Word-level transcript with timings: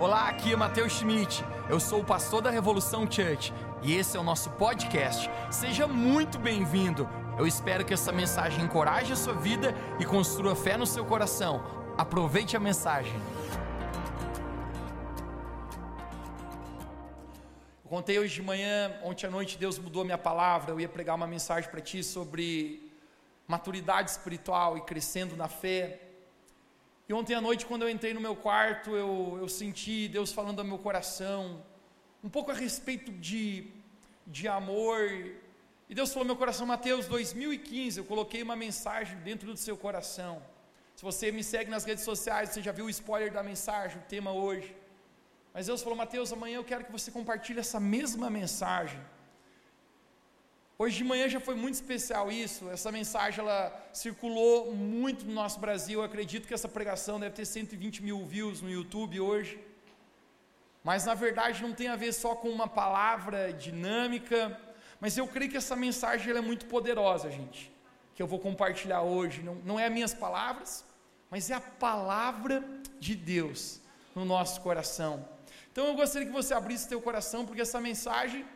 Olá, 0.00 0.30
aqui 0.30 0.54
é 0.54 0.56
Matheus 0.56 0.94
Schmidt. 0.94 1.44
Eu 1.68 1.78
sou 1.78 2.00
o 2.00 2.04
pastor 2.04 2.40
da 2.40 2.48
Revolução 2.48 3.02
Church 3.02 3.52
e 3.82 3.94
esse 3.94 4.16
é 4.16 4.20
o 4.20 4.22
nosso 4.22 4.48
podcast. 4.52 5.28
Seja 5.50 5.86
muito 5.86 6.38
bem-vindo. 6.38 7.06
Eu 7.38 7.46
espero 7.46 7.84
que 7.84 7.92
essa 7.92 8.10
mensagem 8.10 8.64
encoraje 8.64 9.12
a 9.12 9.16
sua 9.16 9.34
vida 9.34 9.74
e 9.98 10.06
construa 10.06 10.56
fé 10.56 10.78
no 10.78 10.86
seu 10.86 11.04
coração. 11.04 11.62
Aproveite 11.98 12.56
a 12.56 12.60
mensagem. 12.60 13.12
Eu 17.84 17.90
contei 17.90 18.18
hoje 18.18 18.36
de 18.36 18.42
manhã, 18.42 18.98
ontem 19.04 19.26
à 19.26 19.30
noite 19.30 19.58
Deus 19.58 19.78
mudou 19.78 20.00
a 20.00 20.06
minha 20.06 20.16
palavra. 20.16 20.72
Eu 20.72 20.80
ia 20.80 20.88
pregar 20.88 21.14
uma 21.14 21.26
mensagem 21.26 21.70
para 21.70 21.82
ti 21.82 22.02
sobre 22.02 22.90
maturidade 23.46 24.12
espiritual 24.12 24.78
e 24.78 24.80
crescendo 24.80 25.36
na 25.36 25.46
fé. 25.46 26.09
E 27.10 27.12
ontem 27.12 27.34
à 27.34 27.40
noite, 27.40 27.66
quando 27.66 27.82
eu 27.82 27.90
entrei 27.90 28.14
no 28.14 28.20
meu 28.20 28.36
quarto, 28.36 28.94
eu, 28.94 29.36
eu 29.40 29.48
senti 29.48 30.06
Deus 30.06 30.32
falando 30.32 30.60
ao 30.60 30.64
meu 30.64 30.78
coração, 30.78 31.60
um 32.22 32.28
pouco 32.28 32.52
a 32.52 32.54
respeito 32.54 33.10
de, 33.10 33.66
de 34.24 34.46
amor. 34.46 35.00
E 35.88 35.92
Deus 35.92 36.10
falou 36.10 36.22
ao 36.22 36.26
meu 36.26 36.36
coração, 36.36 36.64
Mateus 36.68 37.08
2015, 37.08 37.98
eu 37.98 38.04
coloquei 38.04 38.44
uma 38.44 38.54
mensagem 38.54 39.18
dentro 39.24 39.48
do 39.50 39.56
seu 39.56 39.76
coração. 39.76 40.40
Se 40.94 41.02
você 41.02 41.32
me 41.32 41.42
segue 41.42 41.68
nas 41.68 41.84
redes 41.84 42.04
sociais, 42.04 42.50
você 42.50 42.62
já 42.62 42.70
viu 42.70 42.84
o 42.84 42.90
spoiler 42.90 43.32
da 43.32 43.42
mensagem, 43.42 43.98
o 43.98 44.02
tema 44.02 44.30
hoje. 44.30 44.72
Mas 45.52 45.66
Deus 45.66 45.82
falou, 45.82 45.98
Mateus, 45.98 46.32
amanhã 46.32 46.58
eu 46.58 46.64
quero 46.70 46.84
que 46.84 46.92
você 46.92 47.10
compartilhe 47.10 47.58
essa 47.58 47.80
mesma 47.80 48.30
mensagem 48.30 49.00
Hoje 50.82 50.96
de 50.96 51.04
manhã 51.04 51.28
já 51.28 51.38
foi 51.38 51.54
muito 51.54 51.74
especial 51.74 52.32
isso. 52.32 52.70
Essa 52.70 52.90
mensagem 52.90 53.40
ela 53.40 53.86
circulou 53.92 54.74
muito 54.74 55.26
no 55.26 55.34
nosso 55.34 55.60
Brasil. 55.60 55.98
Eu 55.98 56.04
acredito 56.06 56.48
que 56.48 56.54
essa 56.54 56.70
pregação 56.76 57.20
deve 57.20 57.34
ter 57.34 57.44
120 57.44 58.02
mil 58.02 58.24
views 58.24 58.62
no 58.62 58.70
YouTube 58.70 59.20
hoje. 59.20 59.60
Mas 60.82 61.04
na 61.04 61.12
verdade 61.12 61.62
não 61.62 61.74
tem 61.74 61.88
a 61.88 61.96
ver 61.96 62.14
só 62.14 62.34
com 62.34 62.48
uma 62.48 62.66
palavra 62.66 63.52
dinâmica. 63.52 64.58
Mas 64.98 65.18
eu 65.18 65.26
creio 65.28 65.50
que 65.50 65.58
essa 65.58 65.76
mensagem 65.76 66.34
é 66.34 66.40
muito 66.40 66.64
poderosa, 66.64 67.30
gente. 67.30 67.70
Que 68.14 68.22
eu 68.22 68.26
vou 68.26 68.38
compartilhar 68.38 69.02
hoje. 69.02 69.42
Não, 69.42 69.56
não 69.56 69.78
é 69.78 69.84
as 69.84 69.92
minhas 69.92 70.14
palavras, 70.14 70.82
mas 71.30 71.50
é 71.50 71.54
a 71.56 71.60
palavra 71.60 72.64
de 72.98 73.14
Deus 73.14 73.82
no 74.14 74.24
nosso 74.24 74.62
coração. 74.62 75.28
Então 75.70 75.88
eu 75.88 75.94
gostaria 75.94 76.26
que 76.26 76.32
você 76.32 76.54
abrisse 76.54 76.88
seu 76.88 77.02
coração, 77.02 77.44
porque 77.44 77.60
essa 77.60 77.82
mensagem 77.82 78.46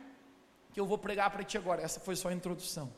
que 0.74 0.80
eu 0.80 0.84
vou 0.84 0.98
pregar 0.98 1.30
para 1.30 1.44
ti 1.44 1.56
agora. 1.56 1.80
Essa 1.80 2.00
foi 2.00 2.16
só 2.16 2.28
a 2.28 2.34
introdução. 2.34 2.92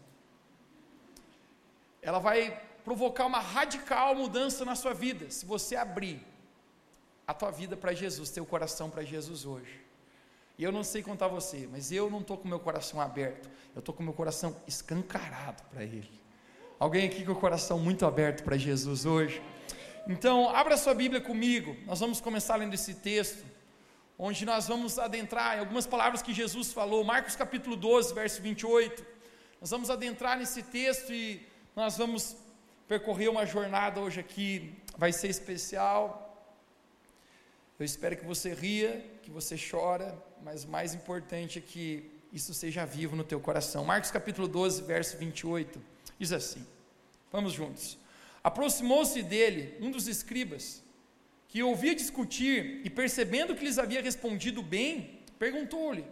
Ela 2.00 2.18
vai 2.18 2.58
provocar 2.82 3.26
uma 3.26 3.38
radical 3.38 4.14
mudança 4.14 4.64
na 4.64 4.74
sua 4.74 4.94
vida, 4.94 5.30
se 5.30 5.44
você 5.44 5.76
abrir 5.76 6.24
a 7.26 7.34
tua 7.34 7.50
vida 7.50 7.76
para 7.76 7.92
Jesus, 7.92 8.30
teu 8.30 8.46
coração 8.46 8.88
para 8.88 9.02
Jesus 9.02 9.44
hoje. 9.44 9.84
E 10.56 10.64
eu 10.64 10.72
não 10.72 10.82
sei 10.82 11.02
contar 11.02 11.28
você, 11.28 11.68
mas 11.70 11.92
eu 11.92 12.08
não 12.08 12.20
estou 12.20 12.38
com 12.38 12.48
meu 12.48 12.60
coração 12.60 12.98
aberto, 12.98 13.50
eu 13.74 13.80
estou 13.80 13.94
com 13.94 14.02
meu 14.02 14.14
coração 14.14 14.56
escancarado 14.66 15.62
para 15.64 15.82
Ele. 15.82 16.18
Alguém 16.78 17.06
aqui 17.06 17.26
com 17.26 17.32
o 17.32 17.36
coração 17.36 17.78
muito 17.78 18.06
aberto 18.06 18.42
para 18.42 18.56
Jesus 18.56 19.04
hoje? 19.04 19.42
Então, 20.08 20.48
abra 20.48 20.78
sua 20.78 20.94
Bíblia 20.94 21.20
comigo, 21.20 21.76
nós 21.84 22.00
vamos 22.00 22.22
começar 22.22 22.56
lendo 22.56 22.72
esse 22.72 22.94
texto 22.94 23.44
onde 24.18 24.44
nós 24.44 24.66
vamos 24.66 24.98
adentrar 24.98 25.56
em 25.56 25.60
algumas 25.60 25.86
palavras 25.86 26.22
que 26.22 26.32
Jesus 26.32 26.72
falou, 26.72 27.04
Marcos 27.04 27.36
capítulo 27.36 27.76
12, 27.76 28.14
verso 28.14 28.40
28. 28.40 29.04
Nós 29.60 29.70
vamos 29.70 29.90
adentrar 29.90 30.38
nesse 30.38 30.62
texto 30.62 31.12
e 31.12 31.46
nós 31.74 31.96
vamos 31.96 32.36
percorrer 32.88 33.28
uma 33.28 33.44
jornada 33.44 34.00
hoje 34.00 34.20
aqui, 34.20 34.74
vai 34.96 35.12
ser 35.12 35.28
especial. 35.28 36.22
Eu 37.78 37.84
espero 37.84 38.16
que 38.16 38.24
você 38.24 38.54
ria, 38.54 39.04
que 39.22 39.30
você 39.30 39.56
chora, 39.58 40.16
mas 40.42 40.64
o 40.64 40.68
mais 40.68 40.94
importante 40.94 41.58
é 41.58 41.62
que 41.62 42.10
isso 42.32 42.54
seja 42.54 42.86
vivo 42.86 43.14
no 43.16 43.24
teu 43.24 43.38
coração. 43.38 43.84
Marcos 43.84 44.10
capítulo 44.10 44.48
12, 44.48 44.82
verso 44.82 45.16
28, 45.18 45.82
diz 46.18 46.32
assim: 46.32 46.66
Vamos 47.30 47.52
juntos. 47.52 47.98
Aproximou-se 48.42 49.22
dele 49.22 49.76
um 49.80 49.90
dos 49.90 50.06
escribas, 50.06 50.82
que 51.56 51.62
ouvia 51.62 51.94
discutir 51.94 52.82
e 52.84 52.90
percebendo 52.90 53.54
que 53.54 53.64
lhes 53.64 53.78
havia 53.78 54.02
respondido 54.02 54.62
bem, 54.62 55.20
perguntou-lhe: 55.38 56.04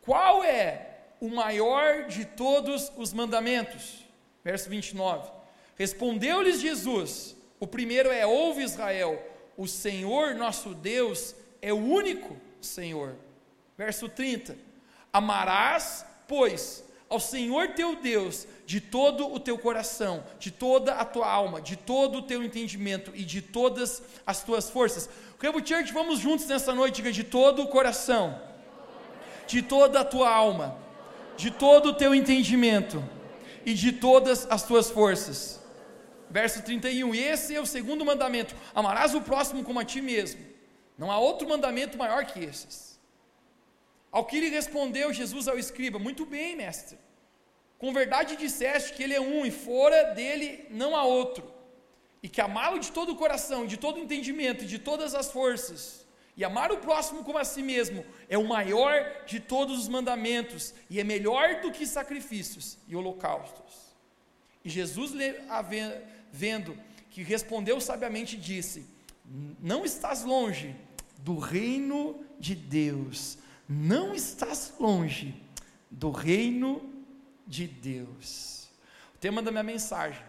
Qual 0.00 0.42
é 0.42 1.00
o 1.20 1.28
maior 1.28 2.06
de 2.06 2.24
todos 2.24 2.90
os 2.96 3.12
mandamentos? 3.12 4.06
Verso 4.42 4.70
29. 4.70 5.30
Respondeu-lhes 5.76 6.62
Jesus: 6.62 7.36
O 7.60 7.66
primeiro 7.66 8.10
é: 8.10 8.24
Ouve 8.24 8.62
Israel, 8.62 9.22
o 9.54 9.68
Senhor 9.68 10.34
nosso 10.34 10.72
Deus 10.72 11.34
é 11.60 11.74
o 11.74 11.76
único 11.76 12.34
Senhor. 12.58 13.16
Verso 13.76 14.08
30. 14.08 14.56
Amarás, 15.12 16.06
pois, 16.26 16.82
ao 17.10 17.18
Senhor 17.18 17.70
teu 17.70 17.96
Deus 17.96 18.46
de 18.64 18.80
todo 18.80 19.26
o 19.34 19.40
teu 19.40 19.58
coração, 19.58 20.22
de 20.38 20.52
toda 20.52 20.94
a 20.94 21.04
tua 21.04 21.28
alma, 21.28 21.60
de 21.60 21.74
todo 21.74 22.18
o 22.18 22.22
teu 22.22 22.42
entendimento 22.42 23.10
e 23.12 23.24
de 23.24 23.42
todas 23.42 24.00
as 24.24 24.44
tuas 24.44 24.70
forças. 24.70 25.10
Campo 25.36 25.58
Church, 25.66 25.92
vamos 25.92 26.20
juntos 26.20 26.46
nessa 26.46 26.72
noite, 26.72 26.96
diga 26.96 27.10
de 27.10 27.24
todo 27.24 27.62
o 27.62 27.66
coração, 27.66 28.40
de 29.48 29.60
toda 29.60 30.00
a 30.00 30.04
tua 30.04 30.32
alma, 30.32 30.78
de 31.36 31.50
todo 31.50 31.86
o 31.86 31.94
teu 31.94 32.14
entendimento 32.14 33.02
e 33.66 33.74
de 33.74 33.90
todas 33.90 34.46
as 34.48 34.62
tuas 34.62 34.88
forças. 34.88 35.58
Verso 36.30 36.62
31, 36.62 37.12
e 37.12 37.18
esse 37.18 37.56
é 37.56 37.60
o 37.60 37.66
segundo 37.66 38.04
mandamento: 38.04 38.54
amarás 38.72 39.16
o 39.16 39.20
próximo 39.20 39.64
como 39.64 39.80
a 39.80 39.84
ti 39.84 40.00
mesmo. 40.00 40.40
Não 40.96 41.10
há 41.10 41.18
outro 41.18 41.48
mandamento 41.48 41.98
maior 41.98 42.24
que 42.24 42.38
esses. 42.38 42.89
Ao 44.10 44.24
que 44.24 44.40
lhe 44.40 44.48
respondeu 44.48 45.12
Jesus 45.12 45.46
ao 45.46 45.58
escriba: 45.58 45.98
Muito 45.98 46.26
bem, 46.26 46.56
mestre. 46.56 46.98
Com 47.78 47.92
verdade 47.92 48.36
disseste 48.36 48.92
que 48.92 49.02
ele 49.02 49.14
é 49.14 49.20
um 49.20 49.46
e 49.46 49.50
fora 49.50 50.12
dele 50.14 50.66
não 50.70 50.94
há 50.94 51.04
outro. 51.04 51.50
E 52.22 52.28
que 52.28 52.40
amá-lo 52.40 52.78
de 52.78 52.92
todo 52.92 53.12
o 53.12 53.16
coração, 53.16 53.66
de 53.66 53.78
todo 53.78 53.96
o 53.96 54.00
entendimento, 54.00 54.66
de 54.66 54.78
todas 54.78 55.14
as 55.14 55.32
forças, 55.32 56.06
e 56.36 56.44
amar 56.44 56.70
o 56.70 56.78
próximo 56.78 57.24
como 57.24 57.38
a 57.38 57.44
si 57.44 57.62
mesmo, 57.62 58.04
é 58.28 58.36
o 58.36 58.46
maior 58.46 59.24
de 59.24 59.40
todos 59.40 59.78
os 59.78 59.88
mandamentos 59.88 60.74
e 60.90 61.00
é 61.00 61.04
melhor 61.04 61.60
do 61.62 61.72
que 61.72 61.86
sacrifícios 61.86 62.76
e 62.86 62.94
holocaustos. 62.94 63.94
E 64.62 64.68
Jesus, 64.68 65.12
vendo 66.30 66.78
que 67.10 67.22
respondeu 67.22 67.80
sabiamente, 67.80 68.36
disse: 68.36 68.86
Não 69.58 69.84
estás 69.84 70.22
longe 70.22 70.76
do 71.18 71.38
reino 71.38 72.22
de 72.38 72.54
Deus 72.54 73.38
não 73.70 74.12
estás 74.12 74.74
longe 74.80 75.40
do 75.88 76.10
reino 76.10 76.92
de 77.46 77.68
Deus. 77.68 78.68
O 79.14 79.18
tema 79.18 79.40
da 79.40 79.52
minha 79.52 79.62
mensagem 79.62 80.20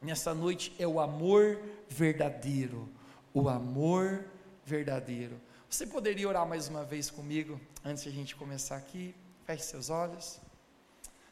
nessa 0.00 0.32
noite 0.32 0.72
é 0.78 0.86
o 0.86 1.00
amor 1.00 1.60
verdadeiro. 1.88 2.88
O 3.34 3.48
amor 3.48 4.24
verdadeiro. 4.64 5.40
Você 5.68 5.84
poderia 5.84 6.28
orar 6.28 6.46
mais 6.46 6.68
uma 6.68 6.84
vez 6.84 7.10
comigo 7.10 7.60
antes 7.84 8.04
de 8.04 8.08
a 8.08 8.12
gente 8.12 8.36
começar 8.36 8.76
aqui? 8.76 9.16
Feche 9.44 9.64
seus 9.64 9.90
olhos. 9.90 10.38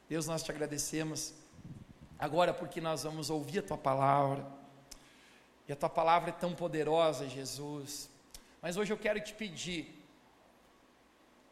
Deus, 0.08 0.26
nós 0.26 0.42
te 0.42 0.50
agradecemos 0.50 1.34
agora 2.18 2.52
porque 2.52 2.80
nós 2.80 3.04
vamos 3.04 3.30
ouvir 3.30 3.60
a 3.60 3.62
tua 3.62 3.78
palavra. 3.78 4.44
E 5.68 5.72
a 5.72 5.76
tua 5.76 5.88
palavra 5.88 6.30
é 6.30 6.32
tão 6.32 6.52
poderosa, 6.52 7.28
Jesus. 7.28 8.10
Mas 8.60 8.76
hoje 8.76 8.92
eu 8.92 8.98
quero 8.98 9.20
te 9.20 9.34
pedir 9.34 9.97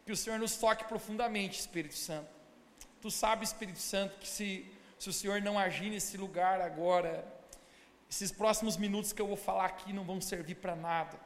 que 0.07 0.13
o 0.13 0.15
Senhor 0.15 0.39
nos 0.39 0.55
toque 0.55 0.85
profundamente, 0.85 1.59
Espírito 1.59 1.95
Santo. 1.95 2.29
Tu 3.01 3.11
sabes, 3.11 3.49
Espírito 3.49 3.79
Santo, 3.79 4.17
que 4.17 4.27
se, 4.27 4.65
se 4.97 5.09
o 5.09 5.13
Senhor 5.13 5.41
não 5.41 5.59
agir 5.59 5.89
nesse 5.89 6.15
lugar 6.15 6.61
agora, 6.61 7.27
esses 8.09 8.31
próximos 8.31 8.77
minutos 8.77 9.11
que 9.11 9.21
eu 9.21 9.27
vou 9.27 9.35
falar 9.35 9.65
aqui 9.65 9.91
não 9.91 10.05
vão 10.05 10.21
servir 10.21 10.55
para 10.55 10.77
nada. 10.77 11.19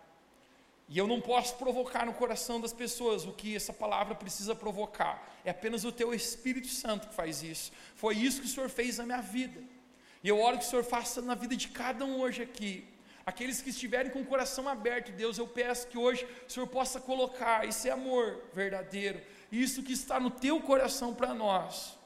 E 0.90 0.98
eu 0.98 1.06
não 1.06 1.22
posso 1.22 1.58
provocar 1.58 2.08
no 2.08 2.14
coração 2.16 2.60
das 2.60 2.74
pessoas 2.74 3.24
o 3.24 3.32
que 3.32 3.56
essa 3.56 3.72
palavra 3.72 4.16
precisa 4.16 4.56
provocar. 4.56 5.32
É 5.46 5.52
apenas 5.52 5.84
o 5.84 5.92
teu 5.92 6.12
Espírito 6.12 6.68
Santo 6.68 7.08
que 7.08 7.14
faz 7.14 7.44
isso. 7.44 7.72
Foi 7.96 8.18
isso 8.18 8.42
que 8.42 8.48
o 8.48 8.50
Senhor 8.50 8.68
fez 8.68 8.98
na 8.98 9.06
minha 9.06 9.22
vida. 9.22 9.62
E 10.24 10.28
eu 10.28 10.40
oro 10.42 10.58
que 10.58 10.66
o 10.66 10.68
Senhor 10.68 10.84
faça 10.84 11.22
na 11.22 11.36
vida 11.36 11.56
de 11.56 11.68
cada 11.68 12.04
um 12.04 12.20
hoje 12.20 12.42
aqui 12.42 12.91
aqueles 13.26 13.62
que 13.62 13.70
estiverem 13.70 14.12
com 14.12 14.22
o 14.22 14.26
coração 14.26 14.68
aberto, 14.68 15.12
Deus, 15.12 15.38
eu 15.38 15.48
peço 15.48 15.88
que 15.88 15.98
hoje 15.98 16.26
o 16.48 16.52
Senhor 16.52 16.68
possa 16.68 17.00
colocar 17.00 17.68
esse 17.68 17.90
amor 17.90 18.42
verdadeiro, 18.54 19.22
isso 19.52 19.84
que 19.84 19.94
está 19.94 20.20
no 20.20 20.32
teu 20.32 20.60
coração 20.62 21.14
para 21.14 21.34
nós, 21.34 21.98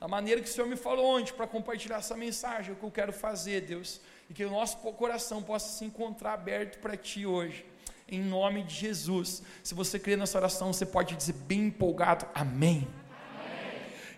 da 0.00 0.08
maneira 0.08 0.40
que 0.40 0.48
o 0.48 0.52
Senhor 0.52 0.66
me 0.66 0.76
falou 0.76 1.18
ontem, 1.18 1.32
para 1.32 1.46
compartilhar 1.46 1.96
essa 1.96 2.16
mensagem, 2.16 2.70
é 2.70 2.72
o 2.72 2.76
que 2.76 2.84
eu 2.84 2.90
quero 2.90 3.12
fazer, 3.12 3.62
Deus, 3.62 4.00
e 4.30 4.34
que 4.34 4.44
o 4.44 4.50
nosso 4.50 4.76
coração 4.78 5.42
possa 5.42 5.76
se 5.76 5.84
encontrar 5.84 6.34
aberto 6.34 6.78
para 6.78 6.96
Ti 6.96 7.26
hoje, 7.26 7.64
em 8.06 8.22
nome 8.22 8.62
de 8.62 8.74
Jesus. 8.74 9.42
Se 9.62 9.74
você 9.74 9.98
crê 9.98 10.16
nessa 10.16 10.38
oração, 10.38 10.72
você 10.72 10.86
pode 10.86 11.16
dizer 11.16 11.34
bem 11.34 11.66
empolgado, 11.66 12.26
amém. 12.34 12.88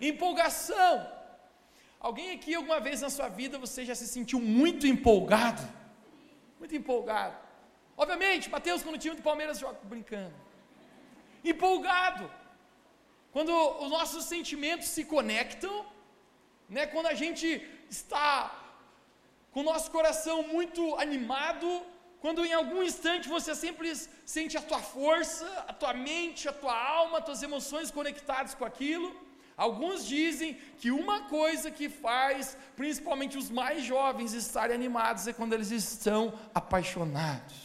amém. 0.01 0.11
Empolgação. 0.13 1.07
Alguém 1.99 2.33
aqui 2.33 2.55
alguma 2.55 2.81
vez 2.81 3.03
na 3.03 3.11
sua 3.11 3.29
vida 3.29 3.59
você 3.59 3.85
já 3.85 3.95
se 3.95 4.07
sentiu 4.07 4.41
muito 4.41 4.87
empolgado? 4.87 5.80
Muito 6.61 6.77
empolgado. 6.81 7.37
Obviamente, 8.03 8.51
Mateus, 8.57 8.83
quando 8.83 8.97
o 8.99 9.05
time 9.05 9.17
do 9.21 9.27
Palmeiras 9.31 9.59
joga, 9.63 9.79
brincando. 9.93 10.37
Empolgado. 11.53 12.25
Quando 13.35 13.53
os 13.85 13.91
nossos 13.97 14.25
sentimentos 14.35 14.89
se 14.97 15.03
conectam, 15.15 15.75
né? 16.69 16.83
quando 16.95 17.09
a 17.15 17.17
gente 17.23 17.47
está 17.99 18.29
com 19.53 19.61
o 19.61 19.69
nosso 19.71 19.89
coração 19.97 20.37
muito 20.55 20.83
animado, 21.07 21.69
quando 22.25 22.45
em 22.49 22.55
algum 22.61 22.83
instante 22.91 23.33
você 23.37 23.55
sempre 23.65 23.89
sente 24.35 24.55
a 24.61 24.63
tua 24.71 24.83
força, 24.97 25.49
a 25.73 25.75
tua 25.81 25.95
mente, 26.11 26.49
a 26.53 26.57
tua 26.63 26.77
alma, 26.99 27.19
as 27.19 27.25
tuas 27.29 27.43
emoções 27.49 27.91
conectadas 27.99 28.55
com 28.55 28.67
aquilo. 28.73 29.09
Alguns 29.61 30.07
dizem 30.07 30.55
que 30.79 30.91
uma 30.91 31.19
coisa 31.29 31.71
que 31.71 31.87
faz, 31.91 32.57
principalmente 32.75 33.37
os 33.37 33.51
mais 33.51 33.83
jovens, 33.85 34.33
estarem 34.33 34.75
animados 34.75 35.27
é 35.27 35.35
quando 35.35 35.53
eles 35.53 35.71
estão 35.71 36.33
apaixonados. 36.55 37.59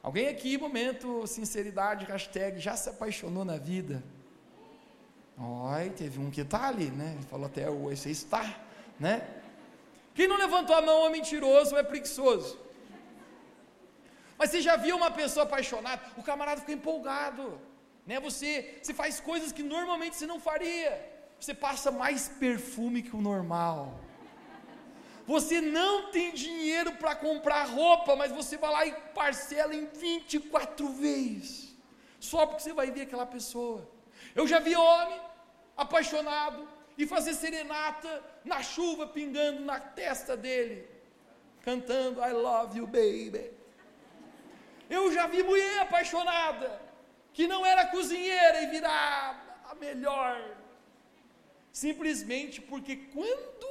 Alguém 0.00 0.28
aqui, 0.28 0.56
momento, 0.56 1.26
sinceridade, 1.26 2.04
hashtag, 2.04 2.60
já 2.60 2.76
se 2.76 2.88
apaixonou 2.88 3.44
na 3.44 3.56
vida? 3.56 4.00
Oi, 5.36 5.90
teve 5.90 6.20
um 6.20 6.30
que 6.30 6.42
está 6.42 6.68
ali, 6.68 6.88
né? 6.88 7.14
Ele 7.16 7.26
falou 7.26 7.46
até 7.46 7.68
o 7.68 7.90
você 7.90 8.10
está, 8.10 8.44
né? 8.96 9.26
Quem 10.14 10.28
não 10.28 10.36
levantou 10.36 10.76
a 10.76 10.80
mão 10.80 11.04
é 11.04 11.10
mentiroso 11.10 11.76
é 11.76 11.82
preguiçoso. 11.82 12.56
Mas 14.38 14.50
você 14.50 14.60
já 14.62 14.76
viu 14.76 14.96
uma 14.96 15.10
pessoa 15.10 15.42
apaixonada? 15.42 16.00
O 16.16 16.22
camarada 16.22 16.60
fica 16.60 16.74
empolgado, 16.74 17.60
né? 18.08 18.18
Você, 18.20 18.50
você 18.82 18.94
faz 18.94 19.20
coisas 19.20 19.52
que 19.52 19.62
normalmente 19.62 20.16
você 20.16 20.26
não 20.26 20.40
faria. 20.40 20.92
Você 21.38 21.52
passa 21.52 21.90
mais 21.90 22.26
perfume 22.44 23.02
que 23.02 23.14
o 23.14 23.20
normal. 23.20 24.00
Você 25.26 25.60
não 25.60 26.10
tem 26.10 26.32
dinheiro 26.32 26.92
para 26.92 27.14
comprar 27.14 27.64
roupa, 27.64 28.16
mas 28.16 28.32
você 28.32 28.56
vai 28.56 28.70
lá 28.76 28.86
e 28.86 28.92
parcela 29.20 29.74
em 29.74 29.84
24 29.84 30.88
vezes. 30.88 31.76
Só 32.18 32.46
porque 32.46 32.62
você 32.62 32.72
vai 32.72 32.90
ver 32.90 33.02
aquela 33.02 33.26
pessoa. 33.26 33.86
Eu 34.34 34.46
já 34.48 34.58
vi 34.58 34.74
homem 34.74 35.20
apaixonado 35.76 36.66
e 36.96 37.06
fazer 37.06 37.34
serenata 37.34 38.24
na 38.42 38.62
chuva 38.62 39.06
pingando 39.06 39.60
na 39.60 39.78
testa 39.78 40.34
dele, 40.34 40.88
cantando 41.60 42.22
I 42.22 42.32
love 42.32 42.78
you, 42.78 42.86
baby. 42.86 43.52
Eu 44.88 45.12
já 45.12 45.26
vi 45.26 45.42
mulher 45.42 45.80
apaixonada 45.80 46.87
que 47.38 47.46
não 47.46 47.64
era 47.64 47.86
cozinheira 47.86 48.62
e 48.62 48.66
virar 48.66 49.62
a 49.70 49.72
melhor, 49.76 50.36
simplesmente 51.70 52.60
porque 52.60 52.96
quando 52.96 53.68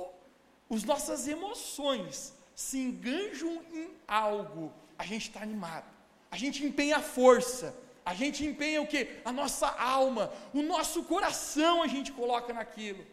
as 0.74 0.86
nossas 0.86 1.28
emoções 1.28 2.34
se 2.56 2.78
enganjam 2.78 3.62
em 3.74 3.90
algo, 4.08 4.72
a 4.98 5.04
gente 5.04 5.28
está 5.28 5.42
animado, 5.42 5.84
a 6.31 6.38
gente 6.38 6.64
empenha 6.66 6.96
a 6.96 7.02
força, 7.02 7.75
a 8.06 8.14
gente 8.14 8.46
empenha 8.46 8.81
o 8.81 8.88
que? 8.88 9.02
A 9.25 9.34
nossa 9.34 9.68
alma, 9.68 10.31
o 10.54 10.62
nosso 10.62 11.04
coração 11.04 11.84
a 11.84 11.88
gente 11.88 12.14
coloca 12.14 12.54
naquilo. 12.54 13.06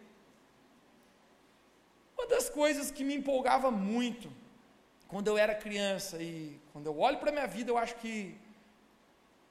Uma 2.17 2.29
das 2.29 2.49
coisas 2.49 2.93
que 2.93 3.03
me 3.03 3.17
empolgava 3.17 3.73
muito, 3.73 4.31
quando 5.09 5.27
eu 5.27 5.37
era 5.37 5.53
criança, 5.53 6.23
e 6.23 6.61
quando 6.73 6.87
eu 6.87 6.97
olho 6.97 7.19
para 7.19 7.31
a 7.31 7.33
minha 7.33 7.49
vida, 7.49 7.73
eu 7.73 7.77
acho 7.77 7.97
que 7.97 8.44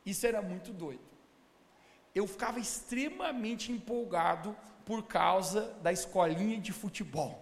isso 0.06 0.26
era 0.26 0.42
muito 0.42 0.72
doido. 0.72 1.04
Eu 2.14 2.28
ficava 2.28 2.60
extremamente 2.60 3.72
empolgado 3.72 4.56
por 4.86 5.04
causa 5.04 5.74
da 5.82 5.92
escolinha 5.92 6.60
de 6.60 6.72
futebol. 6.72 7.40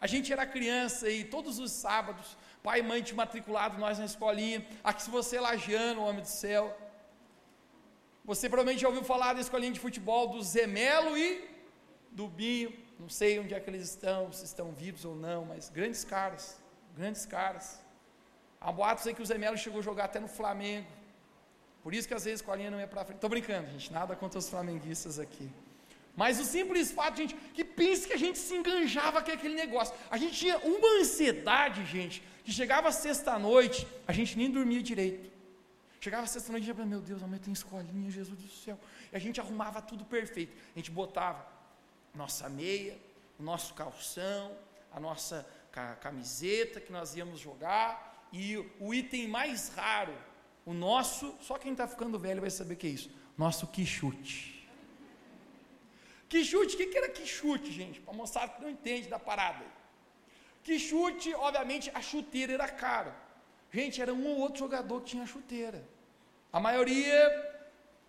A 0.00 0.06
gente 0.06 0.32
era 0.32 0.46
criança 0.46 1.10
e 1.10 1.24
todos 1.24 1.58
os 1.58 1.72
sábados, 1.72 2.36
pai 2.62 2.80
e 2.80 2.82
mãe 2.82 3.02
tinham 3.02 3.16
matriculado 3.16 3.78
nós 3.78 3.98
na 3.98 4.04
escolinha. 4.04 4.64
Aqui, 4.84 5.02
se 5.02 5.10
você 5.10 5.36
é 5.36 5.40
lagiano, 5.40 6.02
homem 6.02 6.22
do 6.22 6.28
céu, 6.28 6.76
você 8.24 8.48
provavelmente 8.48 8.82
já 8.82 8.88
ouviu 8.88 9.02
falar 9.02 9.32
da 9.32 9.40
escolinha 9.40 9.72
de 9.72 9.80
futebol 9.80 10.28
do 10.28 10.40
Zemelo 10.42 11.18
e 11.18 11.48
do 12.12 12.28
Binho. 12.28 12.72
Não 12.98 13.08
sei 13.08 13.40
onde 13.40 13.54
é 13.54 13.60
que 13.60 13.70
eles 13.70 13.88
estão, 13.88 14.30
se 14.32 14.44
estão 14.44 14.70
vivos 14.72 15.04
ou 15.04 15.16
não, 15.16 15.46
mas 15.46 15.68
grandes 15.68 16.04
caras, 16.04 16.62
grandes 16.94 17.26
caras. 17.26 17.80
Há 18.60 18.70
boatos 18.70 19.06
aí 19.06 19.14
que 19.14 19.22
o 19.22 19.26
Zemelo 19.26 19.56
chegou 19.56 19.80
a 19.80 19.82
jogar 19.82 20.04
até 20.04 20.20
no 20.20 20.28
Flamengo. 20.28 20.97
Por 21.82 21.94
isso 21.94 22.06
que 22.08 22.14
às 22.14 22.24
vezes 22.24 22.40
a 22.40 22.42
escolinha 22.42 22.70
não 22.70 22.80
é 22.80 22.86
para 22.86 23.04
frente. 23.04 23.16
Estou 23.16 23.30
brincando, 23.30 23.70
gente, 23.70 23.92
nada 23.92 24.14
contra 24.16 24.38
os 24.38 24.48
flamenguistas 24.48 25.18
aqui. 25.18 25.50
Mas 26.16 26.40
o 26.40 26.44
simples 26.44 26.90
fato, 26.90 27.16
gente, 27.16 27.34
que 27.54 27.64
pense 27.64 28.06
que 28.08 28.12
a 28.12 28.16
gente 28.16 28.38
se 28.38 28.52
enganjava 28.54 29.22
com 29.22 29.30
aquele 29.30 29.54
negócio. 29.54 29.94
A 30.10 30.16
gente 30.16 30.34
tinha 30.36 30.58
uma 30.58 31.00
ansiedade, 31.00 31.86
gente, 31.86 32.22
que 32.44 32.50
chegava 32.50 32.90
sexta-noite, 32.90 33.86
a 34.06 34.12
gente 34.12 34.36
nem 34.36 34.50
dormia 34.50 34.82
direito. 34.82 35.30
Chegava 36.00 36.26
sexta-noite 36.26 36.64
e 36.68 36.72
dizia, 36.72 36.84
meu 36.86 37.00
Deus, 37.00 37.22
amanhã 37.22 37.40
tem 37.40 37.52
escolinha, 37.52 38.10
Jesus 38.10 38.36
do 38.36 38.48
céu. 38.48 38.78
E 39.12 39.16
a 39.16 39.18
gente 39.20 39.40
arrumava 39.40 39.80
tudo 39.80 40.04
perfeito. 40.04 40.56
A 40.74 40.78
gente 40.78 40.90
botava 40.90 41.46
nossa 42.14 42.48
meia, 42.48 42.98
o 43.38 43.42
nosso 43.42 43.74
calção, 43.74 44.56
a 44.92 44.98
nossa 44.98 45.46
camiseta 46.00 46.80
que 46.80 46.90
nós 46.90 47.14
íamos 47.14 47.38
jogar. 47.38 48.26
E 48.32 48.58
o 48.80 48.92
item 48.92 49.28
mais 49.28 49.68
raro, 49.68 50.14
o 50.70 50.74
nosso, 50.86 51.26
só 51.46 51.54
quem 51.62 51.72
está 51.72 51.86
ficando 51.92 52.18
velho 52.24 52.42
vai 52.44 52.50
saber 52.50 52.74
o 52.74 52.76
que 52.80 52.86
é 52.86 52.94
isso, 52.98 53.10
nosso 53.42 53.66
quichute. 53.74 54.36
Que 56.30 56.40
chute, 56.48 56.74
o 56.74 56.78
que, 56.78 56.86
que 56.90 56.98
era 57.00 57.08
que 57.16 57.24
chute, 57.36 57.68
gente? 57.80 57.98
Para 58.04 58.12
mostrar 58.12 58.48
que 58.48 58.60
não 58.64 58.70
entende 58.76 59.08
da 59.14 59.18
parada. 59.18 59.64
Que 60.62 60.78
chute, 60.78 61.28
obviamente, 61.48 61.86
a 61.98 62.02
chuteira 62.08 62.52
era 62.52 62.68
cara. 62.68 63.12
Gente, 63.72 64.02
era 64.04 64.12
um 64.12 64.26
ou 64.32 64.40
outro 64.40 64.58
jogador 64.64 65.00
que 65.00 65.12
tinha 65.12 65.26
chuteira. 65.26 65.80
A 66.52 66.60
maioria, 66.60 67.18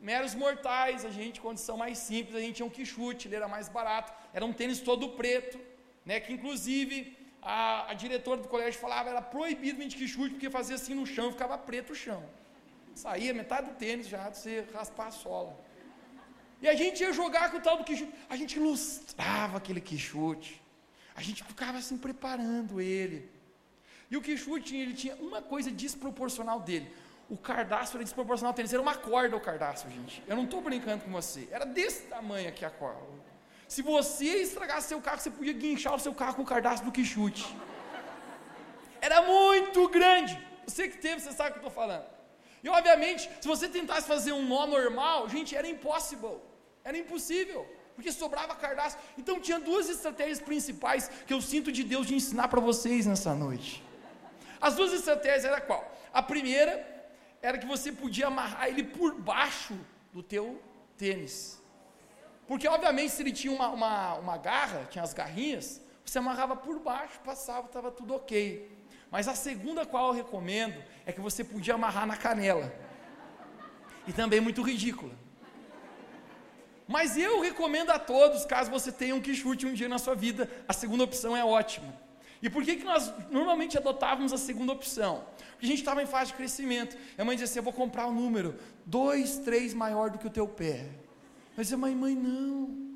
meros 0.09 0.35
mortais, 0.35 1.05
a 1.05 1.11
gente, 1.17 1.39
condição 1.39 1.77
mais 1.77 1.97
simples, 1.97 2.35
a 2.35 2.41
gente 2.41 2.55
tinha 2.57 2.65
um 2.65 2.75
que 2.77 2.85
chute, 2.85 3.29
ele 3.29 3.37
era 3.37 3.47
mais 3.47 3.69
barato. 3.69 4.11
Era 4.33 4.45
um 4.49 4.51
tênis 4.51 4.81
todo 4.81 5.09
preto, 5.21 5.57
né? 6.05 6.19
Que 6.19 6.33
inclusive 6.33 7.17
a, 7.41 7.89
a 7.91 7.93
diretora 7.93 8.41
do 8.41 8.49
colégio 8.49 8.81
falava 8.81 9.09
era 9.09 9.21
proibido 9.21 9.77
vender 9.77 9.95
que 9.95 10.09
chute, 10.09 10.31
porque 10.31 10.49
fazia 10.49 10.75
assim 10.75 10.93
no 10.93 11.07
chão, 11.15 11.31
ficava 11.31 11.57
preto 11.57 11.93
o 11.93 11.95
chão. 11.95 12.21
Saía 12.95 13.33
metade 13.33 13.69
do 13.69 13.75
tênis 13.75 14.07
já 14.07 14.29
de 14.29 14.37
você 14.37 14.65
raspar 14.73 15.07
a 15.07 15.11
sola. 15.11 15.57
E 16.61 16.67
a 16.67 16.75
gente 16.75 17.01
ia 17.01 17.13
jogar 17.13 17.51
com 17.51 17.57
o 17.57 17.61
tal 17.61 17.77
do 17.77 17.83
quichute. 17.83 18.13
A 18.29 18.35
gente 18.35 18.57
ilustrava 18.57 19.57
aquele 19.57 19.79
quichute. 19.79 20.61
A 21.15 21.21
gente 21.21 21.43
ficava 21.43 21.77
assim 21.77 21.97
preparando 21.97 22.81
ele. 22.81 23.29
E 24.11 24.17
o 24.17 24.21
quichute, 24.21 24.75
ele 24.75 24.93
tinha 24.93 25.15
uma 25.15 25.41
coisa 25.41 25.71
desproporcional 25.71 26.59
dele. 26.59 26.91
O 27.29 27.37
cardápio 27.37 27.95
era 27.95 28.03
desproporcional 28.03 28.53
dele. 28.53 28.67
Era 28.71 28.81
uma 28.81 28.95
corda 28.95 29.35
o 29.35 29.39
cardápio, 29.39 29.89
gente. 29.91 30.23
Eu 30.27 30.35
não 30.35 30.45
estou 30.45 30.61
brincando 30.61 31.03
com 31.03 31.11
você. 31.11 31.47
Era 31.51 31.65
desse 31.65 32.03
tamanho 32.03 32.49
aqui 32.49 32.65
a 32.65 32.69
corda. 32.69 33.01
Se 33.67 33.81
você 33.83 34.41
estragasse 34.41 34.87
seu 34.87 34.99
carro, 34.99 35.19
você 35.19 35.29
podia 35.29 35.53
guinchar 35.53 35.93
o 35.93 35.99
seu 35.99 36.13
carro 36.13 36.35
com 36.37 36.41
o 36.41 36.45
cardápio 36.45 36.85
do 36.85 36.91
quichute. 36.91 37.45
Era 38.99 39.21
muito 39.21 39.87
grande. 39.89 40.37
Você 40.65 40.87
que 40.87 40.97
teve, 40.97 41.21
você 41.21 41.31
sabe 41.31 41.51
o 41.51 41.53
que 41.53 41.59
eu 41.59 41.67
estou 41.67 41.83
falando. 41.83 42.18
E 42.63 42.69
obviamente, 42.69 43.29
se 43.41 43.47
você 43.47 43.69
tentasse 43.69 44.07
fazer 44.07 44.33
um 44.33 44.45
nó 44.47 44.65
normal, 44.65 45.29
gente, 45.29 45.55
era 45.55 45.67
impossível. 45.67 46.41
Era 46.83 46.97
impossível, 46.97 47.67
porque 47.95 48.11
sobrava 48.11 48.55
cardápio. 48.55 48.97
Então 49.17 49.39
tinha 49.39 49.59
duas 49.59 49.89
estratégias 49.89 50.39
principais 50.39 51.09
que 51.25 51.33
eu 51.33 51.41
sinto 51.41 51.71
de 51.71 51.83
Deus 51.83 52.07
de 52.07 52.15
ensinar 52.15 52.47
para 52.47 52.59
vocês 52.59 53.05
nessa 53.05 53.33
noite. 53.33 53.83
As 54.59 54.75
duas 54.75 54.91
estratégias 54.93 55.45
era 55.45 55.61
qual? 55.61 55.89
A 56.13 56.21
primeira 56.21 56.73
era 57.41 57.57
que 57.57 57.65
você 57.65 57.91
podia 57.91 58.27
amarrar 58.27 58.67
ele 58.67 58.83
por 58.83 59.15
baixo 59.15 59.77
do 60.11 60.21
teu 60.21 60.61
tênis. 60.97 61.61
Porque 62.47 62.67
obviamente 62.67 63.11
se 63.11 63.21
ele 63.21 63.31
tinha 63.31 63.53
uma, 63.53 63.69
uma, 63.69 64.15
uma 64.15 64.37
garra, 64.37 64.87
tinha 64.89 65.03
as 65.03 65.13
garrinhas, 65.13 65.79
você 66.03 66.17
amarrava 66.17 66.55
por 66.55 66.79
baixo, 66.79 67.19
passava, 67.23 67.67
estava 67.67 67.91
tudo 67.91 68.15
ok. 68.15 68.78
Mas 69.11 69.27
a 69.27 69.35
segunda 69.35 69.85
qual 69.85 70.07
eu 70.07 70.13
recomendo 70.13 70.81
é 71.05 71.11
que 71.11 71.21
você 71.21 71.43
podia 71.43 71.73
amarrar 71.73 72.05
na 72.05 72.15
canela. 72.15 72.73
E 74.07 74.13
também 74.13 74.39
muito 74.39 74.61
ridícula. 74.61 75.13
Mas 76.87 77.17
eu 77.17 77.41
recomendo 77.41 77.91
a 77.91 77.99
todos, 77.99 78.45
caso 78.45 78.71
você 78.71 78.91
tenha 78.91 79.13
um 79.15 79.21
que 79.21 79.35
chute 79.35 79.65
um 79.65 79.73
dia 79.73 79.87
na 79.87 79.99
sua 79.99 80.15
vida, 80.15 80.49
a 80.67 80.73
segunda 80.73 81.03
opção 81.03 81.37
é 81.37 81.45
ótima. 81.45 81.93
E 82.41 82.49
por 82.49 82.63
que, 82.63 82.77
que 82.77 82.83
nós 82.83 83.13
normalmente 83.29 83.77
adotávamos 83.77 84.31
a 84.31 84.37
segunda 84.37 84.71
opção? 84.71 85.25
Porque 85.51 85.65
a 85.65 85.69
gente 85.69 85.79
estava 85.79 86.01
em 86.01 86.07
fase 86.07 86.31
de 86.31 86.37
crescimento. 86.37 86.97
E 87.17 87.21
a 87.21 87.25
mãe 87.25 87.35
dizia 87.35 87.45
assim: 87.45 87.59
Eu 87.59 87.63
vou 87.63 87.73
comprar 87.73 88.07
um 88.07 88.13
número 88.13 88.55
dois, 88.85 89.37
três 89.37 89.73
maior 89.73 90.09
do 90.09 90.17
que 90.17 90.25
o 90.25 90.29
teu 90.29 90.47
pé. 90.47 90.87
Eu 91.57 91.61
dizia, 91.61 91.77
mãe, 91.77 91.93
mãe, 91.93 92.15
não. 92.15 92.88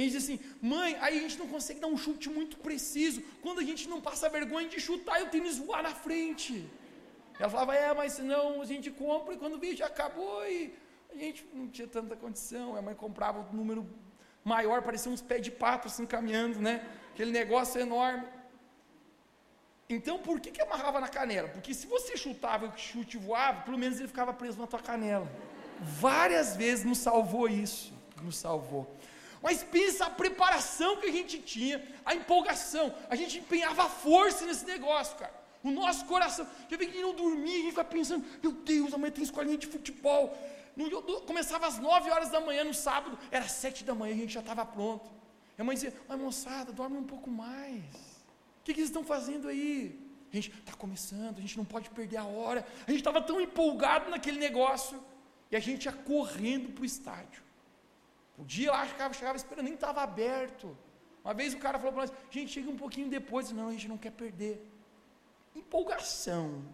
A 0.00 0.04
gente 0.08 0.16
assim, 0.16 0.40
mãe, 0.60 0.96
aí 1.00 1.18
a 1.18 1.22
gente 1.22 1.38
não 1.38 1.48
consegue 1.48 1.80
dar 1.80 1.88
um 1.88 1.96
chute 1.96 2.28
muito 2.28 2.56
preciso. 2.58 3.22
Quando 3.42 3.60
a 3.60 3.64
gente 3.70 3.88
não 3.88 4.00
passa 4.00 4.28
vergonha 4.28 4.68
de 4.68 4.80
chutar 4.80 5.20
e 5.20 5.24
o 5.24 5.28
tênis 5.28 5.58
voar 5.58 5.82
na 5.82 5.94
frente. 5.94 6.68
Ela 7.38 7.48
falava, 7.48 7.74
é, 7.74 7.92
mas 7.94 8.12
senão 8.12 8.60
a 8.60 8.64
gente 8.64 8.90
compra 8.90 9.34
e 9.34 9.36
quando 9.36 9.58
vê 9.58 9.74
já 9.74 9.86
acabou 9.86 10.46
e 10.46 10.74
a 11.12 11.16
gente 11.16 11.46
não 11.54 11.66
tinha 11.68 11.88
tanta 11.88 12.14
condição, 12.14 12.76
a 12.76 12.82
mãe 12.82 12.94
comprava 12.94 13.40
um 13.40 13.56
número 13.56 13.88
maior, 14.44 14.82
parecia 14.82 15.10
uns 15.10 15.22
pés 15.22 15.42
de 15.42 15.50
pato 15.50 15.88
assim 15.88 16.06
caminhando, 16.06 16.60
né? 16.60 16.86
Aquele 17.12 17.32
negócio 17.32 17.80
enorme. 17.80 18.26
Então, 19.88 20.18
por 20.18 20.38
que, 20.38 20.50
que 20.52 20.62
amarrava 20.62 21.00
na 21.00 21.08
canela? 21.08 21.48
Porque 21.48 21.74
se 21.74 21.86
você 21.86 22.16
chutava 22.16 22.66
e 22.66 22.68
o 22.68 22.78
chute 22.78 23.18
voava, 23.18 23.62
pelo 23.62 23.76
menos 23.76 23.98
ele 23.98 24.06
ficava 24.06 24.32
preso 24.32 24.58
na 24.58 24.66
tua 24.66 24.78
canela. 24.78 25.28
Várias 25.80 26.56
vezes 26.56 26.84
nos 26.84 26.98
salvou 26.98 27.48
isso, 27.48 27.92
nos 28.22 28.36
salvou. 28.36 28.86
Mas 29.42 29.62
pensa 29.62 30.06
a 30.06 30.10
preparação 30.10 30.96
que 30.96 31.06
a 31.06 31.12
gente 31.12 31.38
tinha, 31.38 31.82
a 32.04 32.14
empolgação, 32.14 32.94
a 33.08 33.16
gente 33.16 33.38
empenhava 33.38 33.88
força 33.88 34.44
nesse 34.44 34.66
negócio, 34.66 35.16
cara. 35.16 35.32
O 35.62 35.70
nosso 35.70 36.04
coração, 36.06 36.46
já 36.68 36.76
vê 36.76 36.86
que 36.86 37.00
não 37.00 37.14
dormia, 37.14 37.54
a 37.54 37.58
gente 37.58 37.70
fica 37.70 37.84
pensando, 37.84 38.24
meu 38.42 38.52
Deus, 38.52 38.92
amanhã 38.94 39.12
tem 39.12 39.24
escolinha 39.24 39.58
de 39.58 39.66
futebol. 39.66 40.36
No, 40.76 41.02
começava 41.22 41.66
às 41.66 41.78
9 41.78 42.10
horas 42.10 42.30
da 42.30 42.40
manhã 42.40 42.64
no 42.64 42.72
sábado, 42.72 43.18
era 43.30 43.46
7 43.46 43.84
da 43.84 43.94
manhã, 43.94 44.14
a 44.14 44.18
gente 44.18 44.32
já 44.32 44.40
estava 44.40 44.64
pronto. 44.64 45.10
A 45.58 45.64
mãe 45.64 45.74
dizia, 45.74 45.94
mas 46.08 46.18
moçada, 46.18 46.72
dorme 46.72 46.96
um 46.96 47.04
pouco 47.04 47.30
mais. 47.30 47.84
O 48.60 48.64
que, 48.64 48.72
que 48.72 48.80
estão 48.80 49.04
fazendo 49.04 49.48
aí? 49.48 50.00
A 50.32 50.36
gente 50.36 50.50
está 50.50 50.72
começando, 50.72 51.36
a 51.36 51.40
gente 51.40 51.58
não 51.58 51.66
pode 51.66 51.90
perder 51.90 52.16
a 52.16 52.24
hora. 52.24 52.66
A 52.86 52.90
gente 52.90 53.00
estava 53.00 53.20
tão 53.20 53.40
empolgado 53.40 54.10
naquele 54.10 54.38
negócio. 54.38 55.02
E 55.50 55.56
a 55.56 55.60
gente 55.60 55.84
ia 55.84 55.92
correndo 55.92 56.72
para 56.72 56.82
o 56.82 56.86
estádio. 56.86 57.42
O 58.40 58.44
dia 58.44 58.72
lá 58.72 58.86
chegava, 58.86 59.12
chegava 59.12 59.36
esperando, 59.36 59.66
nem 59.66 59.74
estava 59.74 60.02
aberto. 60.02 60.76
Uma 61.22 61.34
vez 61.34 61.52
o 61.52 61.58
cara 61.58 61.78
falou 61.78 61.92
para 61.92 62.02
nós: 62.02 62.12
gente, 62.30 62.52
chega 62.52 62.70
um 62.70 62.76
pouquinho 62.84 63.08
depois. 63.08 63.52
Não, 63.52 63.68
a 63.68 63.72
gente 63.72 63.88
não 63.88 63.98
quer 63.98 64.12
perder. 64.12 64.56
Empolgação. 65.54 66.64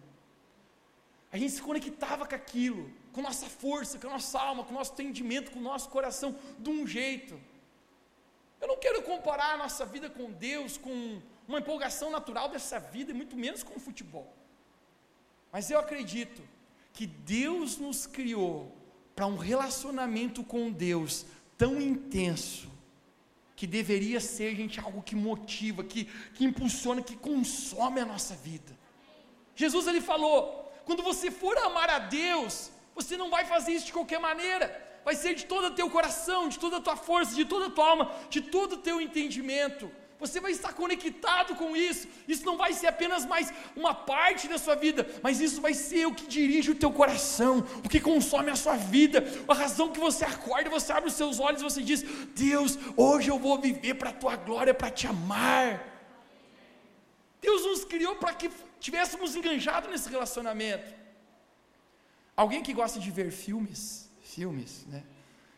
A 1.31 1.37
gente 1.37 1.51
se 1.51 1.61
conectava 1.61 2.25
com 2.25 2.35
aquilo, 2.35 2.89
com 3.11 3.21
nossa 3.21 3.47
força, 3.47 3.99
com 3.99 4.07
a 4.07 4.11
nossa 4.11 4.39
alma, 4.39 4.63
com 4.63 4.71
o 4.71 4.77
nosso 4.77 4.93
entendimento, 4.93 5.51
com 5.51 5.59
o 5.59 5.61
nosso 5.71 5.89
coração, 5.89 6.35
de 6.57 6.69
um 6.69 6.87
jeito. 6.87 7.37
Eu 8.61 8.67
não 8.67 8.77
quero 8.77 9.03
comparar 9.03 9.55
a 9.55 9.57
nossa 9.57 9.85
vida 9.85 10.09
com 10.09 10.31
Deus, 10.31 10.77
com 10.77 11.21
uma 11.47 11.59
empolgação 11.59 12.09
natural 12.09 12.47
dessa 12.49 12.79
vida, 12.79 13.11
e 13.11 13.13
muito 13.13 13.35
menos 13.35 13.61
com 13.61 13.75
o 13.75 13.79
futebol. 13.79 14.33
Mas 15.51 15.69
eu 15.69 15.79
acredito 15.79 16.41
que 16.93 17.05
Deus 17.05 17.77
nos 17.77 18.07
criou 18.07 18.71
para 19.15 19.27
um 19.27 19.35
relacionamento 19.35 20.43
com 20.43 20.71
Deus 20.71 21.25
tão 21.57 21.81
intenso, 21.81 22.69
que 23.55 23.65
deveria 23.65 24.19
ser, 24.19 24.55
gente, 24.55 24.79
algo 24.79 25.01
que 25.01 25.15
motiva, 25.15 25.83
que, 25.83 26.05
que 26.35 26.45
impulsiona, 26.45 27.01
que 27.01 27.15
consome 27.15 27.99
a 27.99 28.05
nossa 28.05 28.35
vida. 28.35 28.77
Jesus 29.55 29.87
ele 29.87 29.99
falou: 29.99 30.71
quando 30.85 31.01
você 31.01 31.31
for 31.31 31.57
amar 31.57 31.89
a 31.89 31.99
Deus, 31.99 32.71
você 32.93 33.17
não 33.17 33.29
vai 33.29 33.45
fazer 33.45 33.71
isso 33.73 33.87
de 33.87 33.93
qualquer 33.93 34.19
maneira, 34.19 34.65
vai 35.03 35.15
ser 35.15 35.33
de 35.33 35.45
todo 35.45 35.67
o 35.67 35.71
teu 35.71 35.89
coração, 35.89 36.47
de 36.47 36.59
toda 36.59 36.77
a 36.77 36.81
tua 36.81 36.95
força, 36.95 37.35
de 37.35 37.45
toda 37.45 37.65
a 37.65 37.69
tua 37.69 37.89
alma, 37.89 38.11
de 38.29 38.41
todo 38.41 38.73
o 38.73 38.77
teu 38.77 39.01
entendimento 39.01 39.91
você 40.19 40.39
vai 40.39 40.51
estar 40.51 40.73
conectado 40.73 41.55
com 41.55 41.75
isso. 41.75 42.07
Isso 42.27 42.45
não 42.45 42.57
vai 42.57 42.73
ser 42.73 42.87
apenas 42.87 43.25
mais 43.25 43.53
uma 43.75 43.93
parte 43.93 44.47
da 44.47 44.57
sua 44.57 44.75
vida, 44.75 45.07
mas 45.21 45.39
isso 45.39 45.61
vai 45.61 45.73
ser 45.73 46.05
o 46.07 46.13
que 46.13 46.27
dirige 46.27 46.71
o 46.71 46.75
teu 46.75 46.91
coração, 46.91 47.65
o 47.83 47.89
que 47.89 47.99
consome 47.99 48.49
a 48.49 48.55
sua 48.55 48.75
vida, 48.75 49.23
a 49.47 49.53
razão 49.53 49.91
que 49.91 49.99
você 49.99 50.25
acorda, 50.25 50.69
você 50.69 50.91
abre 50.91 51.09
os 51.09 51.15
seus 51.15 51.39
olhos 51.39 51.61
e 51.61 51.63
você 51.63 51.81
diz: 51.81 52.03
Deus, 52.35 52.77
hoje 52.95 53.29
eu 53.29 53.37
vou 53.37 53.59
viver 53.59 53.93
para 53.95 54.09
a 54.09 54.13
tua 54.13 54.35
glória, 54.35 54.73
para 54.73 54.89
te 54.89 55.05
amar. 55.05 55.95
Deus 57.39 57.63
nos 57.63 57.85
criou 57.85 58.15
para 58.15 58.33
que 58.33 58.49
tivéssemos 58.79 59.35
enganjado 59.35 59.87
nesse 59.89 60.09
relacionamento. 60.09 60.93
Alguém 62.35 62.61
que 62.63 62.73
gosta 62.73 62.99
de 62.99 63.09
ver 63.11 63.31
filmes, 63.31 64.09
filmes, 64.21 64.85
né? 64.87 65.03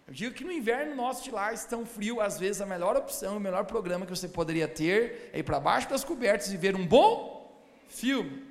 Eu 0.09 0.13
digo 0.15 0.33
que 0.33 0.43
no 0.43 0.51
inverno 0.51 0.95
nosso 0.95 1.23
de 1.23 1.29
lá, 1.29 1.55
tão 1.73 1.85
frio, 1.85 2.19
às 2.19 2.39
vezes 2.39 2.63
a 2.63 2.65
melhor 2.65 2.97
opção, 2.97 3.37
o 3.37 3.39
melhor 3.39 3.65
programa 3.65 4.07
que 4.07 4.09
você 4.09 4.27
poderia 4.27 4.67
ter 4.67 5.29
é 5.31 5.37
ir 5.37 5.43
para 5.43 5.59
baixo 5.59 5.87
das 5.87 6.03
cobertas 6.03 6.51
e 6.51 6.57
ver 6.57 6.75
um 6.75 6.83
bom 6.83 7.63
filme. 7.87 8.43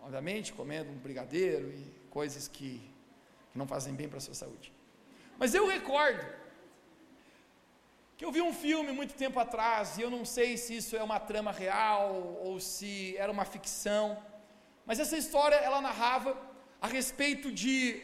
Obviamente, 0.00 0.52
comendo 0.52 0.90
um 0.90 0.96
brigadeiro 0.96 1.68
e 1.68 1.94
coisas 2.10 2.48
que, 2.48 2.80
que 3.52 3.56
não 3.56 3.68
fazem 3.68 3.94
bem 3.94 4.08
para 4.08 4.18
a 4.18 4.20
sua 4.20 4.34
saúde. 4.34 4.72
Mas 5.38 5.54
eu 5.54 5.68
recordo 5.68 6.26
que 8.16 8.24
eu 8.24 8.32
vi 8.32 8.42
um 8.42 8.52
filme 8.52 8.90
muito 8.90 9.14
tempo 9.14 9.38
atrás, 9.38 9.98
e 9.98 10.02
eu 10.02 10.10
não 10.10 10.24
sei 10.24 10.56
se 10.56 10.76
isso 10.76 10.96
é 10.96 11.04
uma 11.04 11.20
trama 11.20 11.52
real 11.52 12.36
ou 12.42 12.58
se 12.58 13.16
era 13.16 13.30
uma 13.30 13.44
ficção, 13.44 14.20
mas 14.84 14.98
essa 14.98 15.16
história 15.16 15.54
ela 15.54 15.80
narrava 15.80 16.36
a 16.82 16.88
respeito 16.88 17.52
de 17.52 18.02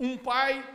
um 0.00 0.18
pai 0.18 0.73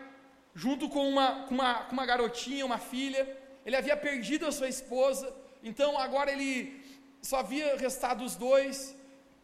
junto 0.63 0.89
com 0.93 1.03
uma, 1.07 1.27
com 1.45 1.53
uma, 1.55 1.73
com 1.85 1.93
uma 1.93 2.05
garotinha, 2.05 2.65
uma 2.65 2.77
filha. 2.77 3.21
Ele 3.65 3.77
havia 3.77 3.95
perdido 3.95 4.45
a 4.45 4.51
sua 4.51 4.67
esposa, 4.67 5.25
então 5.63 5.97
agora 5.97 6.29
ele 6.33 6.51
só 7.21 7.37
havia 7.39 7.77
restado 7.77 8.25
os 8.25 8.35
dois. 8.35 8.95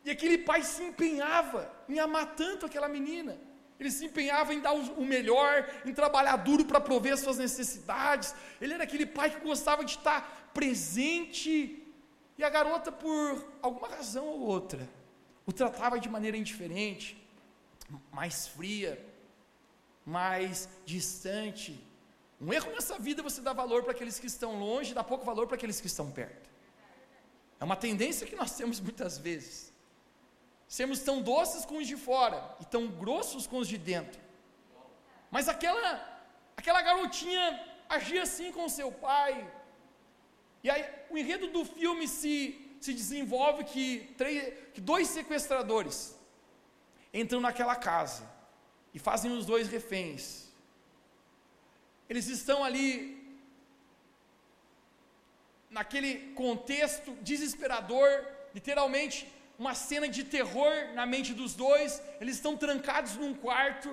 E 0.03 0.11
aquele 0.11 0.37
pai 0.49 0.61
se 0.61 0.83
empenhava 0.83 1.61
em 1.87 1.99
amar 1.99 2.25
tanto 2.41 2.65
aquela 2.65 2.89
menina. 2.97 3.37
Ele 3.79 3.91
se 3.91 4.05
empenhava 4.05 4.53
em 4.53 4.59
dar 4.59 4.73
o 4.73 5.05
melhor, 5.05 5.51
em 5.85 5.93
trabalhar 5.93 6.35
duro 6.37 6.65
para 6.65 6.81
prover 6.81 7.13
as 7.13 7.21
suas 7.21 7.37
necessidades. 7.37 8.35
Ele 8.59 8.73
era 8.73 8.83
aquele 8.83 9.05
pai 9.05 9.29
que 9.29 9.39
gostava 9.39 9.85
de 9.85 9.91
estar 9.91 10.51
presente. 10.53 11.81
E 12.37 12.43
a 12.43 12.49
garota, 12.49 12.91
por 12.91 13.53
alguma 13.61 13.87
razão 13.87 14.25
ou 14.25 14.41
outra, 14.41 14.87
o 15.45 15.51
tratava 15.53 15.97
de 15.97 16.09
maneira 16.09 16.37
indiferente, 16.37 17.07
mais 18.11 18.47
fria, 18.47 18.91
mais 20.05 20.69
distante. 20.85 21.83
Um 22.39 22.53
erro 22.53 22.71
nessa 22.71 22.99
vida 22.99 23.21
é 23.21 23.23
você 23.23 23.41
dá 23.41 23.53
valor 23.53 23.83
para 23.83 23.91
aqueles 23.91 24.19
que 24.19 24.27
estão 24.27 24.59
longe, 24.59 24.93
dá 24.93 25.03
pouco 25.03 25.25
valor 25.25 25.47
para 25.47 25.55
aqueles 25.55 25.81
que 25.81 25.87
estão 25.87 26.11
perto. 26.11 26.49
É 27.59 27.63
uma 27.63 27.75
tendência 27.75 28.27
que 28.27 28.35
nós 28.35 28.51
temos 28.55 28.79
muitas 28.79 29.17
vezes. 29.17 29.73
Sermos 30.67 30.99
tão 30.99 31.21
doces 31.21 31.65
com 31.65 31.77
os 31.77 31.87
de 31.87 31.95
fora 31.95 32.55
e 32.59 32.65
tão 32.65 32.87
grossos 32.87 33.47
com 33.47 33.57
os 33.57 33.67
de 33.67 33.77
dentro. 33.77 34.19
Mas 35.31 35.47
aquela 35.47 36.13
aquela 36.55 36.81
garotinha 36.81 37.43
agia 37.89 38.23
assim 38.23 38.51
com 38.51 38.67
seu 38.69 38.91
pai. 38.91 39.49
E 40.63 40.69
aí 40.69 40.85
o 41.09 41.17
enredo 41.17 41.47
do 41.47 41.65
filme 41.65 42.07
se 42.07 42.61
se 42.81 42.93
desenvolve 42.93 43.63
que, 43.63 44.13
três, 44.15 44.53
que 44.71 44.79
dois 44.79 45.07
sequestradores 45.07 46.15
entram 47.11 47.39
naquela 47.41 47.75
casa 47.75 48.34
e 48.95 48.99
fazem 49.07 49.31
os 49.37 49.45
dois 49.51 49.67
reféns. 49.75 50.23
Eles 52.09 52.27
estão 52.37 52.63
ali 52.67 52.89
naquele 55.77 56.11
contexto 56.41 57.11
desesperador, 57.29 58.09
literalmente 58.57 59.17
uma 59.63 59.73
cena 59.87 60.07
de 60.15 60.23
terror 60.35 60.73
na 60.99 61.05
mente 61.13 61.33
dos 61.41 61.53
dois. 61.65 62.01
Eles 62.21 62.35
estão 62.37 62.55
trancados 62.65 63.15
num 63.21 63.33
quarto 63.45 63.89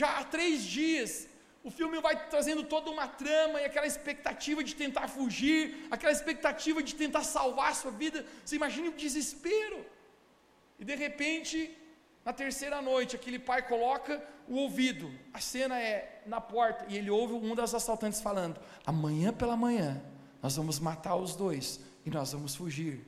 já 0.00 0.08
há 0.18 0.24
três 0.36 0.62
dias. 0.62 1.28
O 1.68 1.70
filme 1.78 1.98
vai 2.06 2.14
trazendo 2.32 2.62
toda 2.74 2.90
uma 2.96 3.08
trama 3.08 3.60
e 3.60 3.64
aquela 3.64 3.86
expectativa 3.92 4.62
de 4.68 4.74
tentar 4.82 5.06
fugir, 5.08 5.60
aquela 5.90 6.12
expectativa 6.12 6.80
de 6.88 6.94
tentar 7.02 7.24
salvar 7.36 7.70
a 7.70 7.78
sua 7.82 7.90
vida. 7.90 8.24
Você 8.44 8.56
imagina 8.60 8.90
o 8.90 8.98
desespero. 9.04 9.80
E 10.78 10.84
de 10.84 10.94
repente, 10.94 11.56
na 12.24 12.32
terceira 12.32 12.80
noite, 12.80 13.16
aquele 13.16 13.38
pai 13.38 13.62
coloca 13.62 14.22
o 14.48 14.56
ouvido, 14.56 15.12
a 15.32 15.40
cena 15.40 15.78
é 15.78 16.22
na 16.26 16.40
porta, 16.40 16.86
e 16.88 16.96
ele 16.96 17.10
ouve 17.10 17.34
um 17.34 17.54
dos 17.54 17.74
assaltantes 17.74 18.20
falando: 18.20 18.58
Amanhã 18.86 19.32
pela 19.32 19.56
manhã, 19.56 20.02
nós 20.42 20.56
vamos 20.56 20.78
matar 20.78 21.16
os 21.16 21.36
dois 21.36 21.80
e 22.04 22.10
nós 22.10 22.32
vamos 22.32 22.54
fugir. 22.54 23.04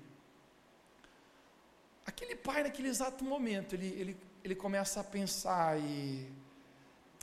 Aquele 2.05 2.37
pai, 2.37 2.63
naquele 2.63 2.89
exato 2.89 3.25
momento, 3.25 3.75
ele, 3.75 3.87
ele, 3.87 4.17
ele 4.45 4.55
começa 4.55 5.01
a 5.01 5.05
pensar, 5.05 5.79
e 5.81 6.31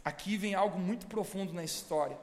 aqui 0.03 0.35
vem 0.35 0.55
algo 0.55 0.79
muito 0.79 1.05
profundo 1.05 1.53
na 1.53 1.63
história. 1.63 2.17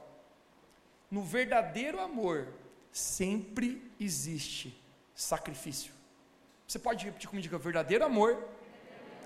No 1.09 1.23
verdadeiro 1.23 2.01
amor, 2.01 2.49
sempre 2.93 3.89
existe 4.01 4.77
sacrifício. 5.15 5.93
Você 6.67 6.79
pode 6.79 7.05
repetir 7.05 7.29
comigo: 7.29 7.59
verdadeiro 7.59 8.05
amor 8.05 8.49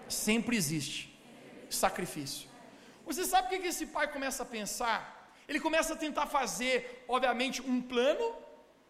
sempre 0.08 0.56
existe 0.56 1.14
sacrifício. 1.70 2.48
Você 3.06 3.24
sabe 3.24 3.56
o 3.56 3.60
que 3.60 3.66
esse 3.66 3.86
pai 3.86 4.10
começa 4.10 4.42
a 4.42 4.46
pensar? 4.46 5.30
Ele 5.46 5.60
começa 5.60 5.92
a 5.94 5.96
tentar 5.96 6.26
fazer, 6.26 7.04
obviamente, 7.06 7.60
um 7.60 7.82
plano 7.82 8.34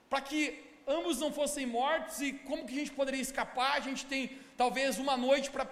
para 0.09 0.21
que 0.21 0.63
ambos 0.87 1.19
não 1.19 1.33
fossem 1.33 1.67
mortos 1.67 2.21
e 2.21 2.33
como 2.33 2.65
que 2.67 2.75
a 2.75 2.79
gente 2.79 2.93
poderia 2.93 3.21
escapar? 3.21 3.77
A 3.77 3.81
gente 3.81 4.07
tem 4.07 4.39
talvez 4.57 4.99
uma 4.99 5.17
noite 5.17 5.51
para 5.51 5.67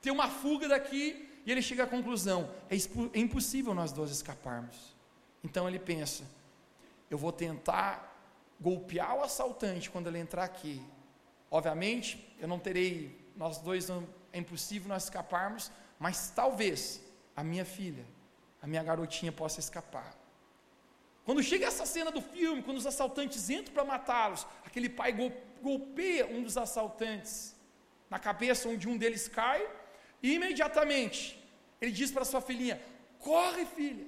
ter 0.00 0.10
uma 0.10 0.28
fuga 0.28 0.68
daqui 0.68 1.28
e 1.46 1.52
ele 1.52 1.62
chega 1.62 1.84
à 1.84 1.86
conclusão: 1.86 2.50
é, 2.68 2.74
é 2.74 3.20
impossível 3.20 3.74
nós 3.74 3.92
dois 3.92 4.10
escaparmos. 4.10 4.96
Então 5.44 5.68
ele 5.68 5.78
pensa: 5.78 6.24
eu 7.10 7.18
vou 7.18 7.30
tentar 7.30 8.12
golpear 8.60 9.16
o 9.16 9.22
assaltante 9.22 9.90
quando 9.90 10.08
ele 10.08 10.18
entrar 10.18 10.44
aqui. 10.44 10.82
Obviamente, 11.50 12.34
eu 12.40 12.48
não 12.48 12.58
terei, 12.58 13.30
nós 13.36 13.58
dois 13.58 13.88
não 13.88 14.06
é 14.34 14.38
impossível 14.38 14.88
nós 14.88 15.04
escaparmos, 15.04 15.70
mas 16.04 16.30
talvez 16.40 17.00
a 17.40 17.42
minha 17.50 17.64
filha, 17.64 18.04
a 18.60 18.66
minha 18.66 18.82
garotinha 18.82 19.32
possa 19.40 19.60
escapar. 19.60 20.10
Quando 21.24 21.42
chega 21.42 21.66
essa 21.66 21.86
cena 21.86 22.10
do 22.10 22.20
filme, 22.20 22.62
quando 22.62 22.78
os 22.78 22.86
assaltantes 22.92 23.48
entram 23.48 23.72
para 23.72 23.84
matá-los, 23.84 24.46
aquele 24.66 24.88
pai 24.88 25.12
golpeia 25.62 26.26
um 26.26 26.42
dos 26.42 26.56
assaltantes. 26.66 27.54
na 28.10 28.18
cabeça 28.18 28.68
onde 28.68 28.86
um 28.88 28.96
deles 29.02 29.26
cai, 29.26 29.60
e 30.22 30.34
imediatamente 30.34 31.20
ele 31.80 31.90
diz 31.90 32.10
para 32.12 32.24
sua 32.24 32.40
filhinha: 32.40 32.80
Corre, 33.18 33.64
filha. 33.64 34.06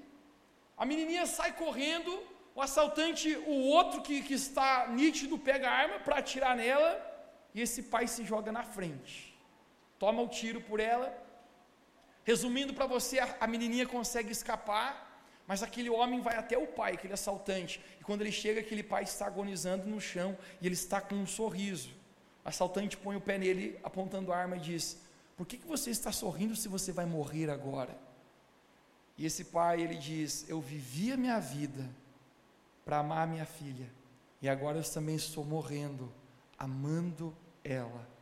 A 0.77 0.85
menininha 0.85 1.25
sai 1.27 1.53
correndo, 1.63 2.13
o 2.55 2.61
assaltante, 2.61 3.29
o 3.55 3.57
outro 3.79 4.03
que, 4.03 4.23
que 4.23 4.35
está 4.35 4.89
nítido, 4.89 5.39
pega 5.39 5.69
a 5.69 5.77
arma 5.83 5.99
para 6.01 6.19
atirar 6.19 6.55
nela, 6.57 6.91
e 7.55 7.61
esse 7.61 7.83
pai 7.85 8.07
se 8.07 8.23
joga 8.25 8.53
na 8.53 8.63
frente, 8.63 9.36
toma 9.99 10.23
o 10.23 10.29
tiro 10.29 10.61
por 10.61 10.81
ela. 10.81 11.13
Resumindo 12.25 12.75
para 12.75 12.87
você, 12.87 13.19
a, 13.19 13.47
menininha 13.47 13.87
consegue 13.87 14.33
escapar, 14.33 15.23
mas 15.47 15.63
aquele 15.63 15.89
homem 15.89 16.21
vai 16.21 16.37
até 16.37 16.59
o 16.59 16.67
pai, 16.67 16.95
aquele 16.95 17.15
assaltante, 17.15 17.81
e 18.01 18.05
quando 18.05 18.23
ele 18.23 18.33
chega, 18.33 18.61
aquele 18.61 18.83
pai 18.83 19.05
está 19.05 19.27
agonizando 19.27 19.87
no 19.87 20.01
chão 20.01 20.37
e 20.61 20.67
ele 20.67 20.75
está 20.75 21.01
com 21.01 21.15
um 21.15 21.27
sorriso. 21.27 21.91
O 22.45 22.49
assaltante 22.49 22.97
põe 22.97 23.17
o 23.17 23.21
pé 23.21 23.39
nele, 23.39 23.79
apontando 23.85 24.33
a 24.33 24.37
arma 24.37 24.57
e 24.57 24.61
diz: 24.61 25.01
Por 25.37 25.47
que, 25.47 25.57
que 25.57 25.67
você 25.67 25.91
está 25.91 26.11
sorrindo 26.11 26.57
se 26.57 26.69
você 26.69 26.91
vai 26.91 27.07
morrer 27.07 27.49
agora? 27.49 27.97
E 29.17 29.25
esse 29.25 29.45
pai, 29.45 29.81
ele 29.81 29.95
diz: 29.95 30.49
Eu 30.49 30.61
vivi 30.61 31.13
a 31.13 31.17
minha 31.17 31.39
vida 31.39 31.89
para 32.85 32.99
amar 32.99 33.27
minha 33.27 33.47
filha, 33.47 33.89
e 34.43 34.49
agora 34.49 34.79
eu 34.79 34.85
também 34.85 35.15
estou 35.15 35.45
morrendo, 35.45 36.13
amando 36.59 37.37
ela. 37.63 38.16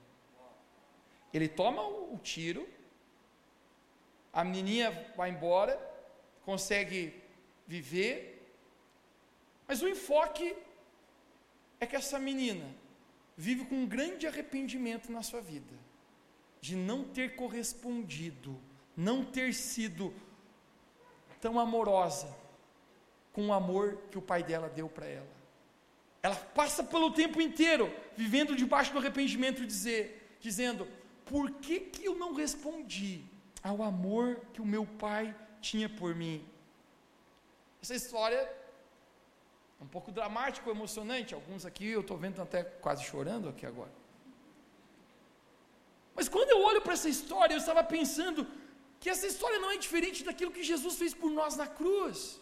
Ele 1.35 1.49
toma 1.49 1.83
o 1.83 2.19
tiro, 2.23 2.67
a 4.33 4.45
menininha 4.45 4.91
vai 5.17 5.31
embora, 5.31 5.77
consegue 6.45 7.21
viver, 7.67 8.41
mas 9.67 9.83
o 9.83 9.89
enfoque 9.89 10.55
é 11.81 11.87
que 11.87 11.97
essa 11.97 12.21
menina 12.21 12.65
vive 13.37 13.65
com 13.65 13.75
um 13.75 13.87
grande 13.87 14.29
arrependimento 14.29 15.11
na 15.11 15.23
sua 15.23 15.41
vida, 15.41 15.75
de 16.61 16.77
não 16.77 17.03
ter 17.03 17.35
correspondido, 17.35 18.57
não 18.97 19.25
ter 19.25 19.53
sido 19.53 20.15
tão 21.41 21.59
amorosa 21.59 22.33
com 23.33 23.49
o 23.49 23.53
amor 23.53 23.99
que 24.11 24.19
o 24.19 24.23
pai 24.23 24.45
dela 24.45 24.69
deu 24.69 24.89
para 24.89 25.07
ela. 25.07 25.35
Ela 26.23 26.37
passa 26.37 26.85
pelo 26.85 27.13
tempo 27.13 27.41
inteiro 27.41 27.93
vivendo 28.17 28.55
debaixo 28.55 28.93
do 28.93 28.99
arrependimento, 28.99 29.67
dizer, 29.67 30.37
dizendo: 30.41 30.89
por 31.25 31.51
que, 31.65 31.81
que 31.81 32.05
eu 32.05 32.15
não 32.15 32.35
respondi 32.35 33.25
ao 33.63 33.83
amor 33.83 34.41
que 34.53 34.61
o 34.61 34.67
meu 34.67 34.87
pai 34.87 35.35
tinha 35.61 35.89
por 35.89 36.15
mim? 36.15 36.47
Essa 37.83 37.95
história 37.95 38.43
é 39.81 39.83
um 39.83 39.87
pouco 39.87 40.11
dramático, 40.11 40.71
emocionante. 40.71 41.35
Alguns 41.35 41.65
aqui 41.67 41.87
eu 41.87 42.03
estou 42.03 42.17
vendo 42.17 42.41
até 42.41 42.63
quase 42.63 43.05
chorando 43.05 43.49
aqui 43.49 43.67
agora. 43.67 43.93
Mas 46.15 46.29
quando 46.29 46.51
eu 46.51 46.61
olho 46.63 46.81
para 46.81 46.93
essa 46.93 47.09
história, 47.09 47.55
eu 47.55 47.59
estava 47.59 47.83
pensando 47.83 48.47
que 49.01 49.11
essa 49.11 49.27
história 49.27 49.59
não 49.59 49.71
é 49.71 49.77
diferente 49.77 50.25
daquilo 50.25 50.53
que 50.57 50.63
Jesus 50.63 50.97
fez 50.97 51.13
por 51.13 51.31
nós 51.31 51.57
na 51.57 51.67
cruz. 51.67 52.41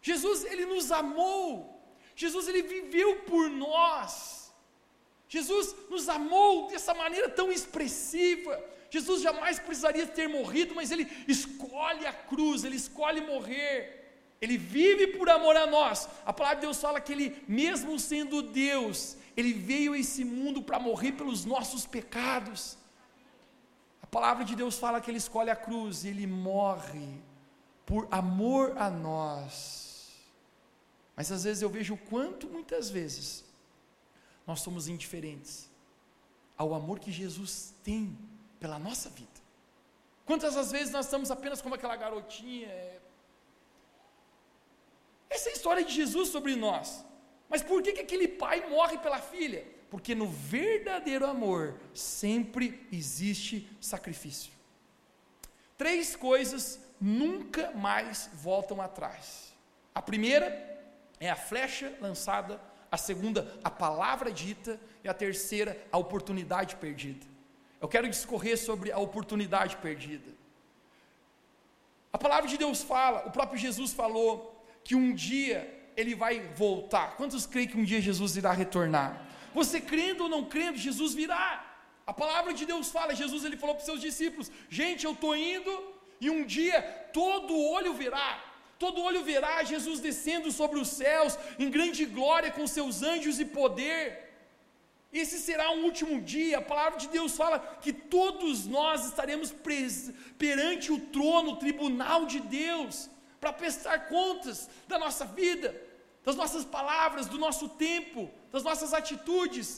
Jesus, 0.00 0.44
ele 0.44 0.66
nos 0.66 0.92
amou. 0.92 1.80
Jesus, 2.14 2.46
ele 2.48 2.62
viveu 2.62 3.20
por 3.30 3.48
nós. 3.48 4.10
Jesus 5.32 5.74
nos 5.88 6.10
amou 6.10 6.68
dessa 6.68 6.92
maneira 6.92 7.26
tão 7.26 7.50
expressiva. 7.50 8.62
Jesus 8.90 9.22
jamais 9.22 9.58
precisaria 9.58 10.06
ter 10.06 10.28
morrido, 10.28 10.74
mas 10.74 10.90
ele 10.90 11.10
escolhe 11.26 12.04
a 12.06 12.12
cruz, 12.12 12.64
ele 12.64 12.76
escolhe 12.76 13.22
morrer. 13.22 13.74
Ele 14.42 14.58
vive 14.58 15.06
por 15.06 15.30
amor 15.30 15.56
a 15.56 15.66
nós. 15.66 16.06
A 16.26 16.34
palavra 16.34 16.56
de 16.56 16.66
Deus 16.66 16.78
fala 16.78 17.00
que 17.00 17.12
ele, 17.14 17.42
mesmo 17.48 17.98
sendo 17.98 18.42
Deus, 18.42 19.16
ele 19.34 19.54
veio 19.54 19.94
a 19.94 19.98
esse 19.98 20.22
mundo 20.22 20.62
para 20.62 20.78
morrer 20.78 21.12
pelos 21.12 21.46
nossos 21.46 21.86
pecados. 21.86 22.76
A 24.02 24.06
palavra 24.06 24.44
de 24.44 24.54
Deus 24.54 24.78
fala 24.78 25.00
que 25.00 25.10
ele 25.10 25.16
escolhe 25.16 25.48
a 25.48 25.56
cruz 25.56 26.04
e 26.04 26.08
ele 26.08 26.26
morre 26.26 27.08
por 27.86 28.06
amor 28.10 28.74
a 28.76 28.90
nós. 28.90 30.10
Mas 31.16 31.32
às 31.32 31.44
vezes 31.44 31.62
eu 31.62 31.70
vejo 31.70 31.94
o 31.94 31.98
quanto 32.10 32.46
muitas 32.48 32.90
vezes 32.90 33.50
nós 34.46 34.60
somos 34.60 34.88
indiferentes 34.88 35.70
ao 36.56 36.74
amor 36.74 36.98
que 36.98 37.10
Jesus 37.10 37.74
tem 37.82 38.16
pela 38.60 38.78
nossa 38.78 39.08
vida. 39.10 39.30
Quantas 40.24 40.56
as 40.56 40.70
vezes 40.70 40.92
nós 40.92 41.06
estamos 41.06 41.30
apenas 41.30 41.60
como 41.60 41.74
aquela 41.74 41.96
garotinha, 41.96 42.68
é, 42.68 43.00
essa 45.28 45.48
é 45.48 45.52
a 45.52 45.54
história 45.54 45.84
de 45.84 45.92
Jesus 45.92 46.28
sobre 46.28 46.54
nós. 46.54 47.04
Mas 47.48 47.62
por 47.62 47.82
que, 47.82 47.92
que 47.92 48.00
aquele 48.00 48.28
pai 48.28 48.68
morre 48.68 48.98
pela 48.98 49.18
filha? 49.18 49.66
Porque 49.90 50.14
no 50.14 50.26
verdadeiro 50.26 51.26
amor 51.26 51.78
sempre 51.92 52.86
existe 52.90 53.68
sacrifício. 53.80 54.52
Três 55.76 56.14
coisas 56.14 56.80
nunca 57.00 57.72
mais 57.72 58.30
voltam 58.34 58.80
atrás. 58.80 59.52
A 59.94 60.00
primeira 60.00 60.46
é 61.18 61.28
a 61.30 61.36
flecha 61.36 61.96
lançada, 62.00 62.60
a 62.92 62.98
segunda, 62.98 63.58
a 63.64 63.70
palavra 63.70 64.30
dita, 64.30 64.78
e 65.02 65.08
a 65.08 65.14
terceira, 65.14 65.82
a 65.90 65.96
oportunidade 65.96 66.76
perdida. 66.76 67.26
Eu 67.80 67.88
quero 67.88 68.08
discorrer 68.08 68.56
sobre 68.56 68.92
a 68.92 68.98
oportunidade 68.98 69.76
perdida. 69.78 70.30
A 72.12 72.18
palavra 72.18 72.48
de 72.48 72.58
Deus 72.58 72.82
fala, 72.82 73.26
o 73.26 73.30
próprio 73.30 73.58
Jesus 73.58 73.94
falou 73.94 74.64
que 74.84 74.94
um 74.94 75.14
dia 75.14 75.58
ele 75.96 76.14
vai 76.14 76.40
voltar. 76.54 77.16
Quantos 77.16 77.46
creem 77.46 77.66
que 77.66 77.78
um 77.78 77.84
dia 77.84 78.00
Jesus 78.00 78.36
irá 78.36 78.52
retornar? 78.52 79.26
Você 79.54 79.80
crendo 79.80 80.24
ou 80.24 80.28
não 80.28 80.44
crendo, 80.44 80.76
Jesus 80.76 81.14
virá. 81.14 81.64
A 82.06 82.12
palavra 82.12 82.52
de 82.52 82.66
Deus 82.66 82.90
fala, 82.90 83.14
Jesus 83.14 83.44
ele 83.44 83.56
falou 83.56 83.74
para 83.74 83.82
os 83.82 83.86
seus 83.86 84.00
discípulos: 84.00 84.50
"Gente, 84.68 85.04
eu 85.04 85.12
estou 85.12 85.34
indo 85.34 85.72
e 86.20 86.28
um 86.30 86.44
dia 86.44 86.82
todo 87.12 87.58
olho 87.58 87.94
verá, 87.94 88.30
todo 88.84 89.04
olho 89.08 89.22
verá 89.30 89.54
Jesus 89.72 89.98
descendo 90.08 90.48
sobre 90.50 90.78
os 90.82 90.88
céus 91.00 91.32
em 91.62 91.70
grande 91.76 92.04
glória 92.16 92.50
com 92.56 92.66
seus 92.66 92.94
anjos 93.12 93.38
e 93.38 93.44
poder. 93.58 94.02
Esse 95.20 95.38
será 95.38 95.66
um 95.70 95.84
último 95.88 96.14
dia. 96.34 96.58
A 96.58 96.68
palavra 96.72 96.98
de 97.02 97.08
Deus 97.16 97.32
fala 97.42 97.58
que 97.84 97.92
todos 97.92 98.66
nós 98.76 99.04
estaremos 99.10 99.50
perante 100.42 100.90
o 100.96 100.98
trono, 101.16 101.52
o 101.52 101.60
tribunal 101.64 102.20
de 102.32 102.40
Deus 102.40 102.94
para 103.40 103.52
prestar 103.52 103.96
contas 104.14 104.56
da 104.88 104.98
nossa 105.04 105.24
vida, 105.26 105.68
das 106.24 106.36
nossas 106.42 106.64
palavras, 106.64 107.26
do 107.34 107.38
nosso 107.46 107.68
tempo, 107.88 108.30
das 108.54 108.64
nossas 108.68 108.92
atitudes. 109.00 109.68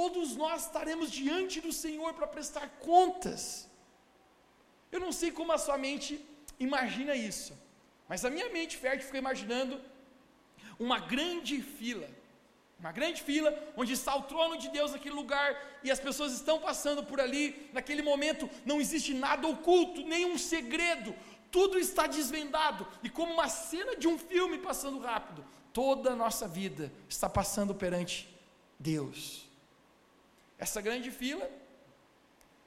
Todos 0.00 0.36
nós 0.44 0.66
estaremos 0.66 1.10
diante 1.10 1.60
do 1.66 1.72
Senhor 1.84 2.14
para 2.14 2.28
prestar 2.36 2.66
contas. 2.92 3.42
Eu 4.94 5.00
não 5.04 5.12
sei 5.20 5.30
como 5.30 5.52
a 5.52 5.58
sua 5.66 5.76
mente 5.76 6.12
imagina 6.68 7.14
isso, 7.32 7.52
mas 8.08 8.24
a 8.24 8.30
minha 8.30 8.48
mente 8.50 8.76
fértil 8.76 9.06
fica 9.06 9.18
imaginando 9.18 9.80
uma 10.78 10.98
grande 10.98 11.62
fila, 11.62 12.08
uma 12.78 12.92
grande 12.92 13.22
fila 13.22 13.56
onde 13.76 13.92
está 13.92 14.14
o 14.14 14.22
trono 14.22 14.58
de 14.58 14.68
Deus 14.68 14.92
naquele 14.92 15.14
lugar 15.14 15.80
e 15.82 15.90
as 15.90 16.00
pessoas 16.00 16.32
estão 16.32 16.60
passando 16.60 17.04
por 17.04 17.20
ali. 17.20 17.70
Naquele 17.72 18.02
momento 18.02 18.50
não 18.66 18.80
existe 18.80 19.14
nada 19.14 19.46
oculto, 19.46 20.02
nenhum 20.02 20.36
segredo 20.36 21.14
tudo 21.54 21.78
está 21.78 22.08
desvendado, 22.08 22.84
e 23.00 23.08
como 23.08 23.32
uma 23.32 23.48
cena 23.48 23.94
de 23.94 24.08
um 24.08 24.18
filme 24.18 24.58
passando 24.58 24.98
rápido, 24.98 25.44
toda 25.72 26.10
a 26.10 26.16
nossa 26.16 26.48
vida 26.48 26.92
está 27.08 27.30
passando 27.30 27.72
perante 27.72 28.28
Deus. 28.76 29.48
Essa 30.58 30.80
grande 30.80 31.12
fila, 31.12 31.48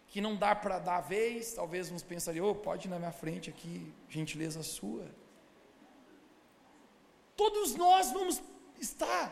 que 0.07 0.21
não 0.21 0.37
dá 0.37 0.55
para 0.55 0.79
dar 0.79 0.99
a 0.99 1.01
vez, 1.01 1.51
talvez 1.51 1.91
uns 1.91 2.01
pensariam, 2.01 2.47
oh, 2.47 2.55
pode 2.55 2.87
ir 2.87 2.89
na 2.89 2.97
minha 2.97 3.11
frente 3.11 3.49
aqui, 3.49 3.91
gentileza 4.07 4.63
sua. 4.63 5.05
Todos 7.37 7.75
nós 7.75 8.11
vamos 8.11 8.41
estar, 8.79 9.25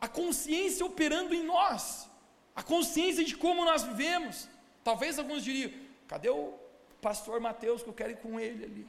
a 0.00 0.08
consciência 0.08 0.84
operando 0.84 1.32
em 1.32 1.44
nós, 1.44 2.10
a 2.54 2.62
consciência 2.62 3.24
de 3.24 3.36
como 3.36 3.64
nós 3.64 3.84
vivemos. 3.84 4.48
Talvez 4.82 5.18
alguns 5.18 5.44
diriam, 5.44 5.72
cadê 6.08 6.28
o 6.28 6.54
pastor 7.00 7.40
Mateus 7.40 7.82
que 7.82 7.88
eu 7.88 7.94
quero 7.94 8.12
ir 8.12 8.16
com 8.16 8.38
ele 8.38 8.64
ali? 8.64 8.86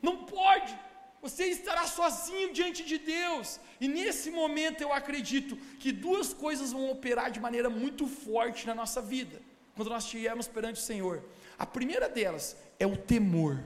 Não 0.00 0.24
pode. 0.24 0.74
Você 1.20 1.44
estará 1.46 1.86
sozinho 1.86 2.52
diante 2.52 2.82
de 2.82 2.96
Deus. 2.98 3.60
E 3.78 3.86
nesse 3.86 4.30
momento 4.30 4.80
eu 4.80 4.92
acredito 4.92 5.54
que 5.78 5.92
duas 5.92 6.32
coisas 6.32 6.72
vão 6.72 6.90
operar 6.90 7.30
de 7.30 7.38
maneira 7.38 7.68
muito 7.68 8.06
forte 8.06 8.66
na 8.66 8.74
nossa 8.74 9.02
vida, 9.02 9.42
quando 9.76 9.90
nós 9.90 10.04
estivermos 10.04 10.48
perante 10.48 10.80
o 10.80 10.84
Senhor. 10.84 11.22
A 11.58 11.66
primeira 11.66 12.08
delas 12.08 12.56
é 12.78 12.86
o 12.86 12.96
temor. 12.96 13.62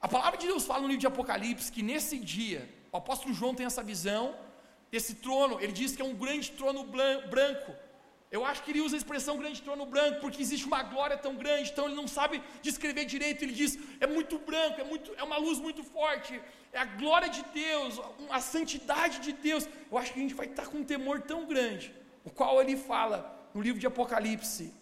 A 0.00 0.08
palavra 0.08 0.38
de 0.38 0.46
Deus 0.46 0.64
fala 0.64 0.80
no 0.80 0.88
livro 0.88 1.00
de 1.00 1.06
Apocalipse 1.06 1.70
que 1.70 1.82
nesse 1.82 2.18
dia, 2.18 2.68
o 2.90 2.96
apóstolo 2.96 3.34
João 3.34 3.54
tem 3.54 3.66
essa 3.66 3.82
visão 3.82 4.34
desse 4.90 5.16
trono, 5.16 5.60
ele 5.60 5.72
diz 5.72 5.94
que 5.94 6.02
é 6.02 6.04
um 6.04 6.14
grande 6.14 6.50
trono 6.52 6.84
branco, 6.84 7.72
eu 8.30 8.44
acho 8.44 8.62
que 8.62 8.70
ele 8.70 8.80
usa 8.80 8.94
a 8.94 8.98
expressão 8.98 9.36
grande 9.36 9.60
trono 9.60 9.84
branco, 9.84 10.20
porque 10.20 10.40
existe 10.40 10.64
uma 10.64 10.82
glória 10.84 11.16
tão 11.18 11.34
grande, 11.34 11.70
então 11.70 11.86
ele 11.86 11.96
não 11.96 12.06
sabe 12.06 12.40
descrever 12.62 13.04
direito, 13.04 13.42
ele 13.42 13.52
diz, 13.52 13.76
é 13.98 14.06
muito 14.06 14.38
branco, 14.38 14.80
é, 14.80 14.84
muito, 14.84 15.12
é 15.16 15.24
uma 15.24 15.36
luz 15.36 15.58
muito 15.58 15.82
forte, 15.82 16.40
é 16.72 16.78
a 16.78 16.84
glória 16.84 17.28
de 17.28 17.42
Deus, 17.52 18.00
a 18.30 18.40
santidade 18.40 19.18
de 19.18 19.32
Deus. 19.32 19.68
Eu 19.90 19.98
acho 19.98 20.12
que 20.12 20.20
a 20.20 20.22
gente 20.22 20.34
vai 20.34 20.46
estar 20.46 20.66
com 20.68 20.78
um 20.78 20.84
temor 20.84 21.22
tão 21.22 21.44
grande, 21.44 21.92
o 22.24 22.30
qual 22.30 22.60
ele 22.60 22.76
fala 22.76 23.50
no 23.52 23.60
livro 23.60 23.80
de 23.80 23.86
Apocalipse 23.86 24.72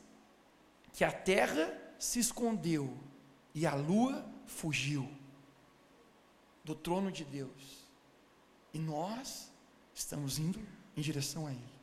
que 0.92 1.02
a 1.02 1.10
terra 1.10 1.72
se 1.98 2.18
escondeu 2.18 2.96
e 3.54 3.66
a 3.66 3.74
lua 3.74 4.26
fugiu 4.48 5.08
do 6.64 6.74
trono 6.74 7.12
de 7.12 7.24
Deus. 7.24 7.86
E 8.74 8.78
nós 8.78 9.50
estamos 9.94 10.38
indo 10.38 10.58
em 10.96 11.00
direção 11.00 11.46
a 11.46 11.52
Ele. 11.52 11.78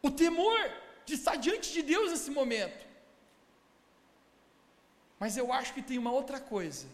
O 0.00 0.10
temor 0.10 0.58
de 1.04 1.14
estar 1.14 1.36
diante 1.36 1.72
de 1.72 1.82
Deus 1.82 2.10
nesse 2.10 2.30
momento. 2.30 2.86
Mas 5.18 5.36
eu 5.36 5.52
acho 5.52 5.74
que 5.74 5.82
tem 5.82 5.98
uma 5.98 6.12
outra 6.12 6.38
coisa, 6.38 6.86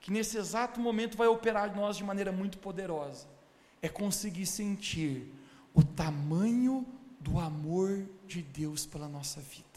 que 0.00 0.12
nesse 0.12 0.36
exato 0.38 0.78
momento 0.78 1.16
vai 1.16 1.26
operar 1.26 1.70
em 1.70 1.76
nós 1.76 1.96
de 1.96 2.04
maneira 2.04 2.30
muito 2.30 2.58
poderosa. 2.58 3.26
É 3.82 3.88
conseguir 3.88 4.46
sentir 4.46 5.32
o 5.74 5.82
tamanho 5.82 6.86
do 7.18 7.38
amor 7.38 8.06
de 8.26 8.40
Deus 8.40 8.86
pela 8.86 9.08
nossa 9.08 9.40
vida. 9.40 9.75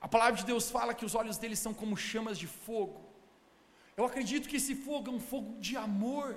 A 0.00 0.08
palavra 0.14 0.36
de 0.40 0.44
Deus 0.50 0.70
fala 0.76 0.94
que 0.98 1.04
os 1.08 1.14
olhos 1.20 1.38
dele 1.38 1.56
são 1.56 1.74
como 1.74 1.96
chamas 1.96 2.38
de 2.38 2.46
fogo. 2.46 3.00
Eu 3.96 4.04
acredito 4.04 4.48
que 4.48 4.58
esse 4.60 4.74
fogo 4.86 5.10
é 5.10 5.14
um 5.18 5.24
fogo 5.30 5.58
de 5.66 5.76
amor. 5.76 6.28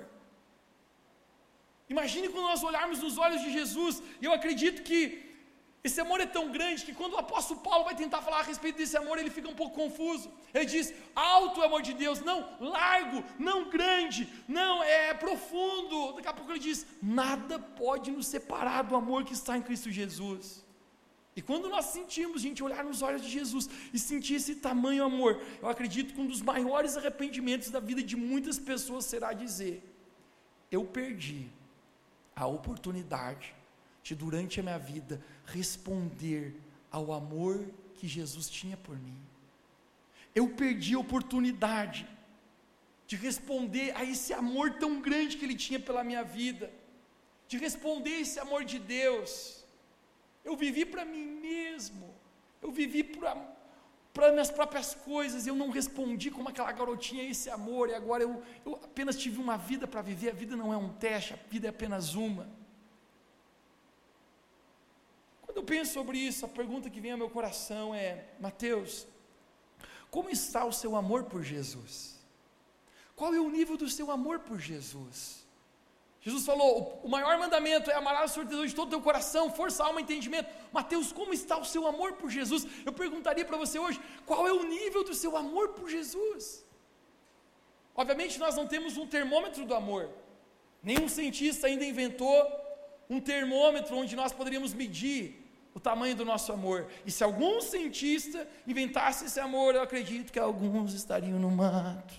Imagine 1.94 2.28
quando 2.28 2.48
nós 2.52 2.62
olharmos 2.70 3.00
nos 3.04 3.16
olhos 3.24 3.40
de 3.44 3.52
Jesus, 3.58 4.02
e 4.20 4.24
eu 4.24 4.32
acredito 4.38 4.82
que 4.88 5.00
esse 5.86 6.00
amor 6.00 6.20
é 6.20 6.26
tão 6.26 6.44
grande 6.56 6.84
que 6.86 6.94
quando 6.98 7.14
o 7.14 7.22
apóstolo 7.22 7.60
Paulo 7.60 7.84
vai 7.84 7.94
tentar 8.02 8.20
falar 8.22 8.40
a 8.40 8.48
respeito 8.50 8.78
desse 8.78 8.96
amor, 8.96 9.18
ele 9.18 9.30
fica 9.36 9.48
um 9.48 9.58
pouco 9.60 9.74
confuso. 9.74 10.30
Ele 10.54 10.64
diz: 10.64 10.92
alto 11.14 11.60
é 11.60 11.64
o 11.64 11.66
amor 11.66 11.82
de 11.82 11.92
Deus, 11.92 12.20
não 12.20 12.38
largo, 12.60 13.24
não 13.38 13.68
grande, 13.68 14.28
não 14.46 14.82
é 14.82 15.12
profundo. 15.12 16.12
Daqui 16.12 16.28
a 16.28 16.34
pouco 16.34 16.52
ele 16.52 16.60
diz: 16.60 16.86
nada 17.02 17.58
pode 17.58 18.12
nos 18.12 18.28
separar 18.28 18.82
do 18.82 18.94
amor 18.94 19.24
que 19.24 19.34
está 19.40 19.56
em 19.56 19.62
Cristo 19.62 19.90
Jesus. 19.90 20.64
E 21.34 21.40
quando 21.40 21.68
nós 21.68 21.86
sentimos, 21.86 22.42
gente, 22.42 22.62
olhar 22.62 22.84
nos 22.84 23.00
olhos 23.00 23.22
de 23.22 23.30
Jesus 23.30 23.68
e 23.92 23.98
sentir 23.98 24.34
esse 24.34 24.56
tamanho 24.56 25.04
amor, 25.04 25.40
eu 25.62 25.68
acredito 25.68 26.12
que 26.12 26.20
um 26.20 26.26
dos 26.26 26.42
maiores 26.42 26.96
arrependimentos 26.96 27.70
da 27.70 27.80
vida 27.80 28.02
de 28.02 28.16
muitas 28.16 28.58
pessoas 28.58 29.06
será 29.06 29.32
dizer: 29.32 29.82
eu 30.70 30.84
perdi 30.84 31.48
a 32.34 32.46
oportunidade 32.46 33.54
de 34.02 34.14
durante 34.14 34.58
a 34.58 34.62
minha 34.62 34.78
vida 34.78 35.22
responder 35.46 36.54
ao 36.90 37.12
amor 37.12 37.66
que 37.94 38.08
Jesus 38.08 38.48
tinha 38.48 38.76
por 38.76 38.98
mim. 38.98 39.18
Eu 40.34 40.48
perdi 40.48 40.94
a 40.94 40.98
oportunidade 40.98 42.06
de 43.06 43.16
responder 43.16 43.94
a 43.94 44.04
esse 44.04 44.32
amor 44.32 44.74
tão 44.74 45.00
grande 45.00 45.36
que 45.36 45.44
Ele 45.44 45.54
tinha 45.54 45.78
pela 45.78 46.02
minha 46.02 46.24
vida, 46.24 46.72
de 47.46 47.58
responder 47.58 48.20
esse 48.20 48.38
amor 48.38 48.64
de 48.64 48.78
Deus. 48.78 49.61
Eu 50.44 50.56
vivi 50.56 50.84
para 50.84 51.04
mim 51.04 51.24
mesmo, 51.24 52.14
eu 52.60 52.70
vivi 52.70 53.02
para 53.04 54.32
minhas 54.32 54.50
próprias 54.50 54.94
coisas, 54.94 55.46
eu 55.46 55.54
não 55.54 55.70
respondi 55.70 56.30
como 56.30 56.48
aquela 56.48 56.72
garotinha 56.72 57.22
esse 57.22 57.48
amor, 57.48 57.88
e 57.88 57.94
agora 57.94 58.22
eu, 58.22 58.42
eu 58.64 58.74
apenas 58.82 59.16
tive 59.16 59.40
uma 59.40 59.56
vida 59.56 59.86
para 59.86 60.02
viver. 60.02 60.30
A 60.30 60.34
vida 60.34 60.56
não 60.56 60.72
é 60.72 60.76
um 60.76 60.92
teste, 60.92 61.34
a 61.34 61.38
vida 61.48 61.68
é 61.68 61.70
apenas 61.70 62.14
uma. 62.14 62.48
Quando 65.42 65.58
eu 65.58 65.64
penso 65.64 65.92
sobre 65.92 66.18
isso, 66.18 66.44
a 66.44 66.48
pergunta 66.48 66.90
que 66.90 67.00
vem 67.00 67.12
ao 67.12 67.18
meu 67.18 67.30
coração 67.30 67.94
é: 67.94 68.26
Mateus, 68.40 69.06
como 70.10 70.28
está 70.28 70.64
o 70.64 70.72
seu 70.72 70.96
amor 70.96 71.24
por 71.24 71.42
Jesus? 71.42 72.18
Qual 73.14 73.32
é 73.34 73.40
o 73.40 73.50
nível 73.50 73.76
do 73.76 73.88
seu 73.88 74.10
amor 74.10 74.40
por 74.40 74.58
Jesus? 74.58 75.46
Jesus 76.24 76.44
falou: 76.46 77.00
o 77.02 77.08
maior 77.08 77.36
mandamento 77.36 77.90
é 77.90 77.94
amar 77.94 78.24
o 78.24 78.28
Senhor 78.28 78.46
Deus 78.46 78.70
de 78.70 78.76
todo 78.76 78.86
o 78.88 78.90
teu 78.90 79.02
coração, 79.08 79.50
força, 79.50 79.84
alma 79.84 80.00
entendimento. 80.00 80.48
Mateus, 80.72 81.10
como 81.12 81.34
está 81.34 81.58
o 81.58 81.64
seu 81.64 81.84
amor 81.92 82.12
por 82.12 82.30
Jesus? 82.30 82.64
Eu 82.86 82.92
perguntaria 82.92 83.44
para 83.44 83.56
você 83.56 83.78
hoje: 83.78 84.00
qual 84.24 84.46
é 84.46 84.52
o 84.52 84.62
nível 84.62 85.02
do 85.02 85.14
seu 85.14 85.36
amor 85.36 85.70
por 85.70 85.88
Jesus? 85.90 86.64
Obviamente, 87.94 88.38
nós 88.38 88.54
não 88.54 88.66
temos 88.66 88.96
um 88.96 89.06
termômetro 89.06 89.66
do 89.66 89.74
amor, 89.74 90.08
nenhum 90.82 91.08
cientista 91.08 91.66
ainda 91.66 91.84
inventou 91.84 92.36
um 93.10 93.20
termômetro 93.20 93.96
onde 93.96 94.14
nós 94.14 94.32
poderíamos 94.32 94.72
medir 94.72 95.22
o 95.74 95.80
tamanho 95.80 96.14
do 96.14 96.24
nosso 96.24 96.52
amor. 96.52 96.86
E 97.04 97.10
se 97.10 97.24
algum 97.24 97.60
cientista 97.60 98.48
inventasse 98.66 99.24
esse 99.24 99.40
amor, 99.40 99.74
eu 99.74 99.82
acredito 99.82 100.32
que 100.32 100.38
alguns 100.38 100.94
estariam 100.94 101.38
no 101.38 101.50
mato. 101.50 102.14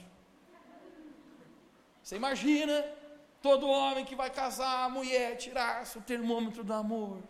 Você 2.04 2.18
imagina 2.18 2.86
todo 3.44 3.68
homem 3.68 4.06
que 4.10 4.16
vai 4.16 4.30
casar, 4.42 4.86
a 4.86 4.90
mulher 4.98 5.36
tirasse 5.36 5.98
o 5.98 6.02
termômetro 6.02 6.64
do 6.64 6.74
amor 6.74 7.22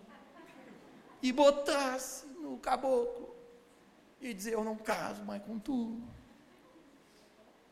e 1.23 1.31
botasse 1.31 2.27
no 2.43 2.57
caboclo 2.59 3.35
e 4.21 4.31
dizer: 4.31 4.53
Eu 4.53 4.63
não 4.63 4.77
caso 4.91 5.23
mais 5.29 5.41
com 5.47 5.57
tu. 5.57 5.99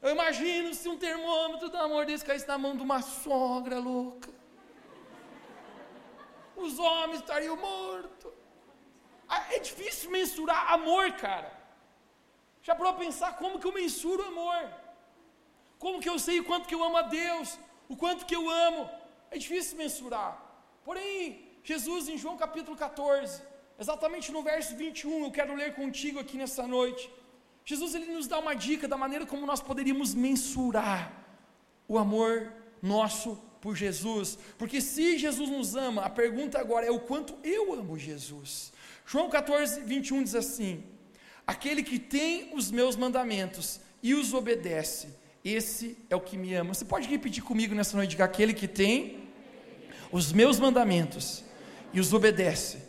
Eu 0.01 0.09
imagino 0.09 0.73
se 0.73 0.89
um 0.89 0.97
termômetro 0.97 1.69
do 1.69 1.77
amor 1.77 2.03
desse 2.07 2.25
caísse 2.25 2.47
na 2.47 2.57
mão 2.57 2.75
de 2.75 2.81
uma 2.81 3.01
sogra 3.03 3.77
louca. 3.77 4.31
Os 6.55 6.79
homens 6.79 7.19
estariam 7.19 7.55
mortos. 7.55 8.33
Ah, 9.29 9.53
é 9.53 9.59
difícil 9.59 10.09
mensurar 10.09 10.73
amor, 10.73 11.11
cara. 11.25 11.51
Já 12.63 12.73
para 12.73 12.93
pensar 12.93 13.37
como 13.37 13.59
que 13.59 13.67
eu 13.67 13.73
mensuro 13.81 14.23
amor? 14.23 14.63
Como 15.77 16.01
que 16.01 16.09
eu 16.09 16.17
sei 16.17 16.39
o 16.39 16.47
quanto 16.49 16.67
que 16.67 16.75
eu 16.75 16.83
amo 16.83 16.97
a 16.97 17.03
Deus? 17.03 17.59
O 17.91 17.95
quanto 18.03 18.25
que 18.25 18.37
eu 18.39 18.49
amo? 18.67 18.89
É 19.29 19.37
difícil 19.37 19.77
mensurar. 19.77 20.31
Porém, 20.85 21.45
Jesus 21.61 22.07
em 22.07 22.17
João 22.17 22.37
capítulo 22.37 22.75
14, 22.77 23.41
exatamente 23.77 24.31
no 24.31 24.41
verso 24.41 24.77
21, 24.77 25.25
eu 25.25 25.31
quero 25.37 25.53
ler 25.53 25.75
contigo 25.75 26.17
aqui 26.17 26.37
nessa 26.37 26.65
noite. 26.65 27.11
Jesus 27.65 27.93
ele 27.93 28.13
nos 28.13 28.27
dá 28.27 28.39
uma 28.39 28.55
dica 28.55 28.87
da 28.87 28.95
maneira 28.95 29.25
como 29.25 29.45
nós 29.45 29.61
poderíamos 29.61 30.15
mensurar 30.15 31.11
o 31.85 31.97
amor 31.97 32.53
nosso 32.81 33.37
por 33.59 33.75
Jesus, 33.75 34.39
porque 34.57 34.79
se 34.79 35.17
Jesus 35.17 35.49
nos 35.49 35.75
ama, 35.75 36.05
a 36.05 36.09
pergunta 36.09 36.59
agora 36.59 36.85
é 36.85 36.91
o 36.91 37.01
quanto 37.01 37.35
eu 37.43 37.73
amo 37.73 37.99
Jesus. 37.99 38.71
João 39.05 39.29
14, 39.29 39.81
21 39.81 40.23
diz 40.23 40.35
assim: 40.35 40.81
Aquele 41.45 41.83
que 41.83 41.99
tem 41.99 42.55
os 42.55 42.71
meus 42.71 42.95
mandamentos 42.95 43.81
e 44.01 44.13
os 44.15 44.33
obedece, 44.33 45.19
esse 45.43 45.97
é 46.09 46.15
o 46.15 46.21
que 46.21 46.37
me 46.37 46.53
ama. 46.53 46.73
Você 46.73 46.85
pode 46.85 47.07
repetir 47.07 47.43
comigo 47.43 47.73
nessa 47.73 47.97
noite? 47.97 48.11
Diga, 48.11 48.25
aquele 48.25 48.53
que 48.53 48.67
tem 48.67 49.29
os 50.11 50.31
meus 50.31 50.59
mandamentos 50.59 51.43
e 51.93 51.99
os 51.99 52.13
obedece, 52.13 52.83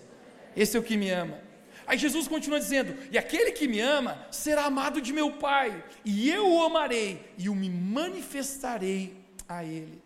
esse 0.57 0.77
é 0.77 0.81
o 0.81 0.83
que 0.83 0.97
me 0.97 1.11
ama. 1.11 1.41
Aí 1.87 1.99
Jesus 1.99 2.29
continua 2.29 2.61
dizendo: 2.61 2.97
E 3.11 3.19
aquele 3.19 3.53
que 3.53 3.67
me 3.67 3.81
ama 3.81 4.27
será 4.31 4.65
amado 4.65 5.01
de 5.01 5.13
meu 5.13 5.33
Pai, 5.33 5.83
e 6.05 6.31
eu 6.31 6.47
o 6.49 6.63
amarei 6.63 7.33
e 7.39 7.49
o 7.49 7.55
me 7.55 7.71
manifestarei 7.71 9.17
a 9.49 9.65
ele. 9.65 10.03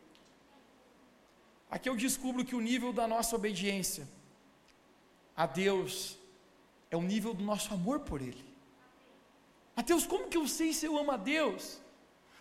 Aqui 1.70 1.88
eu 1.88 1.96
descubro 1.96 2.44
que 2.44 2.54
o 2.54 2.60
nível 2.60 2.92
da 2.92 3.08
nossa 3.08 3.34
obediência 3.34 4.08
a 5.36 5.46
Deus 5.46 6.16
é 6.90 6.96
o 6.96 7.02
nível 7.02 7.34
do 7.34 7.44
nosso 7.44 7.74
amor 7.74 8.00
por 8.00 8.22
Ele. 8.22 8.44
Mateus, 9.74 10.06
como 10.06 10.28
que 10.28 10.38
eu 10.38 10.48
sei 10.48 10.72
se 10.72 10.86
eu 10.86 10.96
amo 10.96 11.10
a 11.10 11.16
Deus? 11.16 11.80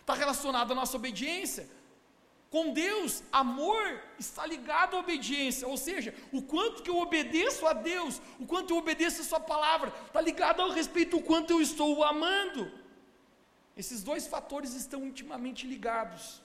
Está 0.06 0.14
relacionado 0.14 0.70
à 0.70 0.74
nossa 0.76 0.96
obediência. 0.96 1.68
Com 2.48 2.72
Deus, 2.72 3.24
amor 3.32 4.00
está 4.20 4.46
ligado 4.46 4.94
à 4.94 5.00
obediência, 5.00 5.66
ou 5.66 5.76
seja, 5.76 6.14
o 6.30 6.40
quanto 6.40 6.80
que 6.84 6.88
eu 6.88 6.98
obedeço 6.98 7.66
a 7.66 7.72
Deus, 7.72 8.22
o 8.38 8.46
quanto 8.46 8.70
eu 8.72 8.76
obedeço 8.76 9.20
a 9.20 9.24
Sua 9.24 9.40
palavra, 9.40 9.92
está 10.06 10.20
ligado 10.20 10.62
ao 10.62 10.70
respeito 10.70 11.16
do 11.16 11.24
quanto 11.24 11.54
eu 11.54 11.60
estou 11.60 11.96
o 11.96 12.04
amando. 12.04 12.70
Esses 13.76 14.04
dois 14.04 14.28
fatores 14.28 14.74
estão 14.74 15.04
intimamente 15.04 15.66
ligados. 15.66 16.40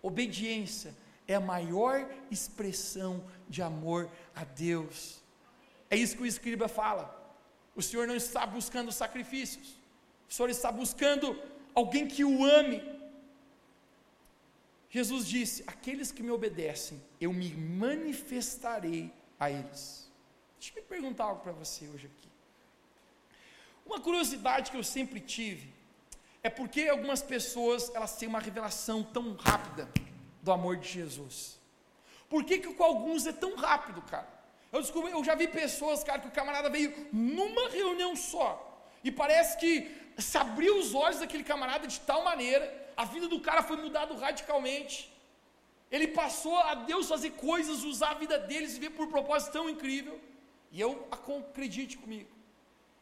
Obediência 0.00 0.96
é 1.28 1.34
a 1.34 1.40
maior 1.40 2.10
expressão 2.30 3.22
de 3.46 3.60
amor 3.60 4.10
a 4.34 4.42
Deus. 4.42 5.20
É 5.90 5.96
isso 5.98 6.16
que 6.16 6.22
o 6.22 6.26
escriba 6.26 6.66
fala. 6.66 7.14
O 7.76 7.82
Senhor 7.82 8.06
não 8.06 8.16
está 8.16 8.46
buscando 8.46 8.90
sacrifícios. 8.90 9.78
O 10.30 10.32
Senhor 10.32 10.48
está 10.48 10.72
buscando 10.72 11.38
alguém 11.74 12.06
que 12.06 12.24
o 12.24 12.44
ame. 12.44 12.82
Jesus 14.88 15.26
disse: 15.26 15.64
Aqueles 15.66 16.12
que 16.12 16.22
me 16.22 16.30
obedecem, 16.30 17.02
eu 17.20 17.32
me 17.32 17.50
manifestarei 17.54 19.12
a 19.38 19.50
eles. 19.50 20.10
Deixa 20.58 20.72
eu 20.78 20.82
me 20.82 20.88
perguntar 20.88 21.24
algo 21.24 21.42
para 21.42 21.52
você 21.52 21.86
hoje 21.88 22.06
aqui. 22.06 22.28
Uma 23.84 24.00
curiosidade 24.00 24.70
que 24.70 24.76
eu 24.76 24.84
sempre 24.84 25.20
tive 25.20 25.72
é 26.42 26.48
porque 26.48 26.88
algumas 26.88 27.22
pessoas 27.22 27.90
elas 27.94 28.16
têm 28.16 28.28
uma 28.28 28.38
revelação 28.38 29.02
tão 29.02 29.34
rápida 29.34 29.88
do 30.42 30.52
amor 30.52 30.76
de 30.76 30.88
Jesus. 30.88 31.58
Por 32.28 32.44
que, 32.44 32.58
que 32.58 32.72
com 32.72 32.84
alguns 32.84 33.26
é 33.26 33.32
tão 33.32 33.54
rápido, 33.56 34.00
cara? 34.02 34.28
Eu 34.72 34.80
descobri, 34.80 35.12
eu 35.12 35.22
já 35.22 35.34
vi 35.34 35.46
pessoas, 35.46 36.02
cara, 36.02 36.20
que 36.20 36.28
o 36.28 36.32
camarada 36.32 36.68
veio 36.68 37.08
numa 37.12 37.68
reunião 37.68 38.16
só. 38.16 38.48
E 39.04 39.10
parece 39.10 39.56
que 39.58 39.90
se 40.18 40.38
abriu 40.38 40.78
os 40.78 40.94
olhos 40.94 41.20
daquele 41.20 41.44
camarada 41.44 41.86
de 41.86 42.00
tal 42.00 42.24
maneira, 42.24 42.92
a 42.96 43.04
vida 43.04 43.28
do 43.28 43.40
cara 43.40 43.62
foi 43.62 43.76
mudada 43.76 44.14
radicalmente. 44.14 45.12
Ele 45.90 46.08
passou 46.08 46.56
a 46.58 46.74
Deus 46.74 47.08
fazer 47.08 47.30
coisas, 47.32 47.84
usar 47.84 48.10
a 48.10 48.14
vida 48.14 48.38
deles, 48.38 48.74
viver 48.74 48.90
por 48.90 49.06
um 49.06 49.10
propósito 49.10 49.52
tão 49.52 49.68
incrível. 49.68 50.20
E 50.72 50.80
eu 50.80 51.06
acredite 51.10 51.96
comigo, 51.96 52.30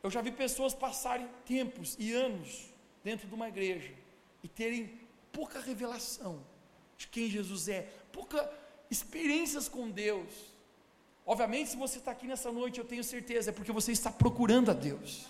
eu 0.03 0.11
já 0.11 0.20
vi 0.20 0.31
pessoas 0.31 0.75
passarem 0.75 1.27
tempos 1.46 1.96
e 1.98 2.12
anos 2.12 2.70
dentro 3.03 3.27
de 3.27 3.35
uma 3.35 3.48
igreja 3.48 3.94
e 4.42 4.48
terem 4.48 5.01
pouca 5.33 5.61
revelação 5.61 6.44
de 6.98 7.07
quem 7.09 7.31
Jesus 7.31 7.68
é, 7.68 7.88
pouca 8.12 8.51
experiências 8.90 9.68
com 9.68 9.90
Deus. 9.90 10.31
Obviamente, 11.25 11.70
se 11.70 11.77
você 11.77 11.98
está 11.98 12.11
aqui 12.11 12.27
nessa 12.27 12.53
noite, 12.53 12.79
eu 12.79 12.85
tenho 12.85 13.03
certeza, 13.03 13.51
é 13.51 13.53
porque 13.53 13.72
você 13.72 13.92
está 13.92 14.11
procurando 14.11 14.70
a 14.70 14.75
Deus. 14.75 15.27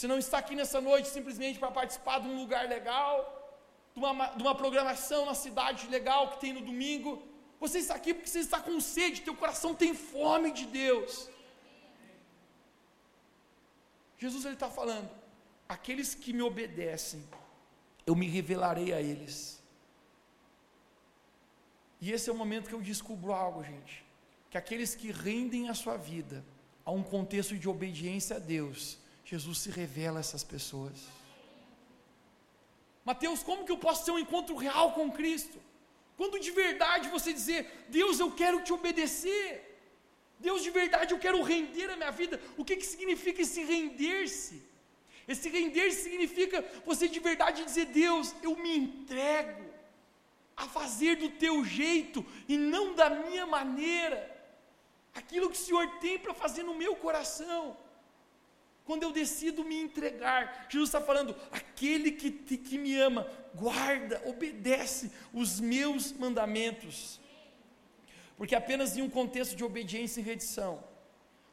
Você 0.00 0.08
não 0.08 0.18
está 0.18 0.38
aqui 0.38 0.54
nessa 0.56 0.80
noite 0.80 1.08
simplesmente 1.08 1.58
para 1.58 1.70
participar 1.70 2.20
de 2.20 2.26
um 2.26 2.36
lugar 2.40 2.66
legal, 2.66 3.14
de 3.94 4.00
uma, 4.00 4.28
de 4.28 4.42
uma 4.42 4.54
programação 4.54 5.26
na 5.26 5.34
cidade 5.34 5.88
legal 5.88 6.30
que 6.30 6.40
tem 6.40 6.54
no 6.54 6.62
domingo. 6.62 7.22
Você 7.60 7.80
está 7.80 7.96
aqui 7.96 8.14
porque 8.14 8.30
você 8.30 8.38
está 8.38 8.58
com 8.60 8.80
sede, 8.80 9.20
teu 9.20 9.36
coração 9.36 9.74
tem 9.74 9.92
fome 9.92 10.52
de 10.52 10.64
Deus. 10.64 11.28
Jesus 14.16 14.46
ele 14.46 14.54
está 14.54 14.70
falando: 14.70 15.10
aqueles 15.68 16.14
que 16.14 16.32
me 16.32 16.40
obedecem, 16.40 17.22
eu 18.06 18.16
me 18.16 18.26
revelarei 18.26 18.94
a 18.94 19.02
eles. 19.02 19.62
E 22.00 22.10
esse 22.10 22.30
é 22.30 22.32
o 22.32 22.36
momento 22.36 22.70
que 22.70 22.74
eu 22.74 22.80
descubro 22.80 23.34
algo, 23.34 23.62
gente, 23.62 24.02
que 24.48 24.56
aqueles 24.56 24.94
que 24.94 25.12
rendem 25.12 25.68
a 25.68 25.74
sua 25.74 25.98
vida 25.98 26.42
a 26.86 26.90
um 26.90 27.02
contexto 27.02 27.54
de 27.54 27.68
obediência 27.68 28.36
a 28.36 28.38
Deus, 28.38 28.98
Jesus 29.30 29.58
se 29.58 29.70
revela 29.70 30.18
a 30.18 30.24
essas 30.26 30.42
pessoas. 30.42 30.98
Mateus, 33.04 33.44
como 33.44 33.64
que 33.64 33.70
eu 33.70 33.78
posso 33.78 34.04
ter 34.04 34.10
um 34.10 34.18
encontro 34.18 34.56
real 34.56 34.92
com 34.92 35.12
Cristo? 35.18 35.58
Quando 36.16 36.40
de 36.40 36.50
verdade 36.50 37.08
você 37.08 37.32
dizer, 37.32 37.86
Deus, 37.88 38.18
eu 38.18 38.32
quero 38.32 38.62
te 38.64 38.72
obedecer. 38.72 39.44
Deus, 40.40 40.64
de 40.64 40.70
verdade, 40.70 41.14
eu 41.14 41.18
quero 41.18 41.40
render 41.42 41.88
a 41.90 41.96
minha 41.96 42.10
vida. 42.10 42.40
O 42.56 42.64
que, 42.64 42.76
que 42.76 42.84
significa 42.84 43.40
esse 43.42 43.62
render-se? 43.62 44.60
Esse 45.28 45.48
render-se 45.48 46.02
significa 46.02 46.64
você 46.84 47.06
de 47.06 47.20
verdade 47.20 47.64
dizer, 47.64 47.86
Deus, 47.86 48.34
eu 48.42 48.56
me 48.56 48.76
entrego 48.76 49.64
a 50.56 50.66
fazer 50.66 51.14
do 51.16 51.30
teu 51.30 51.64
jeito 51.64 52.26
e 52.48 52.56
não 52.56 52.96
da 52.96 53.08
minha 53.08 53.46
maneira. 53.46 54.18
Aquilo 55.14 55.48
que 55.48 55.56
o 55.56 55.66
Senhor 55.66 55.86
tem 56.00 56.18
para 56.18 56.34
fazer 56.34 56.64
no 56.64 56.74
meu 56.74 56.96
coração 56.96 57.76
quando 58.90 59.04
eu 59.04 59.12
decido 59.12 59.64
me 59.64 59.76
entregar, 59.80 60.66
Jesus 60.68 60.88
está 60.88 61.00
falando: 61.00 61.36
aquele 61.52 62.10
que, 62.10 62.28
que 62.68 62.76
me 62.76 62.96
ama, 62.96 63.24
guarda, 63.54 64.20
obedece 64.26 65.12
os 65.32 65.60
meus 65.60 66.10
mandamentos. 66.10 67.20
Porque 68.36 68.56
apenas 68.56 68.96
em 68.96 69.02
um 69.02 69.08
contexto 69.08 69.54
de 69.54 69.62
obediência 69.62 70.20
e 70.20 70.24
redição, 70.24 70.82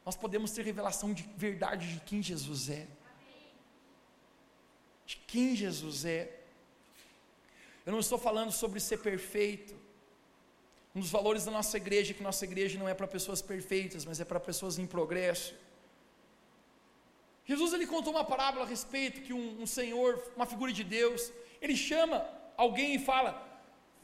nós 0.04 0.16
podemos 0.16 0.50
ter 0.50 0.64
revelação 0.64 1.12
de 1.14 1.22
verdade 1.36 1.94
de 1.94 2.00
quem 2.00 2.20
Jesus 2.20 2.68
é. 2.70 2.88
De 5.06 5.16
quem 5.18 5.54
Jesus 5.54 6.04
é. 6.04 6.40
Eu 7.86 7.92
não 7.92 8.00
estou 8.00 8.18
falando 8.18 8.50
sobre 8.50 8.80
ser 8.80 8.98
perfeito. 8.98 9.76
Um 10.92 10.98
dos 10.98 11.10
valores 11.10 11.44
da 11.44 11.52
nossa 11.52 11.76
igreja 11.76 12.10
é 12.10 12.14
que 12.14 12.22
nossa 12.30 12.44
igreja 12.44 12.76
não 12.76 12.88
é 12.88 12.94
para 12.94 13.06
pessoas 13.06 13.40
perfeitas, 13.40 14.04
mas 14.04 14.18
é 14.18 14.24
para 14.24 14.40
pessoas 14.40 14.76
em 14.76 14.88
progresso. 14.88 15.54
Jesus 17.50 17.72
ele 17.72 17.86
contou 17.86 18.12
uma 18.12 18.24
parábola 18.32 18.64
a 18.64 18.68
respeito 18.68 19.22
que 19.26 19.32
um, 19.32 19.62
um 19.62 19.66
senhor, 19.66 20.10
uma 20.36 20.44
figura 20.52 20.72
de 20.78 20.84
Deus, 20.84 21.32
ele 21.62 21.76
chama 21.90 22.16
alguém 22.64 22.94
e 22.94 23.04
fala: 23.10 23.30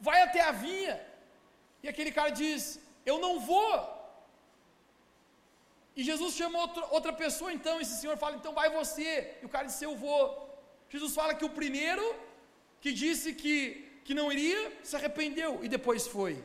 vai 0.00 0.22
até 0.22 0.40
a 0.40 0.52
vinha. 0.52 0.94
E 1.82 1.88
aquele 1.88 2.10
cara 2.18 2.30
diz: 2.30 2.80
eu 3.04 3.18
não 3.18 3.38
vou. 3.40 3.74
E 5.94 6.02
Jesus 6.02 6.34
chama 6.34 6.58
outra, 6.58 6.86
outra 6.86 7.12
pessoa, 7.12 7.52
então, 7.52 7.80
esse 7.82 8.00
senhor 8.00 8.16
fala: 8.16 8.36
então 8.36 8.54
vai 8.54 8.70
você. 8.70 9.36
E 9.42 9.44
o 9.44 9.52
cara 9.54 9.66
disse: 9.66 9.84
eu 9.84 9.94
vou. 9.94 10.24
Jesus 10.88 11.14
fala 11.14 11.34
que 11.34 11.44
o 11.44 11.50
primeiro 11.50 12.04
que 12.80 12.92
disse 12.92 13.34
que, 13.34 13.56
que 14.06 14.14
não 14.14 14.32
iria, 14.32 14.72
se 14.82 14.96
arrependeu 14.96 15.60
e 15.62 15.68
depois 15.68 16.06
foi. 16.06 16.42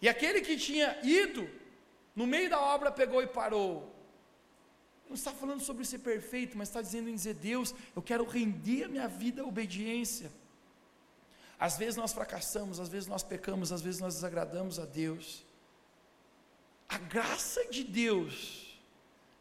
E 0.00 0.08
aquele 0.08 0.40
que 0.40 0.56
tinha 0.56 0.98
ido, 1.04 1.48
no 2.16 2.26
meio 2.26 2.50
da 2.50 2.60
obra, 2.60 2.90
pegou 2.90 3.22
e 3.22 3.28
parou 3.28 3.91
não 5.12 5.16
está 5.16 5.30
falando 5.30 5.60
sobre 5.60 5.84
ser 5.84 5.98
perfeito, 5.98 6.56
mas 6.56 6.68
está 6.68 6.80
dizendo 6.80 7.10
em 7.10 7.14
dizer: 7.14 7.34
Deus, 7.34 7.74
eu 7.94 8.00
quero 8.00 8.24
render 8.24 8.84
a 8.84 8.88
minha 8.88 9.06
vida 9.06 9.42
à 9.42 9.44
obediência. 9.44 10.32
Às 11.60 11.76
vezes 11.76 11.96
nós 11.96 12.14
fracassamos, 12.14 12.80
às 12.80 12.88
vezes 12.88 13.06
nós 13.06 13.22
pecamos, 13.22 13.70
às 13.70 13.82
vezes 13.82 14.00
nós 14.00 14.14
desagradamos 14.14 14.78
a 14.78 14.86
Deus. 14.86 15.44
A 16.88 16.96
graça 16.96 17.66
de 17.66 17.84
Deus 17.84 18.80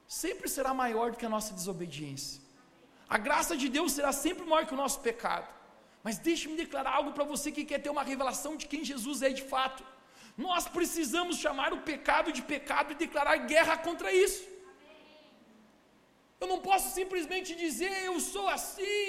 sempre 0.08 0.50
será 0.50 0.74
maior 0.74 1.12
do 1.12 1.18
que 1.18 1.26
a 1.26 1.30
nossa 1.30 1.54
desobediência. 1.54 2.42
A 3.08 3.18
graça 3.18 3.56
de 3.56 3.70
Deus 3.70 3.94
será 3.94 4.12
sempre 4.12 4.46
maior 4.46 4.66
que 4.68 4.74
o 4.74 4.82
nosso 4.84 5.00
pecado. 5.00 5.50
Mas 6.04 6.18
deixe-me 6.18 6.58
declarar 6.58 6.96
algo 6.96 7.14
para 7.14 7.24
você 7.24 7.50
que 7.50 7.64
quer 7.64 7.80
ter 7.80 7.90
uma 7.90 8.04
revelação 8.04 8.58
de 8.58 8.68
quem 8.68 8.84
Jesus 8.84 9.22
é 9.22 9.30
de 9.30 9.44
fato. 9.44 9.84
Nós 10.38 10.68
precisamos 10.68 11.38
chamar 11.38 11.72
o 11.72 11.82
pecado 11.82 12.32
de 12.32 12.42
pecado 12.42 12.92
e 12.92 12.96
declarar 12.96 13.38
guerra 13.38 13.78
contra 13.78 14.12
isso. 14.12 14.51
Eu 16.42 16.48
não 16.52 16.60
posso 16.70 16.88
simplesmente 17.00 17.52
dizer 17.64 17.92
eu 18.10 18.20
sou 18.20 18.48
assim. 18.58 19.02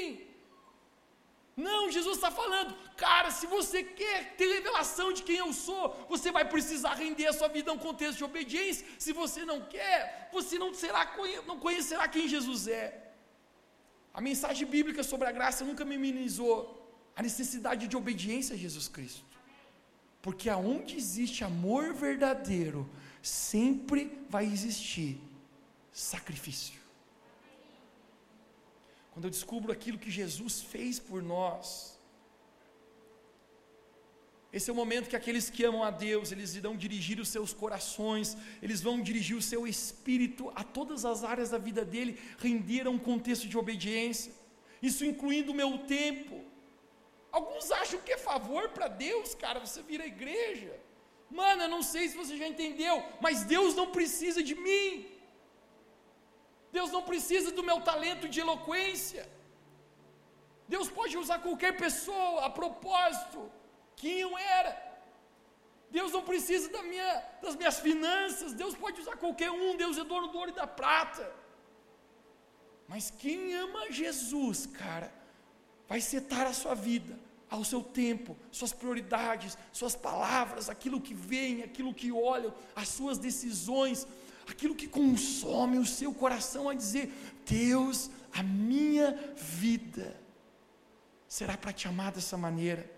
Não, 1.57 1.91
Jesus 1.97 2.17
está 2.17 2.31
falando, 2.31 2.75
cara, 2.97 3.31
se 3.39 3.47
você 3.47 3.83
quer 3.83 4.19
ter 4.39 4.49
revelação 4.55 5.13
de 5.13 5.23
quem 5.23 5.37
eu 5.37 5.53
sou, 5.53 5.83
você 6.09 6.29
vai 6.37 6.45
precisar 6.55 6.95
render 6.95 7.27
a 7.27 7.33
sua 7.39 7.49
vida 7.49 7.71
a 7.71 7.75
um 7.75 7.79
contexto 7.87 8.19
de 8.19 8.25
obediência. 8.25 8.87
Se 8.99 9.13
você 9.13 9.45
não 9.45 9.61
quer, 9.75 10.29
você 10.33 10.59
não 10.59 10.73
será 10.83 11.03
não 11.47 11.59
conhecerá 11.59 12.07
quem 12.09 12.27
Jesus 12.27 12.69
é. 12.69 12.85
A 14.15 14.21
mensagem 14.21 14.67
bíblica 14.67 15.03
sobre 15.03 15.29
a 15.29 15.33
graça 15.33 15.65
nunca 15.65 15.85
minimizou 15.85 16.57
a 17.17 17.23
necessidade 17.23 17.87
de 17.87 17.97
obediência 17.97 18.55
a 18.55 18.59
Jesus 18.59 18.89
Cristo. 18.89 19.25
Porque 20.21 20.49
aonde 20.49 20.97
existe 20.97 21.45
amor 21.45 21.93
verdadeiro, 21.93 22.89
sempre 23.23 24.01
vai 24.29 24.45
existir 24.47 25.19
sacrifício 25.93 26.82
quando 29.13 29.27
eu 29.27 29.31
descubro 29.31 29.71
aquilo 29.71 29.99
que 29.99 30.11
Jesus 30.11 30.61
fez 30.61 30.99
por 30.99 31.23
nós, 31.23 31.93
esse 34.53 34.69
é 34.69 34.73
o 34.73 34.77
momento 34.77 35.09
que 35.09 35.17
aqueles 35.17 35.49
que 35.49 35.65
amam 35.65 35.83
a 35.83 35.91
Deus, 35.91 36.31
eles 36.31 36.55
irão 36.55 36.77
dirigir 36.77 37.19
os 37.19 37.29
seus 37.29 37.55
corações, 37.55 38.37
eles 38.61 38.83
vão 38.83 39.01
dirigir 39.01 39.35
o 39.35 39.41
seu 39.41 39.67
espírito 39.67 40.53
a 40.55 40.63
todas 40.63 41.07
as 41.07 41.25
áreas 41.25 41.49
da 41.51 41.57
vida 41.57 41.85
dele, 41.85 42.19
render 42.39 42.87
a 42.87 42.91
um 42.91 42.99
contexto 42.99 43.49
de 43.49 43.57
obediência, 43.57 44.33
isso 44.83 45.07
incluindo 45.07 45.53
o 45.53 45.55
meu 45.55 45.79
tempo. 45.79 46.45
Alguns 47.31 47.71
acham 47.71 47.99
que 48.01 48.13
é 48.13 48.19
favor 48.19 48.69
para 48.69 48.89
Deus, 48.89 49.35
cara, 49.35 49.59
você 49.59 49.81
vira 49.83 50.07
igreja. 50.07 50.79
Mano, 51.31 51.63
eu 51.63 51.69
não 51.69 51.83
sei 51.83 52.09
se 52.09 52.17
você 52.23 52.37
já 52.37 52.47
entendeu, 52.47 53.03
mas 53.23 53.45
Deus 53.45 53.75
não 53.75 53.91
precisa 53.91 54.43
de 54.43 54.55
mim. 54.55 55.07
Deus 56.77 56.91
não 56.91 57.03
precisa 57.11 57.51
do 57.53 57.63
meu 57.63 57.81
talento 57.81 58.29
de 58.29 58.41
eloquência. 58.45 59.25
Deus 60.67 60.89
pode 60.99 61.17
usar 61.23 61.39
qualquer 61.47 61.77
pessoa 61.77 62.47
a 62.47 62.51
propósito. 62.51 63.41
Quem 63.95 64.21
eu 64.21 64.33
era. 64.39 64.73
Deus 65.91 66.11
não 66.17 66.23
precisa 66.23 66.71
da 66.77 66.83
minha, 66.83 67.13
das 67.43 67.55
minhas 67.61 67.79
finanças. 67.79 68.55
Deus 68.55 68.75
pode 68.75 69.01
usar 69.03 69.17
qualquer 69.25 69.51
um. 69.51 69.77
Deus 69.77 69.99
é 69.99 70.05
dono 70.05 70.29
do 70.29 70.39
ouro 70.39 70.51
e 70.51 70.55
da 70.55 70.67
prata. 70.67 71.31
Mas 72.89 73.11
quem 73.11 73.55
ama 73.55 73.91
Jesus, 73.91 74.65
cara, 74.67 75.13
vai 75.87 76.01
setar 76.01 76.47
a 76.47 76.55
sua 76.55 76.75
vida 76.75 77.19
ao 77.53 77.63
seu 77.65 77.83
tempo, 77.83 78.35
suas 78.51 78.73
prioridades, 78.73 79.59
suas 79.75 79.95
palavras, 79.95 80.71
aquilo 80.71 80.99
que 80.99 81.13
vem, 81.13 81.63
aquilo 81.63 81.93
que 81.93 82.11
olham, 82.11 82.55
as 82.75 82.89
suas 82.89 83.19
decisões, 83.19 84.07
aquilo 84.53 84.75
que 84.75 84.87
consome 84.87 85.79
o 85.79 85.87
seu 85.87 86.13
coração 86.15 86.69
a 86.69 86.75
dizer: 86.75 87.13
Deus, 87.47 88.11
a 88.33 88.43
minha 88.43 89.13
vida 89.37 90.17
será 91.27 91.57
para 91.57 91.73
te 91.73 91.89
amar 91.89 92.13
dessa 92.13 92.37
maneira. 92.37 92.89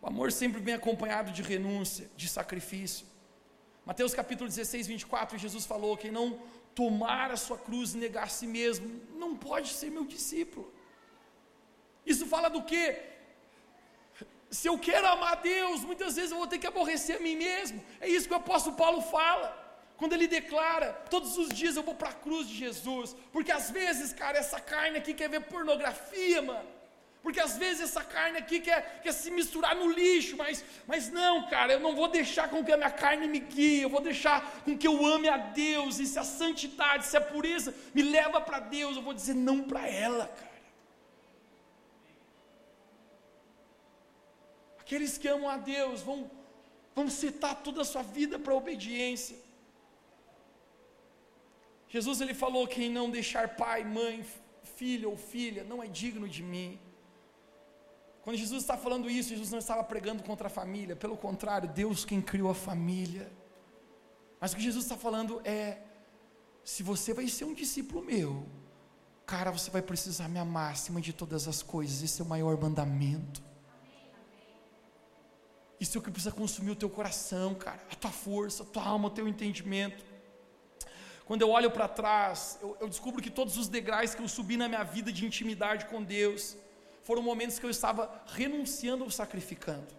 O 0.00 0.06
amor 0.06 0.30
sempre 0.32 0.60
vem 0.60 0.74
acompanhado 0.74 1.32
de 1.32 1.42
renúncia, 1.42 2.08
de 2.16 2.28
sacrifício. 2.28 3.06
Mateus 3.84 4.14
capítulo 4.14 4.48
16, 4.48 4.86
24, 4.86 5.38
Jesus 5.38 5.66
falou: 5.66 5.96
quem 5.96 6.10
não 6.10 6.40
tomar 6.74 7.30
a 7.30 7.36
sua 7.36 7.58
cruz 7.58 7.94
e 7.94 7.98
negar 7.98 8.24
a 8.24 8.28
si 8.28 8.46
mesmo, 8.46 9.00
não 9.16 9.36
pode 9.36 9.68
ser 9.70 9.90
meu 9.90 10.04
discípulo. 10.04 10.72
Isso 12.04 12.26
fala 12.26 12.48
do 12.48 12.62
que? 12.62 12.84
Se 14.50 14.68
eu 14.68 14.78
quero 14.78 15.06
amar 15.08 15.42
Deus, 15.42 15.80
muitas 15.82 16.14
vezes 16.14 16.30
eu 16.30 16.38
vou 16.38 16.46
ter 16.46 16.58
que 16.58 16.66
aborrecer 16.66 17.16
a 17.16 17.20
mim 17.20 17.36
mesmo. 17.36 17.82
É 18.00 18.08
isso 18.08 18.28
que 18.28 18.34
o 18.34 18.36
apóstolo 18.36 18.76
Paulo 18.76 19.02
fala. 19.02 19.65
Quando 19.96 20.12
ele 20.12 20.26
declara, 20.26 20.92
todos 21.10 21.38
os 21.38 21.48
dias 21.48 21.76
eu 21.76 21.82
vou 21.82 21.94
para 21.94 22.10
a 22.10 22.12
cruz 22.12 22.46
de 22.46 22.54
Jesus, 22.54 23.16
porque 23.32 23.50
às 23.50 23.70
vezes, 23.70 24.12
cara, 24.12 24.36
essa 24.38 24.60
carne 24.60 24.98
aqui 24.98 25.14
quer 25.14 25.28
ver 25.28 25.42
pornografia, 25.42 26.42
mano. 26.42 26.76
Porque 27.22 27.40
às 27.40 27.56
vezes 27.56 27.80
essa 27.80 28.04
carne 28.04 28.38
aqui 28.38 28.60
quer, 28.60 29.00
quer 29.02 29.12
se 29.12 29.30
misturar 29.32 29.74
no 29.74 29.90
lixo, 29.90 30.36
mas, 30.36 30.64
mas 30.86 31.10
não, 31.10 31.48
cara, 31.48 31.72
eu 31.72 31.80
não 31.80 31.96
vou 31.96 32.06
deixar 32.06 32.48
com 32.48 32.64
que 32.64 32.70
a 32.70 32.76
minha 32.76 32.90
carne 32.90 33.26
me 33.26 33.40
guie, 33.40 33.82
eu 33.82 33.88
vou 33.88 34.00
deixar 34.00 34.62
com 34.64 34.78
que 34.78 34.86
eu 34.86 35.04
ame 35.04 35.28
a 35.28 35.36
Deus, 35.36 35.98
e 35.98 36.06
se 36.06 36.18
a 36.18 36.22
santidade, 36.24 37.04
se 37.06 37.16
a 37.16 37.20
pureza 37.20 37.74
me 37.92 38.02
leva 38.02 38.40
para 38.40 38.60
Deus, 38.60 38.96
eu 38.96 39.02
vou 39.02 39.12
dizer 39.12 39.34
não 39.34 39.64
para 39.64 39.88
ela, 39.88 40.28
cara. 40.28 40.56
Aqueles 44.78 45.18
que 45.18 45.26
amam 45.26 45.48
a 45.48 45.56
Deus 45.56 46.02
vão, 46.02 46.30
vão 46.94 47.10
setar 47.10 47.56
toda 47.56 47.82
a 47.82 47.84
sua 47.84 48.02
vida 48.02 48.38
para 48.38 48.52
a 48.52 48.56
obediência. 48.56 49.45
Jesus 51.88 52.20
ele 52.20 52.34
falou: 52.34 52.66
quem 52.66 52.90
não 52.90 53.10
deixar 53.10 53.56
pai, 53.56 53.84
mãe, 53.84 54.24
filho 54.62 55.10
ou 55.10 55.16
filha, 55.16 55.64
não 55.64 55.82
é 55.82 55.86
digno 55.86 56.28
de 56.28 56.42
mim. 56.42 56.78
Quando 58.22 58.36
Jesus 58.36 58.62
está 58.62 58.76
falando 58.76 59.08
isso, 59.08 59.28
Jesus 59.28 59.50
não 59.52 59.58
estava 59.60 59.84
pregando 59.84 60.22
contra 60.22 60.48
a 60.48 60.50
família, 60.50 60.96
pelo 60.96 61.16
contrário, 61.16 61.68
Deus 61.68 62.04
quem 62.04 62.20
criou 62.20 62.50
a 62.50 62.54
família. 62.54 63.30
Mas 64.40 64.52
o 64.52 64.56
que 64.56 64.62
Jesus 64.62 64.84
está 64.84 64.96
falando 64.96 65.40
é: 65.44 65.78
se 66.64 66.82
você 66.82 67.14
vai 67.14 67.28
ser 67.28 67.44
um 67.44 67.54
discípulo 67.54 68.04
meu, 68.04 68.44
cara, 69.24 69.50
você 69.52 69.70
vai 69.70 69.80
precisar 69.80 70.28
me 70.28 70.38
amar 70.38 70.72
acima 70.72 71.00
de 71.00 71.12
todas 71.12 71.46
as 71.46 71.62
coisas, 71.62 72.02
esse 72.02 72.20
é 72.20 72.24
o 72.24 72.28
maior 72.28 72.60
mandamento. 72.60 73.40
Isso 75.78 75.96
é 75.96 76.00
o 76.00 76.02
que 76.02 76.10
precisa 76.10 76.34
consumir 76.34 76.70
o 76.70 76.76
teu 76.76 76.88
coração, 76.88 77.54
cara, 77.54 77.80
a 77.92 77.94
tua 77.94 78.10
força, 78.10 78.62
a 78.62 78.66
tua 78.66 78.82
alma, 78.82 79.08
o 79.08 79.10
teu 79.10 79.28
entendimento. 79.28 80.04
Quando 81.26 81.42
eu 81.42 81.50
olho 81.50 81.70
para 81.70 81.88
trás, 81.88 82.58
eu, 82.62 82.76
eu 82.80 82.88
descubro 82.88 83.20
que 83.20 83.30
todos 83.30 83.56
os 83.58 83.68
degraus 83.68 84.14
que 84.14 84.22
eu 84.22 84.28
subi 84.28 84.56
na 84.56 84.68
minha 84.68 84.84
vida 84.84 85.10
de 85.12 85.26
intimidade 85.26 85.86
com 85.86 86.02
Deus, 86.02 86.56
foram 87.02 87.22
momentos 87.22 87.58
que 87.58 87.66
eu 87.66 87.70
estava 87.70 88.02
renunciando 88.26 89.04
ou 89.04 89.10
sacrificando. 89.10 89.92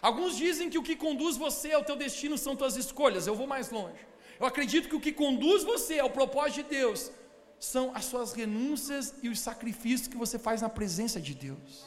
Alguns 0.00 0.36
dizem 0.36 0.70
que 0.70 0.78
o 0.78 0.82
que 0.82 0.96
conduz 0.96 1.36
você 1.36 1.72
ao 1.72 1.84
teu 1.84 1.96
destino 1.96 2.38
são 2.38 2.56
tuas 2.56 2.76
escolhas. 2.76 3.26
Eu 3.26 3.34
vou 3.34 3.46
mais 3.46 3.70
longe. 3.70 4.02
Eu 4.38 4.46
acredito 4.46 4.88
que 4.88 4.96
o 4.96 5.00
que 5.00 5.12
conduz 5.12 5.62
você 5.62 5.98
ao 5.98 6.08
propósito 6.08 6.62
de 6.62 6.70
Deus 6.76 7.10
são 7.58 7.94
as 7.94 8.06
suas 8.06 8.32
renúncias 8.32 9.14
e 9.22 9.28
os 9.28 9.38
sacrifícios 9.38 10.08
que 10.08 10.16
você 10.16 10.38
faz 10.38 10.62
na 10.62 10.70
presença 10.70 11.20
de 11.20 11.34
Deus. 11.34 11.84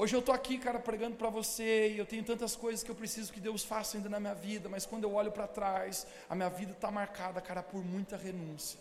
Hoje 0.00 0.14
eu 0.14 0.20
estou 0.20 0.32
aqui, 0.32 0.58
cara, 0.58 0.78
pregando 0.78 1.16
para 1.16 1.28
você 1.28 1.90
e 1.92 1.98
eu 1.98 2.06
tenho 2.06 2.22
tantas 2.22 2.54
coisas 2.54 2.84
que 2.84 2.90
eu 2.90 2.94
preciso 2.94 3.32
que 3.32 3.40
Deus 3.40 3.64
faça 3.64 3.96
ainda 3.96 4.08
na 4.08 4.20
minha 4.20 4.34
vida, 4.48 4.68
mas 4.68 4.86
quando 4.86 5.02
eu 5.02 5.12
olho 5.12 5.32
para 5.32 5.48
trás, 5.48 6.06
a 6.30 6.36
minha 6.36 6.48
vida 6.48 6.70
está 6.70 6.88
marcada, 6.88 7.40
cara, 7.40 7.64
por 7.64 7.84
muita 7.84 8.16
renúncia. 8.16 8.78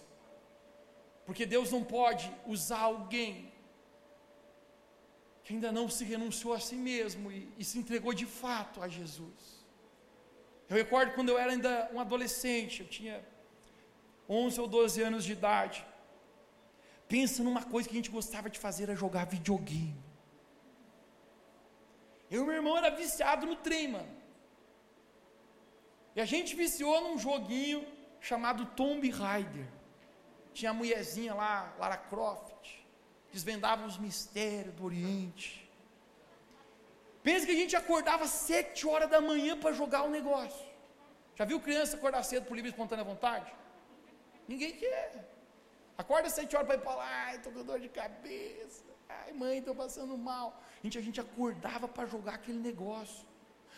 Porque 1.26 1.44
Deus 1.44 1.72
não 1.72 1.84
pode 1.84 2.32
usar 2.46 2.82
alguém 2.82 3.52
que 5.44 5.54
ainda 5.56 5.72
não 5.72 5.90
se 5.90 6.04
renunciou 6.04 6.54
a 6.54 6.60
si 6.60 6.76
mesmo 6.76 7.32
e, 7.32 7.52
e, 7.58 7.66
se 7.66 7.80
entregou 7.80 8.14
de 8.14 8.28
fato 8.28 8.84
a 8.84 8.88
Jesus. 8.88 9.66
Eu 10.70 10.78
recordo 10.78 11.16
quando 11.16 11.30
eu 11.30 11.40
era 11.40 11.52
ainda 11.52 11.90
um 11.96 12.00
adolescente, 12.00 12.82
eu 12.82 12.88
tinha 12.88 13.26
11 14.30 14.62
ou 14.62 14.68
12 14.68 15.02
anos 15.02 15.24
de 15.24 15.32
idade. 15.32 15.84
Pensa 17.08 17.42
numa 17.42 17.64
coisa 17.64 17.90
que 17.90 17.96
a 17.96 18.02
gente 18.02 18.12
gostava 18.12 18.52
de 18.52 18.60
fazer, 18.60 18.84
era 18.84 18.96
jogar 18.96 19.26
videogame. 19.26 20.07
Eu 22.30 22.44
e 22.44 22.46
meu 22.46 22.56
irmão 22.56 22.78
era 22.78 22.90
viciado 22.90 23.46
no 23.46 23.56
trem, 23.56 23.88
mano. 23.88 24.18
E 26.16 26.22
a 26.22 26.26
gente 26.26 26.56
viciou 26.56 27.00
num 27.02 27.18
joguinho 27.18 27.86
chamado 28.20 28.66
Tomb 28.66 29.10
Raider. 29.10 29.68
Tinha 30.54 30.72
a 30.72 30.74
mulherzinha 30.74 31.34
lá, 31.34 31.74
Lara 31.80 31.98
Croft, 31.98 32.70
desvendava 33.32 33.86
os 33.86 33.98
mistérios 33.98 34.74
do 34.74 34.86
Oriente. 34.86 35.70
Pensa 37.22 37.46
que 37.46 37.52
a 37.52 37.56
gente 37.56 37.76
acordava 37.76 38.26
sete 38.28 38.88
horas 38.88 39.10
da 39.10 39.22
manhã 39.22 39.58
para 39.60 39.74
jogar 39.74 40.04
o 40.04 40.10
negócio. 40.10 40.66
Já 41.36 41.46
viu 41.46 41.60
criança 41.60 41.96
acordar 41.96 42.24
cedo 42.24 42.46
por 42.46 42.56
livre 42.56 42.70
e 42.70 42.74
espontânea 42.74 43.04
vontade? 43.04 43.54
Ninguém 44.48 44.74
quer. 44.76 45.30
Acorda 45.98 46.30
sete 46.30 46.56
horas 46.56 46.68
para 46.68 46.78
ir 46.78 46.82
para 46.82 46.96
lá, 46.96 47.36
estou 47.36 47.52
com 47.52 47.64
dor 47.64 47.80
de 47.80 47.90
cabeça. 47.90 48.84
Ai, 49.10 49.34
mãe, 49.34 49.60
estou 49.60 49.76
passando 49.76 50.18
mal. 50.18 50.62
Gente, 50.84 50.98
a 50.98 51.02
gente 51.02 51.20
acordava 51.20 51.88
para 51.88 52.06
jogar 52.06 52.36
aquele 52.36 52.60
negócio. 52.60 53.26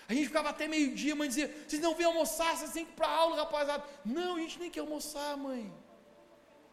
A 0.08 0.14
gente 0.14 0.28
ficava 0.28 0.50
até 0.50 0.68
meio-dia, 0.68 1.16
mãe 1.16 1.28
dizia: 1.28 1.48
vocês 1.68 1.82
não 1.82 1.94
vêm 1.94 2.08
almoçar, 2.08 2.58
vocês 2.58 2.72
têm 2.72 2.86
que 2.86 2.92
ir 2.92 2.96
para 2.96 3.08
aula, 3.08 3.36
rapaziada. 3.38 3.84
Não, 4.04 4.36
a 4.38 4.40
gente 4.40 4.60
nem 4.60 4.72
quer 4.72 4.80
almoçar, 4.80 5.38
mãe. 5.38 5.72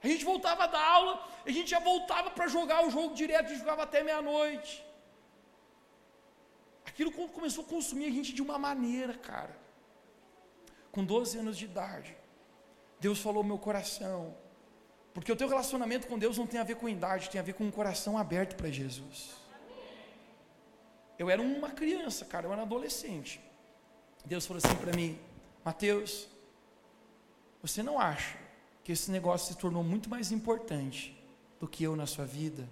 A 0.02 0.08
gente 0.08 0.24
voltava 0.24 0.66
da 0.66 0.82
aula, 0.82 1.14
a 1.44 1.50
gente 1.50 1.70
já 1.70 1.78
voltava 1.78 2.30
para 2.30 2.46
jogar 2.48 2.86
o 2.86 2.90
jogo 2.90 3.14
direto, 3.14 3.52
e 3.52 3.58
jogava 3.58 3.82
até 3.82 4.02
meia-noite. 4.02 4.84
Aquilo 6.84 7.12
começou 7.12 7.64
a 7.64 7.68
consumir 7.68 8.06
a 8.06 8.10
gente 8.10 8.32
de 8.32 8.40
uma 8.40 8.58
maneira, 8.58 9.14
cara. 9.14 9.54
Com 10.90 11.04
12 11.04 11.38
anos 11.38 11.58
de 11.58 11.66
idade, 11.66 12.16
Deus 12.98 13.18
falou 13.20 13.44
meu 13.44 13.58
coração, 13.58 14.34
porque 15.16 15.32
o 15.32 15.36
teu 15.36 15.48
relacionamento 15.48 16.06
com 16.06 16.18
Deus 16.18 16.36
não 16.36 16.46
tem 16.46 16.60
a 16.60 16.62
ver 16.62 16.76
com 16.76 16.86
idade, 16.86 17.30
tem 17.30 17.40
a 17.40 17.42
ver 17.42 17.54
com 17.54 17.64
um 17.64 17.70
coração 17.70 18.18
aberto 18.18 18.54
para 18.54 18.70
Jesus. 18.70 19.34
Eu 21.18 21.30
era 21.30 21.40
uma 21.40 21.70
criança, 21.70 22.26
cara, 22.26 22.46
eu 22.46 22.52
era 22.52 22.60
adolescente. 22.60 23.40
Deus 24.26 24.46
falou 24.46 24.60
assim 24.62 24.76
para 24.76 24.94
mim: 24.94 25.18
Mateus, 25.64 26.28
você 27.62 27.82
não 27.82 27.98
acha 27.98 28.36
que 28.84 28.92
esse 28.92 29.10
negócio 29.10 29.54
se 29.54 29.58
tornou 29.58 29.82
muito 29.82 30.10
mais 30.10 30.30
importante 30.30 31.18
do 31.58 31.66
que 31.66 31.82
eu 31.82 31.96
na 31.96 32.06
sua 32.06 32.26
vida. 32.26 32.68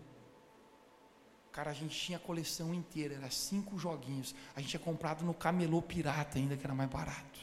Cara, 1.50 1.70
a 1.70 1.74
gente 1.74 1.98
tinha 1.98 2.18
a 2.18 2.20
coleção 2.20 2.74
inteira, 2.74 3.14
era 3.14 3.30
cinco 3.30 3.78
joguinhos. 3.78 4.34
A 4.54 4.60
gente 4.60 4.68
tinha 4.68 4.80
comprado 4.80 5.24
no 5.24 5.32
camelô 5.32 5.80
pirata 5.80 6.36
ainda, 6.36 6.58
que 6.58 6.66
era 6.66 6.74
mais 6.74 6.90
barato. 6.90 7.40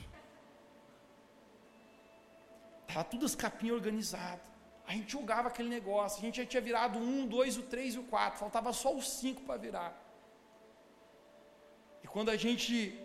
Tava 2.85 3.03
tudo 3.03 3.25
as 3.25 3.33
capinhas 3.33 3.77
organizadas. 3.77 4.50
A 4.91 4.93
gente 4.93 5.13
jogava 5.13 5.47
aquele 5.47 5.69
negócio. 5.69 6.19
A 6.19 6.21
gente 6.21 6.35
já 6.41 6.45
tinha 6.45 6.61
virado 6.61 6.99
um, 6.99 7.25
dois, 7.25 7.57
o 7.57 7.63
três 7.73 7.95
e 7.95 7.99
o 7.99 8.03
quatro. 8.03 8.39
Faltava 8.39 8.73
só 8.73 8.93
os 8.93 9.09
cinco 9.09 9.41
para 9.43 9.55
virar. 9.55 9.91
E 12.03 12.07
quando 12.07 12.29
a 12.29 12.35
gente 12.35 12.99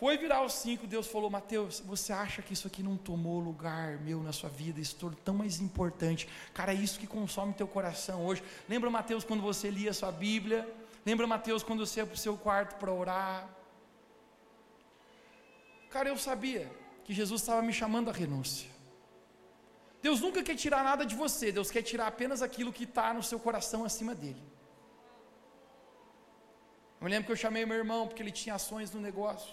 foi 0.00 0.18
virar 0.18 0.44
os 0.44 0.54
cinco, 0.54 0.84
Deus 0.84 1.06
falou: 1.06 1.30
Mateus, 1.30 1.78
você 1.78 2.12
acha 2.12 2.42
que 2.42 2.52
isso 2.52 2.66
aqui 2.66 2.82
não 2.82 2.96
tomou 2.96 3.38
lugar 3.38 4.00
meu 4.00 4.20
na 4.24 4.32
sua 4.32 4.50
vida? 4.50 4.80
Isso 4.80 4.96
tornou 4.96 5.20
tão 5.24 5.36
mais 5.36 5.60
importante. 5.60 6.28
Cara, 6.52 6.72
é 6.72 6.74
isso 6.74 6.98
que 6.98 7.06
consome 7.06 7.54
teu 7.54 7.68
coração 7.68 8.26
hoje. 8.26 8.42
Lembra, 8.68 8.90
Mateus, 8.90 9.22
quando 9.22 9.42
você 9.42 9.70
lia 9.70 9.90
a 9.90 9.94
sua 9.94 10.10
Bíblia? 10.10 10.68
Lembra, 11.04 11.28
Mateus, 11.28 11.62
quando 11.62 11.86
você 11.86 12.00
ia 12.00 12.06
para 12.06 12.16
o 12.16 12.18
seu 12.18 12.36
quarto 12.36 12.76
para 12.80 12.92
orar? 12.92 13.48
Cara, 15.90 16.08
eu 16.08 16.18
sabia 16.18 16.68
que 17.04 17.14
Jesus 17.14 17.40
estava 17.40 17.62
me 17.62 17.72
chamando 17.72 18.10
à 18.10 18.12
renúncia. 18.12 18.75
Deus 20.06 20.20
nunca 20.20 20.40
quer 20.48 20.54
tirar 20.54 20.82
nada 20.84 21.04
de 21.10 21.16
você, 21.22 21.46
Deus 21.50 21.68
quer 21.74 21.82
tirar 21.82 22.06
apenas 22.06 22.40
aquilo 22.40 22.72
que 22.72 22.84
está 22.84 23.06
no 23.12 23.22
seu 23.30 23.38
coração 23.46 23.84
acima 23.88 24.14
dele. 24.14 24.42
Eu 26.98 27.04
me 27.04 27.10
lembro 27.10 27.26
que 27.26 27.32
eu 27.32 27.42
chamei 27.44 27.66
meu 27.66 27.78
irmão 27.84 28.06
porque 28.06 28.22
ele 28.22 28.30
tinha 28.30 28.54
ações 28.54 28.92
no 28.92 29.00
negócio. 29.00 29.52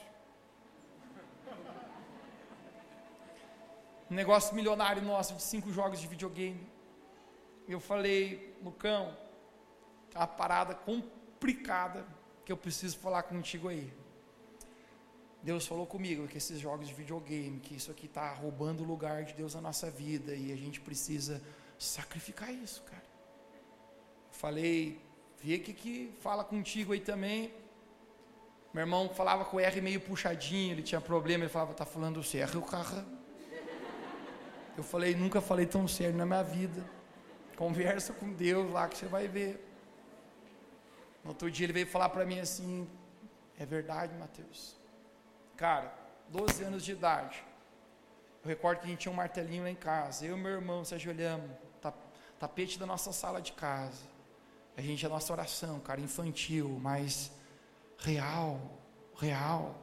um 4.11 4.15
negócio 4.15 4.53
milionário 4.53 5.01
nosso 5.01 5.33
de 5.33 5.41
cinco 5.41 5.71
jogos 5.73 5.99
de 5.99 6.07
videogame. 6.07 6.63
Eu 7.67 7.79
falei, 7.79 8.55
Lucão, 8.63 9.17
é 10.13 10.19
uma 10.19 10.27
parada 10.27 10.75
complicada 10.75 12.05
que 12.45 12.51
eu 12.51 12.57
preciso 12.57 12.99
falar 12.99 13.23
contigo 13.23 13.69
aí. 13.69 13.91
Deus 15.43 15.67
falou 15.67 15.85
comigo 15.85 16.27
que 16.27 16.37
esses 16.37 16.59
jogos 16.59 16.87
de 16.87 16.93
videogame, 16.93 17.59
que 17.59 17.75
isso 17.75 17.91
aqui 17.91 18.05
está 18.05 18.33
roubando 18.33 18.81
o 18.81 18.85
lugar 18.85 19.23
de 19.25 19.33
Deus 19.33 19.53
na 19.55 19.61
nossa 19.61 19.91
vida 19.91 20.33
e 20.33 20.51
a 20.51 20.55
gente 20.55 20.79
precisa 20.79 21.41
sacrificar 21.77 22.51
isso, 22.51 22.81
cara. 22.83 23.03
Falei, 24.31 24.99
vê 25.41 25.59
que 25.59 25.73
que 25.73 26.13
fala 26.21 26.43
contigo 26.43 26.93
aí 26.93 27.01
também. 27.01 27.53
Meu 28.73 28.81
irmão 28.81 29.09
falava 29.09 29.43
com 29.45 29.57
o 29.57 29.59
R 29.59 29.81
meio 29.81 29.99
puxadinho, 29.99 30.71
ele 30.71 30.81
tinha 30.81 31.01
problema, 31.01 31.43
ele 31.43 31.51
falava, 31.51 31.73
tá 31.73 31.85
falando 31.85 32.21
o 32.21 32.23
CR, 32.23 32.57
o 32.57 32.61
carro 32.61 33.03
eu 34.75 34.83
falei, 34.83 35.13
nunca 35.15 35.39
falei 35.39 35.67
tão 35.67 35.87
sério 35.87 36.17
na 36.17 36.25
minha 36.25 36.43
vida. 36.43 36.83
Conversa 37.55 38.11
com 38.11 38.33
Deus 38.33 38.71
lá 38.71 38.87
que 38.87 38.97
você 38.97 39.05
vai 39.05 39.27
ver. 39.27 39.63
No 41.23 41.29
outro 41.29 41.49
dia 41.49 41.65
ele 41.65 41.73
veio 41.73 41.87
falar 41.87 42.09
para 42.09 42.25
mim 42.25 42.39
assim: 42.39 42.87
É 43.57 43.65
verdade, 43.65 44.15
Mateus. 44.15 44.75
Cara, 45.55 45.93
12 46.29 46.63
anos 46.63 46.83
de 46.83 46.91
idade. 46.91 47.43
Eu 48.43 48.49
recordo 48.49 48.79
que 48.79 48.85
a 48.85 48.89
gente 48.89 48.99
tinha 48.99 49.11
um 49.11 49.15
martelinho 49.15 49.63
lá 49.63 49.69
em 49.69 49.75
casa. 49.75 50.25
Eu 50.25 50.37
e 50.37 50.39
meu 50.39 50.51
irmão 50.51 50.83
se 50.83 50.93
ajoelhamos, 50.95 51.49
tapete 52.39 52.77
da 52.77 52.85
nossa 52.85 53.13
sala 53.13 53.41
de 53.41 53.53
casa. 53.53 54.03
A 54.75 54.81
gente, 54.81 55.05
a 55.05 55.09
nossa 55.09 55.31
oração, 55.31 55.79
cara, 55.79 56.01
infantil, 56.01 56.67
mas 56.81 57.31
real, 57.97 58.59
real. 59.15 59.75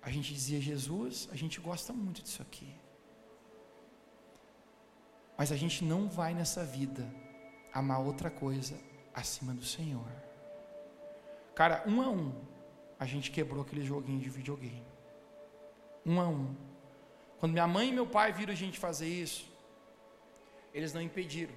A 0.00 0.10
gente 0.10 0.32
dizia, 0.32 0.60
Jesus, 0.60 1.28
a 1.30 1.36
gente 1.36 1.60
gosta 1.60 1.92
muito 1.92 2.22
disso 2.22 2.40
aqui. 2.40 2.74
Mas 5.36 5.50
a 5.50 5.56
gente 5.56 5.84
não 5.84 6.08
vai 6.08 6.32
nessa 6.32 6.64
vida 6.64 7.04
amar 7.72 8.00
outra 8.00 8.30
coisa 8.30 8.78
acima 9.14 9.52
do 9.52 9.64
Senhor. 9.64 10.10
Cara, 11.54 11.82
um 11.86 12.00
a 12.00 12.08
um, 12.08 12.32
a 13.02 13.06
gente 13.06 13.32
quebrou 13.32 13.62
aquele 13.62 13.84
joguinho 13.84 14.20
de 14.20 14.30
videogame. 14.30 14.84
Um 16.06 16.20
a 16.20 16.28
um. 16.28 16.54
Quando 17.38 17.52
minha 17.52 17.66
mãe 17.66 17.88
e 17.88 17.92
meu 17.92 18.06
pai 18.06 18.32
viram 18.32 18.52
a 18.52 18.56
gente 18.56 18.78
fazer 18.78 19.08
isso, 19.08 19.44
eles 20.72 20.92
não 20.92 21.02
impediram. 21.02 21.54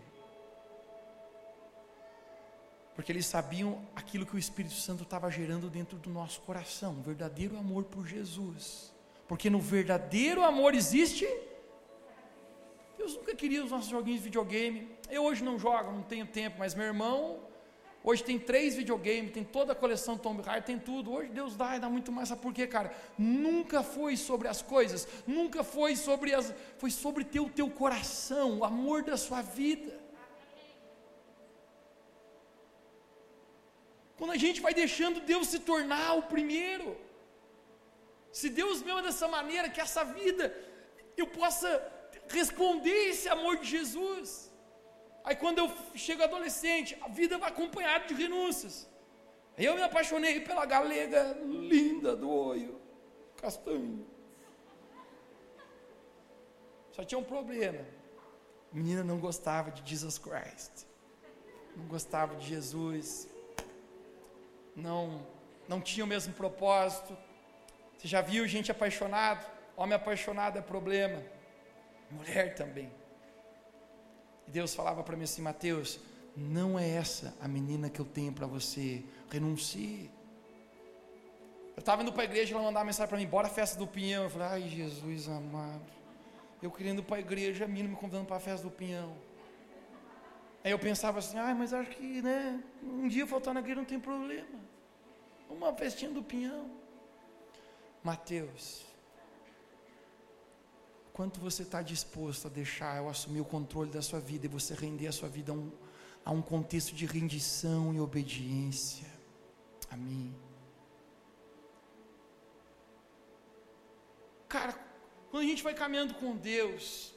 Porque 2.96 3.12
eles 3.12 3.28
sabiam 3.28 3.86
aquilo 3.96 4.26
que 4.26 4.36
o 4.36 4.40
Espírito 4.40 4.74
Santo 4.74 5.04
estava 5.04 5.30
gerando 5.30 5.70
dentro 5.70 5.98
do 6.00 6.10
nosso 6.10 6.42
coração, 6.42 7.04
verdadeiro 7.04 7.56
amor 7.58 7.84
por 7.84 8.08
Jesus. 8.08 8.92
Porque 9.28 9.48
no 9.48 9.60
verdadeiro 9.60 10.44
amor 10.44 10.74
existe. 10.74 11.28
Deus 12.98 13.16
nunca 13.16 13.36
queria 13.36 13.64
os 13.64 13.70
nossos 13.70 13.90
joguinhos 13.90 14.22
de 14.22 14.26
videogame. 14.26 14.90
Eu 15.12 15.24
hoje 15.26 15.44
não 15.44 15.60
jogo, 15.60 15.92
não 15.92 16.02
tenho 16.02 16.26
tempo, 16.26 16.58
mas 16.58 16.74
meu 16.74 16.86
irmão 16.86 17.40
Hoje 18.08 18.24
tem 18.24 18.38
três 18.38 18.76
videogames, 18.76 19.32
tem 19.34 19.44
toda 19.44 19.74
a 19.74 19.76
coleção 19.76 20.16
Tomb 20.16 20.40
Raider, 20.44 20.64
tem 20.64 20.78
tudo. 20.78 21.12
Hoje 21.12 21.30
Deus 21.32 21.56
dá 21.56 21.76
e 21.76 21.80
dá 21.80 21.90
muito 21.90 22.12
mais. 22.12 22.30
Sabe 22.30 22.42
por 22.44 22.54
quê, 22.54 22.68
cara? 22.68 22.96
Nunca 23.18 23.82
foi 23.82 24.16
sobre 24.16 24.48
as 24.48 24.62
coisas, 24.62 25.08
nunca 25.26 25.64
foi 25.64 25.96
sobre 25.96 26.32
as. 26.32 26.54
Foi 26.78 26.92
sobre 26.92 27.24
ter 27.24 27.40
o 27.40 27.50
teu 27.50 27.68
coração, 27.68 28.60
o 28.60 28.64
amor 28.64 29.02
da 29.02 29.18
sua 29.18 29.42
vida. 29.42 30.00
Quando 34.20 34.34
a 34.34 34.38
gente 34.38 34.62
vai 34.62 34.74
deixando 34.76 35.20
Deus 35.22 35.48
se 35.48 35.60
tornar 35.72 36.14
o 36.14 36.24
primeiro. 36.36 36.96
Se 38.32 38.50
Deus 38.50 38.84
me 38.84 38.92
ama 38.92 39.02
dessa 39.02 39.28
maneira, 39.28 39.68
que 39.68 39.82
essa 39.82 40.04
vida 40.04 40.56
eu 41.18 41.26
possa 41.26 41.70
responder 42.30 43.10
esse 43.10 43.28
amor 43.28 43.58
de 43.58 43.68
Jesus. 43.78 44.45
Aí 45.26 45.36
quando 45.36 45.58
eu 45.58 45.68
chego 45.96 46.24
adolescente, 46.24 46.98
a 47.02 47.08
vida 47.08 47.38
vai 47.38 47.50
acompanhada 47.50 48.06
de 48.06 48.14
renúncias. 48.14 48.88
Aí 49.58 49.66
eu 49.66 49.76
me 49.76 49.82
apaixonei 49.82 50.40
pela 50.42 50.66
galega 50.66 51.36
linda 51.44 52.16
do 52.16 52.30
olho, 52.30 52.80
castanho. 53.36 54.06
Só 56.92 57.04
tinha 57.04 57.18
um 57.18 57.24
problema. 57.24 57.84
A 58.72 58.76
menina 58.76 59.04
não 59.04 59.20
gostava 59.20 59.72
de 59.72 59.90
Jesus 59.90 60.18
Christ. 60.18 60.86
Não 61.76 61.88
gostava 61.88 62.36
de 62.36 62.46
Jesus. 62.48 63.28
Não 64.76 65.26
não 65.68 65.82
tinha 65.82 66.04
o 66.04 66.08
mesmo 66.08 66.34
propósito. 66.34 67.18
Você 67.98 68.08
já 68.08 68.22
viu 68.22 68.48
gente 68.48 68.72
apaixonado? 68.72 69.50
Homem 69.76 69.96
apaixonado 69.96 70.60
é 70.60 70.62
problema. 70.62 71.24
Mulher 72.12 72.54
também. 72.54 72.92
E 74.48 74.52
Deus 74.52 74.74
falava 74.76 75.04
para 75.04 75.16
mim 75.16 75.24
assim: 75.24 75.42
Mateus, 75.42 76.00
não 76.36 76.78
é 76.78 76.88
essa 76.88 77.36
a 77.42 77.48
menina 77.48 77.90
que 77.90 78.00
eu 78.00 78.06
tenho 78.06 78.32
para 78.34 78.48
você, 78.48 79.04
renuncie. 79.30 80.10
Eu 81.76 81.80
estava 81.80 82.02
indo 82.02 82.14
para 82.14 82.22
a 82.22 82.26
igreja, 82.26 82.54
ela 82.54 82.64
mandava 82.64 82.86
mensagem 82.86 83.10
para 83.10 83.18
mim: 83.18 83.28
bora 83.28 83.48
a 83.48 83.50
festa 83.50 83.78
do 83.78 83.88
pinhão. 83.88 84.24
Eu 84.24 84.30
falei: 84.30 84.48
ai, 84.48 84.70
Jesus 84.70 85.28
amado, 85.28 85.84
eu 86.62 86.72
querendo 86.72 87.00
ir 87.00 87.04
para 87.04 87.18
a 87.18 87.20
igreja, 87.20 87.66
a 87.66 87.68
menina 87.68 87.90
me 87.90 87.96
convidando 87.96 88.26
para 88.26 88.38
a 88.38 88.40
festa 88.40 88.68
do 88.68 88.72
pinhão. 88.72 89.16
Aí 90.64 90.72
eu 90.72 90.80
pensava 90.80 91.20
assim: 91.20 91.38
ai, 91.38 91.54
mas 91.54 91.74
acho 91.74 91.92
que, 91.92 92.22
né, 92.22 92.62
um 92.84 93.08
dia 93.08 93.28
faltar 93.28 93.54
na 93.54 93.60
igreja 93.60 93.78
não 93.78 93.86
tem 93.86 94.00
problema. 94.00 94.60
Uma 95.50 95.74
festinha 95.74 96.12
do 96.12 96.24
pinhão. 96.24 96.70
Mateus, 98.04 98.86
Quanto 101.16 101.40
você 101.40 101.62
está 101.62 101.82
disposto 101.82 102.48
a 102.48 102.50
deixar 102.50 102.98
eu 102.98 103.08
assumir 103.08 103.40
o 103.40 103.46
controle 103.46 103.90
da 103.90 104.02
sua 104.02 104.20
vida 104.20 104.48
e 104.48 104.50
você 104.50 104.74
render 104.74 105.08
a 105.08 105.14
sua 105.14 105.30
vida 105.30 105.54
a 105.54 105.56
um, 105.56 105.72
a 106.26 106.32
um 106.38 106.42
contexto 106.42 106.94
de 106.94 107.06
rendição 107.06 107.94
e 107.94 108.02
obediência 108.02 109.08
a 109.90 109.96
mim? 109.96 110.36
Cara, 114.50 114.78
quando 115.32 115.44
a 115.44 115.48
gente 115.48 115.64
vai 115.64 115.74
caminhando 115.74 116.16
com 116.16 116.36
Deus, 116.36 117.14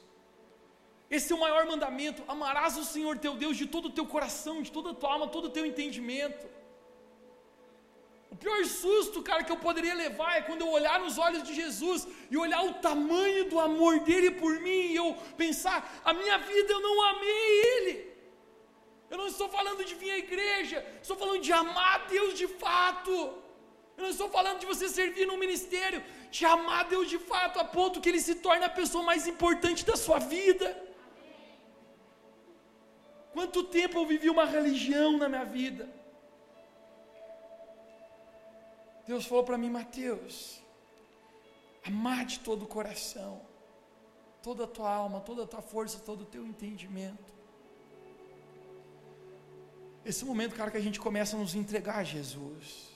esse 1.11 1.33
é 1.33 1.35
o 1.35 1.39
maior 1.41 1.65
mandamento: 1.65 2.23
amarás 2.25 2.77
o 2.77 2.85
Senhor 2.85 3.17
teu 3.17 3.35
Deus 3.35 3.57
de 3.57 3.65
todo 3.65 3.89
o 3.89 3.95
teu 3.97 4.07
coração, 4.07 4.61
de 4.61 4.71
toda 4.71 4.91
a 4.91 4.93
tua 4.93 5.11
alma, 5.11 5.27
todo 5.27 5.49
o 5.49 5.55
teu 5.57 5.65
entendimento. 5.65 6.47
Pior 8.43 8.63
susto, 8.65 9.21
cara, 9.21 9.43
que 9.43 9.51
eu 9.51 9.57
poderia 9.57 9.93
levar 9.93 10.37
é 10.37 10.41
quando 10.41 10.61
eu 10.61 10.69
olhar 10.77 10.97
nos 10.99 11.17
olhos 11.17 11.43
de 11.47 11.53
Jesus 11.53 12.07
e 12.31 12.37
olhar 12.37 12.61
o 12.65 12.75
tamanho 12.75 13.49
do 13.51 13.59
amor 13.59 13.99
dele 13.99 14.31
por 14.31 14.53
mim 14.65 14.81
e 14.91 14.95
eu 14.95 15.09
pensar, 15.35 15.77
a 16.05 16.13
minha 16.13 16.37
vida 16.37 16.71
eu 16.73 16.81
não 16.87 16.95
amei 17.09 17.49
ele. 17.71 18.09
Eu 19.09 19.17
não 19.17 19.27
estou 19.27 19.49
falando 19.49 19.83
de 19.83 19.93
vir 19.95 20.11
à 20.11 20.17
igreja, 20.17 20.85
estou 21.01 21.17
falando 21.17 21.41
de 21.41 21.51
amar 21.51 22.07
Deus 22.07 22.33
de 22.41 22.47
fato. 22.47 23.11
Eu 23.97 24.03
não 24.03 24.11
estou 24.15 24.29
falando 24.29 24.59
de 24.59 24.65
você 24.65 24.87
servir 24.87 25.25
num 25.27 25.37
ministério, 25.45 26.01
de 26.31 26.45
amar 26.45 26.85
Deus 26.85 27.09
de 27.09 27.17
fato, 27.17 27.59
a 27.59 27.65
ponto 27.65 27.99
que 27.99 28.07
Ele 28.07 28.21
se 28.21 28.35
torne 28.35 28.63
a 28.63 28.69
pessoa 28.69 29.03
mais 29.03 29.27
importante 29.27 29.83
da 29.83 29.97
sua 29.97 30.19
vida. 30.19 30.67
Quanto 33.33 33.63
tempo 33.63 33.97
eu 33.99 34.05
vivi 34.05 34.29
uma 34.29 34.45
religião 34.45 35.17
na 35.17 35.27
minha 35.27 35.43
vida? 35.43 35.98
Deus 39.09 39.25
falou 39.25 39.43
para 39.43 39.57
mim, 39.57 39.71
Mateus, 39.71 40.61
amar 41.83 42.27
de 42.27 42.37
todo 42.41 42.61
o 42.65 42.67
coração, 42.67 43.41
toda 44.43 44.65
a 44.65 44.67
tua 44.67 44.93
alma, 44.93 45.19
toda 45.19 45.41
a 45.45 45.47
tua 45.47 45.63
força, 45.63 45.97
todo 45.97 46.21
o 46.21 46.25
teu 46.25 46.45
entendimento. 46.45 47.33
Esse 50.05 50.23
momento, 50.23 50.53
cara, 50.53 50.69
que 50.69 50.77
a 50.77 50.85
gente 50.87 50.99
começa 50.99 51.35
a 51.35 51.39
nos 51.39 51.55
entregar 51.55 51.97
a 51.97 52.03
Jesus. 52.03 52.87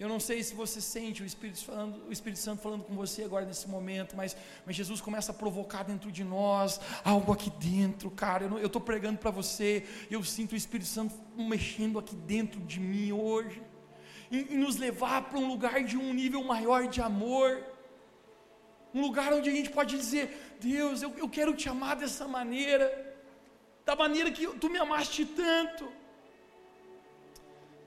Eu 0.00 0.08
não 0.08 0.18
sei 0.18 0.42
se 0.42 0.52
você 0.52 0.80
sente 0.80 1.22
o 1.22 1.26
Espírito, 1.26 1.64
falando, 1.64 2.08
o 2.08 2.12
Espírito 2.12 2.40
Santo 2.40 2.60
falando 2.60 2.82
com 2.82 2.96
você 2.96 3.22
agora 3.22 3.46
nesse 3.46 3.68
momento, 3.68 4.16
mas, 4.16 4.36
mas 4.66 4.74
Jesus 4.74 5.00
começa 5.00 5.30
a 5.30 5.34
provocar 5.34 5.84
dentro 5.84 6.10
de 6.10 6.24
nós 6.24 6.80
algo 7.04 7.32
aqui 7.32 7.50
dentro, 7.50 8.10
cara. 8.10 8.46
Eu 8.46 8.66
estou 8.66 8.82
pregando 8.82 9.18
para 9.20 9.30
você, 9.30 9.86
eu 10.10 10.24
sinto 10.24 10.54
o 10.54 10.56
Espírito 10.56 10.88
Santo 10.88 11.14
mexendo 11.36 12.00
aqui 12.00 12.16
dentro 12.16 12.60
de 12.62 12.80
mim 12.80 13.12
hoje 13.12 13.69
em, 14.30 14.56
nos 14.56 14.76
levar 14.76 15.22
para 15.22 15.38
um 15.38 15.48
lugar 15.48 15.82
de 15.82 15.96
um 15.96 16.12
nível 16.12 16.42
maior 16.44 16.86
de 16.86 17.00
amor. 17.00 17.64
Um 18.94 19.02
lugar 19.02 19.32
onde 19.32 19.48
a 19.50 19.52
gente 19.52 19.70
pode 19.70 19.96
dizer: 19.96 20.56
Deus, 20.60 21.02
eu, 21.02 21.12
eu 21.16 21.28
quero 21.28 21.54
te 21.54 21.68
amar 21.68 21.96
dessa 21.96 22.26
maneira, 22.26 22.86
da 23.84 23.94
maneira 23.96 24.30
que 24.30 24.46
tu 24.58 24.68
me 24.68 24.78
amaste 24.78 25.24
tanto. 25.24 25.92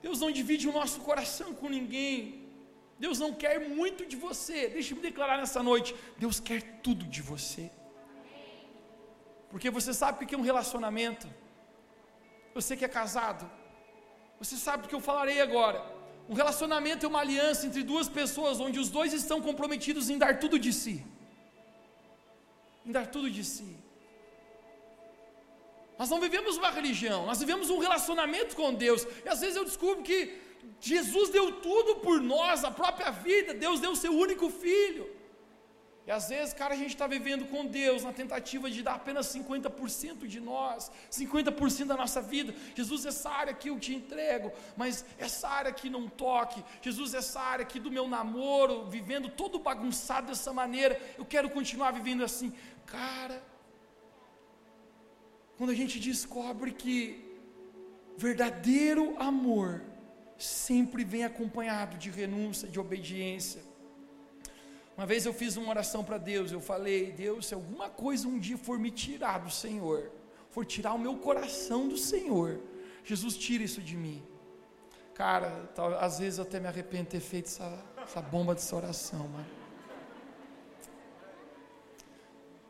Deus 0.01 0.19
não 0.19 0.31
divide 0.31 0.67
o 0.67 0.73
nosso 0.73 0.99
coração 1.01 1.53
com 1.53 1.69
ninguém. 1.69 2.43
Deus 2.99 3.19
não 3.19 3.33
quer 3.33 3.59
muito 3.69 4.05
de 4.05 4.15
você. 4.15 4.67
Deixa 4.67 4.91
eu 4.91 4.97
me 4.97 5.03
declarar 5.03 5.37
nessa 5.37 5.61
noite: 5.63 5.95
Deus 6.17 6.39
quer 6.39 6.61
tudo 6.81 7.05
de 7.05 7.21
você. 7.21 7.71
Porque 9.49 9.69
você 9.69 9.93
sabe 9.93 10.23
o 10.23 10.27
que 10.27 10.35
é 10.35 10.37
um 10.37 10.41
relacionamento. 10.41 11.27
Você 12.53 12.77
que 12.77 12.85
é 12.85 12.87
casado, 12.87 13.49
você 14.39 14.55
sabe 14.55 14.85
o 14.85 14.89
que 14.89 14.95
eu 14.95 14.99
falarei 14.99 15.41
agora. 15.41 15.92
Um 16.29 16.33
relacionamento 16.33 17.05
é 17.05 17.09
uma 17.09 17.19
aliança 17.19 17.65
entre 17.67 17.83
duas 17.83 18.07
pessoas 18.07 18.59
onde 18.59 18.79
os 18.79 18.89
dois 18.89 19.13
estão 19.13 19.41
comprometidos 19.41 20.09
em 20.09 20.17
dar 20.17 20.39
tudo 20.39 20.57
de 20.57 20.71
si. 20.71 21.05
Em 22.85 22.91
dar 22.91 23.07
tudo 23.07 23.29
de 23.29 23.43
si. 23.43 23.75
Nós 25.97 26.09
não 26.09 26.19
vivemos 26.19 26.57
uma 26.57 26.71
religião, 26.71 27.25
nós 27.25 27.39
vivemos 27.39 27.69
um 27.69 27.77
relacionamento 27.77 28.55
com 28.55 28.73
Deus. 28.73 29.05
E 29.25 29.29
às 29.29 29.41
vezes 29.41 29.55
eu 29.55 29.65
descubro 29.65 30.03
que 30.03 30.37
Jesus 30.79 31.29
deu 31.29 31.61
tudo 31.61 31.95
por 31.97 32.19
nós, 32.19 32.63
a 32.63 32.71
própria 32.71 33.11
vida, 33.11 33.53
Deus 33.53 33.79
deu 33.79 33.91
o 33.91 33.95
seu 33.95 34.13
único 34.13 34.49
filho. 34.49 35.12
E 36.05 36.11
às 36.11 36.27
vezes, 36.27 36.53
cara, 36.53 36.73
a 36.73 36.77
gente 36.77 36.89
está 36.89 37.07
vivendo 37.07 37.45
com 37.45 37.65
Deus 37.65 38.03
na 38.03 38.11
tentativa 38.11 38.69
de 38.69 38.83
dar 38.83 38.95
apenas 38.95 39.27
50% 39.27 40.27
de 40.27 40.39
nós, 40.39 40.91
50% 41.09 41.85
da 41.85 41.95
nossa 41.95 42.21
vida. 42.21 42.53
Jesus, 42.75 43.05
essa 43.05 43.29
área 43.29 43.51
aqui 43.51 43.69
eu 43.69 43.79
te 43.79 43.95
entrego, 43.95 44.51
mas 44.75 45.05
essa 45.17 45.47
área 45.47 45.69
aqui 45.69 45.89
não 45.89 46.09
toque. 46.09 46.61
Jesus, 46.81 47.13
essa 47.13 47.39
área 47.39 47.63
aqui 47.63 47.79
do 47.79 47.89
meu 47.89 48.05
namoro, 48.05 48.85
vivendo 48.89 49.29
todo 49.29 49.59
bagunçado 49.59 50.27
dessa 50.27 50.51
maneira, 50.51 50.99
eu 51.17 51.25
quero 51.25 51.49
continuar 51.49 51.91
vivendo 51.91 52.23
assim. 52.23 52.53
Cara, 52.85 53.41
quando 55.57 55.69
a 55.69 55.75
gente 55.75 55.99
descobre 55.99 56.73
que 56.73 57.33
verdadeiro 58.17 59.15
amor 59.17 59.81
sempre 60.37 61.05
vem 61.05 61.23
acompanhado 61.23 61.97
de 61.97 62.09
renúncia, 62.09 62.67
de 62.67 62.77
obediência, 62.77 63.61
uma 64.95 65.05
vez 65.07 65.25
eu 65.25 65.33
fiz 65.33 65.57
uma 65.57 65.69
oração 65.69 66.03
para 66.03 66.17
Deus, 66.17 66.51
eu 66.51 66.61
falei: 66.61 67.11
Deus, 67.11 67.47
se 67.47 67.53
alguma 67.53 67.89
coisa 67.89 68.27
um 68.27 68.37
dia 68.37 68.57
for 68.57 68.77
me 68.77 68.91
tirar 68.91 69.39
do 69.39 69.49
Senhor, 69.49 70.11
for 70.51 70.65
tirar 70.65 70.93
o 70.93 70.99
meu 70.99 71.17
coração 71.17 71.87
do 71.87 71.97
Senhor, 71.97 72.59
Jesus 73.03 73.35
tira 73.35 73.63
isso 73.63 73.81
de 73.81 73.97
mim. 73.97 74.23
Cara, 75.15 75.69
tal, 75.75 75.93
às 75.95 76.19
vezes 76.19 76.39
eu 76.39 76.43
até 76.43 76.59
me 76.59 76.67
arrependo 76.67 77.03
de 77.03 77.09
ter 77.09 77.19
feito 77.19 77.45
essa, 77.45 77.83
essa 78.01 78.21
bomba 78.21 78.53
dessa 78.53 78.75
oração, 78.75 79.27
mano. 79.27 79.45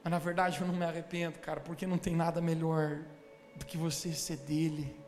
Mas 0.04 0.12
na 0.12 0.20
verdade 0.20 0.60
eu 0.60 0.68
não 0.68 0.76
me 0.76 0.84
arrependo, 0.84 1.40
cara, 1.40 1.62
porque 1.62 1.88
não 1.88 1.98
tem 1.98 2.16
nada 2.16 2.42
melhor 2.42 3.00
do 3.56 3.66
que 3.66 3.78
você 3.78 4.14
ser 4.14 4.38
dele. 4.38 5.03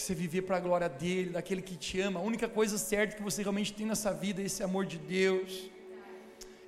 Que 0.00 0.06
você 0.06 0.14
viver 0.14 0.42
para 0.48 0.56
a 0.56 0.64
glória 0.66 0.88
dele, 0.88 1.30
daquele 1.36 1.62
que 1.68 1.76
te 1.84 2.00
ama. 2.00 2.18
A 2.20 2.22
única 2.30 2.48
coisa 2.48 2.76
certa 2.78 3.16
que 3.16 3.26
você 3.28 3.42
realmente 3.46 3.72
tem 3.78 3.86
nessa 3.90 4.12
vida 4.22 4.40
é 4.40 4.46
esse 4.50 4.62
amor 4.68 4.84
de 4.92 4.98
Deus. 5.16 5.70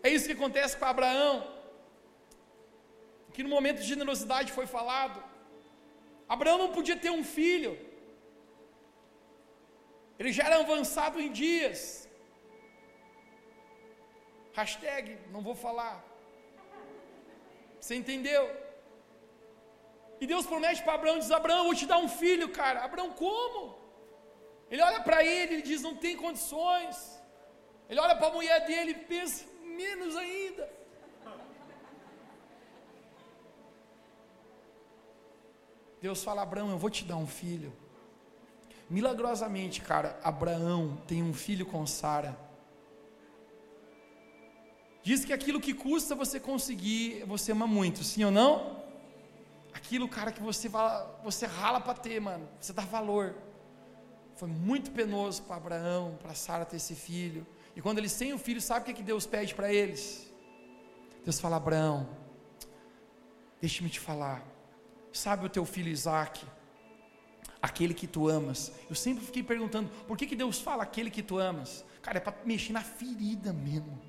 É 0.07 0.09
isso 0.15 0.27
que 0.27 0.39
acontece 0.39 0.77
com 0.77 0.85
Abraão. 0.85 1.37
Que 3.35 3.43
no 3.43 3.49
momento 3.57 3.79
de 3.83 3.89
generosidade 3.93 4.53
foi 4.59 4.67
falado. 4.67 5.19
Abraão 6.29 6.59
não 6.63 6.73
podia 6.77 6.97
ter 7.05 7.13
um 7.19 7.25
filho. 7.25 7.73
Ele 10.19 10.33
já 10.39 10.45
era 10.49 10.59
avançado 10.65 11.19
em 11.25 11.33
dias. 11.43 11.81
Hashtag, 14.61 15.17
não 15.35 15.43
vou 15.49 15.55
falar. 15.55 15.97
Você 17.81 17.95
entendeu? 18.03 18.45
E 20.23 20.27
Deus 20.33 20.47
promete 20.47 20.81
para 20.85 20.95
Abraão, 20.95 21.19
diz, 21.19 21.33
Abraão, 21.33 21.59
eu 21.59 21.65
vou 21.65 21.75
te 21.75 21.85
dar 21.93 21.99
um 21.99 22.09
filho, 22.09 22.49
cara. 22.49 22.85
Abraão, 22.85 23.11
como? 23.11 23.77
Ele 24.71 24.81
olha 24.89 25.01
para 25.01 25.25
ele, 25.25 25.55
ele 25.55 25.63
diz, 25.63 25.83
não 25.83 25.97
tem 25.97 26.17
condições. 26.17 26.97
Ele 27.89 27.99
olha 27.99 28.15
para 28.15 28.29
a 28.29 28.35
mulher 28.37 28.65
dele 28.65 28.93
e 28.93 29.01
pensa, 29.13 29.45
menos 29.65 30.15
ainda. 30.15 30.71
Deus 36.01 36.23
fala, 36.23 36.43
Abraão, 36.43 36.71
eu 36.71 36.79
vou 36.79 36.89
te 36.89 37.05
dar 37.05 37.17
um 37.17 37.27
filho. 37.27 37.73
Milagrosamente, 38.89 39.81
cara, 39.81 40.21
Abraão 40.23 41.03
tem 41.09 41.21
um 41.21 41.35
filho 41.35 41.67
com 41.67 41.85
Sara. 41.85 42.39
Diz 45.03 45.25
que 45.25 45.33
aquilo 45.33 45.61
que 45.61 45.75
custa 45.75 46.15
você 46.15 46.39
conseguir, 46.39 47.25
você 47.25 47.51
ama 47.51 47.67
muito, 47.67 48.05
sim 48.05 48.23
ou 48.23 48.31
não? 48.31 48.82
Aquilo, 49.75 50.09
cara, 50.09 50.31
que 50.31 50.43
você, 50.43 50.71
você 51.23 51.47
rala 51.47 51.81
para 51.81 51.95
ter, 51.95 52.21
mano, 52.21 52.49
você 52.61 52.73
dá 52.73 52.83
valor. 52.83 53.35
Foi 54.35 54.49
muito 54.49 54.91
penoso 54.91 55.43
para 55.43 55.57
Abraão, 55.57 56.19
para 56.21 56.35
Sara 56.35 56.65
ter 56.65 56.77
esse 56.77 56.95
filho. 56.95 57.47
E 57.75 57.81
quando 57.81 57.99
eles 57.99 58.15
têm 58.15 58.33
o 58.33 58.39
filho, 58.39 58.61
sabe 58.61 58.83
o 58.83 58.85
que, 58.85 58.95
que 58.95 59.03
Deus 59.03 59.27
pede 59.27 59.55
para 59.55 59.73
eles? 59.73 60.33
Deus 61.25 61.41
fala: 61.41 61.57
Abraão, 61.57 62.09
deixe-me 63.61 63.89
te 63.89 64.01
falar. 64.01 64.43
Sabe 65.13 65.47
o 65.47 65.49
teu 65.49 65.65
filho 65.65 65.89
Isaac? 65.89 66.45
Aquele 67.61 67.95
que 67.95 68.07
tu 68.07 68.29
amas. 68.29 68.73
Eu 68.89 68.97
sempre 68.97 69.25
fiquei 69.25 69.43
perguntando: 69.43 69.89
por 70.07 70.17
que, 70.17 70.27
que 70.27 70.37
Deus 70.37 70.61
fala 70.61 70.83
aquele 70.83 71.11
que 71.11 71.23
tu 71.23 71.39
amas? 71.39 71.85
Cara, 72.03 72.19
é 72.19 72.21
para 72.21 72.35
mexer 72.45 72.73
na 72.73 72.83
ferida 72.83 73.53
mesmo. 73.53 74.01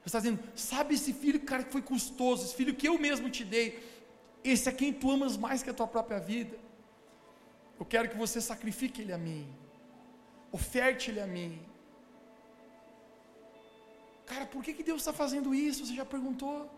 Você 0.00 0.08
está 0.08 0.18
dizendo, 0.18 0.42
sabe 0.56 0.94
esse 0.94 1.12
filho, 1.12 1.40
cara, 1.40 1.62
que 1.62 1.70
foi 1.70 1.80
custoso, 1.80 2.44
esse 2.44 2.56
filho 2.56 2.74
que 2.74 2.88
eu 2.88 2.98
mesmo 2.98 3.30
te 3.30 3.44
dei, 3.44 4.01
esse 4.44 4.68
é 4.68 4.72
quem 4.72 4.92
tu 4.92 5.10
amas 5.10 5.36
mais 5.36 5.62
que 5.62 5.70
a 5.70 5.74
tua 5.74 5.86
própria 5.86 6.18
vida. 6.18 6.56
Eu 7.78 7.86
quero 7.86 8.08
que 8.08 8.16
você 8.16 8.40
sacrifique 8.40 9.02
ele 9.02 9.12
a 9.12 9.18
mim, 9.18 9.46
oferte 10.50 11.10
ele 11.10 11.20
a 11.20 11.26
mim. 11.26 11.60
Cara, 14.26 14.46
por 14.46 14.62
que, 14.62 14.72
que 14.72 14.82
Deus 14.82 15.00
está 15.02 15.12
fazendo 15.12 15.54
isso? 15.54 15.84
Você 15.84 15.94
já 15.94 16.04
perguntou? 16.04 16.70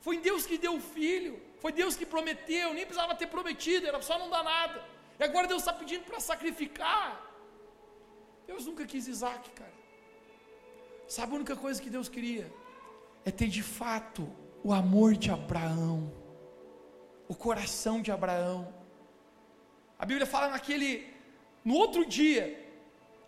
Foi 0.00 0.18
Deus 0.18 0.46
que 0.46 0.56
deu 0.58 0.74
o 0.76 0.80
filho, 0.80 1.40
foi 1.60 1.72
Deus 1.72 1.96
que 1.96 2.06
prometeu, 2.06 2.72
nem 2.74 2.84
precisava 2.84 3.14
ter 3.14 3.26
prometido, 3.26 3.86
era 3.86 4.00
só 4.02 4.18
não 4.18 4.30
dar 4.30 4.42
nada. 4.42 4.82
E 5.18 5.22
agora 5.22 5.46
Deus 5.46 5.62
está 5.62 5.72
pedindo 5.72 6.04
para 6.04 6.20
sacrificar. 6.20 7.08
Deus 8.46 8.64
nunca 8.66 8.86
quis 8.86 9.06
Isaac, 9.06 9.50
cara. 9.50 9.74
Sabe 11.06 11.32
a 11.32 11.36
única 11.36 11.54
coisa 11.54 11.80
que 11.82 11.90
Deus 11.90 12.08
queria? 12.08 12.50
é 13.24 13.30
ter 13.30 13.48
de 13.48 13.62
fato 13.62 14.28
o 14.62 14.72
amor 14.72 15.14
de 15.14 15.30
Abraão, 15.30 16.12
o 17.32 17.34
coração 17.46 17.96
de 18.04 18.10
Abraão. 18.10 18.60
A 19.96 20.04
Bíblia 20.04 20.26
fala 20.26 20.48
naquele, 20.54 20.88
no 21.64 21.74
outro 21.82 22.04
dia, 22.04 22.44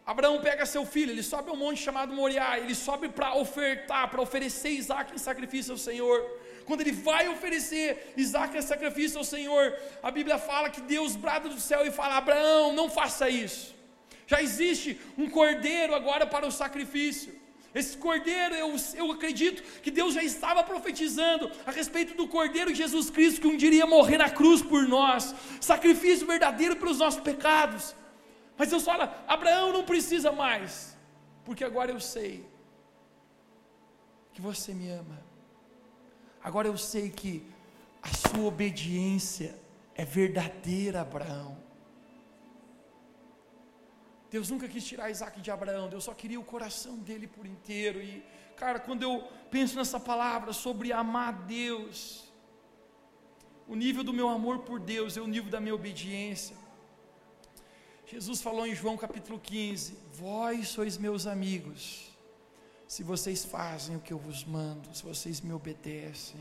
Abraão 0.04 0.40
pega 0.46 0.66
seu 0.66 0.84
filho, 0.84 1.12
ele 1.12 1.22
sobe 1.22 1.50
um 1.52 1.60
monte 1.64 1.80
chamado 1.80 2.12
Moriá, 2.12 2.58
ele 2.58 2.74
sobe 2.74 3.08
para 3.08 3.28
ofertar, 3.36 4.10
para 4.10 4.20
oferecer 4.20 4.70
Isaac 4.70 5.14
em 5.14 5.18
sacrifício 5.18 5.70
ao 5.74 5.78
Senhor. 5.78 6.18
Quando 6.66 6.80
ele 6.80 6.90
vai 6.90 7.28
oferecer 7.28 8.12
Isaac 8.16 8.56
em 8.56 8.62
sacrifício 8.72 9.18
ao 9.18 9.24
Senhor, 9.24 9.64
a 10.02 10.10
Bíblia 10.10 10.36
fala 10.36 10.68
que 10.68 10.80
Deus 10.80 11.14
brada 11.14 11.48
do 11.48 11.60
céu 11.60 11.86
e 11.86 11.92
fala: 11.92 12.16
Abraão, 12.16 12.72
não 12.72 12.90
faça 12.90 13.30
isso. 13.30 13.72
Já 14.26 14.42
existe 14.42 15.00
um 15.16 15.30
cordeiro 15.30 15.94
agora 15.94 16.26
para 16.26 16.44
o 16.44 16.50
sacrifício. 16.50 17.32
Esse 17.74 17.96
cordeiro, 17.96 18.54
eu, 18.54 18.74
eu 18.94 19.10
acredito 19.12 19.62
que 19.80 19.90
Deus 19.90 20.12
já 20.12 20.22
estava 20.22 20.62
profetizando 20.62 21.50
a 21.64 21.70
respeito 21.70 22.14
do 22.14 22.28
cordeiro 22.28 22.74
Jesus 22.74 23.08
Cristo 23.08 23.40
que 23.40 23.46
um 23.46 23.56
dia 23.56 23.68
iria 23.68 23.86
morrer 23.86 24.18
na 24.18 24.28
cruz 24.28 24.60
por 24.60 24.86
nós, 24.86 25.34
sacrifício 25.60 26.26
verdadeiro 26.26 26.76
pelos 26.76 26.98
nossos 26.98 27.20
pecados. 27.20 27.94
Mas 28.58 28.68
Deus 28.68 28.84
fala: 28.84 29.24
Abraão 29.26 29.72
não 29.72 29.84
precisa 29.84 30.30
mais, 30.30 30.96
porque 31.44 31.64
agora 31.64 31.90
eu 31.90 32.00
sei 32.00 32.46
que 34.34 34.42
você 34.42 34.74
me 34.74 34.90
ama, 34.90 35.22
agora 36.42 36.68
eu 36.68 36.76
sei 36.76 37.08
que 37.08 37.42
a 38.02 38.08
sua 38.08 38.44
obediência 38.44 39.58
é 39.94 40.04
verdadeira, 40.04 41.00
Abraão. 41.00 41.61
Deus 44.32 44.48
nunca 44.48 44.66
quis 44.66 44.84
tirar 44.90 45.10
Isaac 45.10 45.42
de 45.42 45.50
Abraão, 45.50 45.90
Deus 45.90 46.04
só 46.04 46.14
queria 46.14 46.40
o 46.40 46.44
coração 46.52 46.94
dele 47.08 47.26
por 47.26 47.44
inteiro. 47.46 48.00
E, 48.00 48.24
cara, 48.56 48.80
quando 48.80 49.02
eu 49.02 49.28
penso 49.50 49.76
nessa 49.76 50.00
palavra 50.00 50.54
sobre 50.54 50.90
amar 50.90 51.34
Deus, 51.42 52.32
o 53.68 53.74
nível 53.74 54.02
do 54.02 54.10
meu 54.10 54.30
amor 54.30 54.60
por 54.60 54.80
Deus 54.80 55.18
é 55.18 55.20
o 55.20 55.26
nível 55.26 55.50
da 55.50 55.60
minha 55.60 55.74
obediência. 55.74 56.56
Jesus 58.06 58.40
falou 58.40 58.66
em 58.66 58.74
João 58.74 58.96
capítulo 58.96 59.38
15: 59.38 59.98
Vós 60.14 60.68
sois 60.68 60.96
meus 60.96 61.26
amigos, 61.26 62.10
se 62.88 63.02
vocês 63.02 63.44
fazem 63.44 63.96
o 63.96 64.00
que 64.00 64.14
eu 64.14 64.18
vos 64.18 64.44
mando, 64.44 64.96
se 64.96 65.02
vocês 65.02 65.42
me 65.42 65.52
obedecem. 65.52 66.40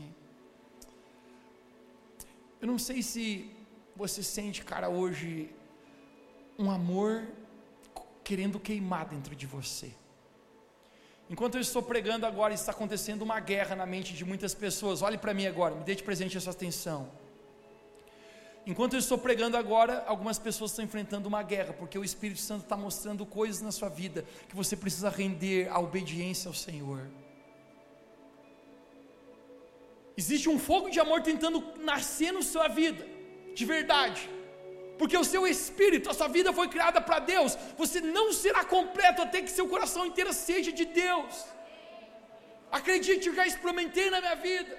Eu 2.58 2.66
não 2.66 2.78
sei 2.78 3.02
se 3.02 3.54
você 3.94 4.22
sente, 4.22 4.64
cara, 4.64 4.88
hoje 4.88 5.54
um 6.58 6.70
amor 6.70 7.26
querendo 8.22 8.58
queimar 8.60 9.06
dentro 9.06 9.34
de 9.34 9.46
você. 9.46 9.92
Enquanto 11.30 11.54
eu 11.54 11.60
estou 11.60 11.82
pregando 11.82 12.26
agora, 12.26 12.52
está 12.52 12.72
acontecendo 12.72 13.22
uma 13.22 13.40
guerra 13.40 13.74
na 13.74 13.86
mente 13.86 14.12
de 14.12 14.24
muitas 14.24 14.54
pessoas. 14.54 15.02
Olhe 15.02 15.16
para 15.16 15.32
mim 15.32 15.46
agora, 15.46 15.74
me 15.74 15.84
dê 15.84 15.94
de 15.94 16.02
presente 16.02 16.36
a 16.36 16.40
sua 16.40 16.52
atenção. 16.52 17.10
Enquanto 18.66 18.92
eu 18.92 18.98
estou 18.98 19.18
pregando 19.18 19.56
agora, 19.56 20.04
algumas 20.06 20.38
pessoas 20.38 20.70
estão 20.70 20.84
enfrentando 20.84 21.28
uma 21.28 21.42
guerra, 21.42 21.72
porque 21.72 21.98
o 21.98 22.04
Espírito 22.04 22.40
Santo 22.40 22.62
está 22.62 22.76
mostrando 22.76 23.26
coisas 23.26 23.60
na 23.60 23.72
sua 23.72 23.88
vida 23.88 24.24
que 24.48 24.54
você 24.54 24.76
precisa 24.76 25.08
render 25.08 25.68
a 25.68 25.80
obediência 25.80 26.48
ao 26.48 26.54
Senhor. 26.54 27.10
Existe 30.16 30.48
um 30.48 30.58
fogo 30.58 30.90
de 30.90 31.00
amor 31.00 31.22
tentando 31.22 31.64
nascer 31.78 32.32
na 32.32 32.42
sua 32.42 32.68
vida, 32.68 33.04
de 33.54 33.64
verdade 33.64 34.28
porque 35.02 35.18
o 35.20 35.28
seu 35.30 35.42
espírito, 35.52 36.08
a 36.10 36.14
sua 36.18 36.28
vida 36.36 36.50
foi 36.58 36.66
criada 36.74 37.00
para 37.06 37.18
Deus, 37.30 37.52
você 37.80 37.98
não 38.16 38.26
será 38.40 38.62
completo 38.74 39.20
até 39.24 39.38
que 39.44 39.56
seu 39.56 39.66
coração 39.72 40.02
inteiro 40.10 40.32
seja 40.32 40.70
de 40.80 40.84
Deus. 40.84 41.32
Acredite, 42.78 43.26
eu 43.28 43.34
já 43.38 43.44
experimentei 43.50 44.06
na 44.14 44.20
minha 44.24 44.36
vida. 44.48 44.74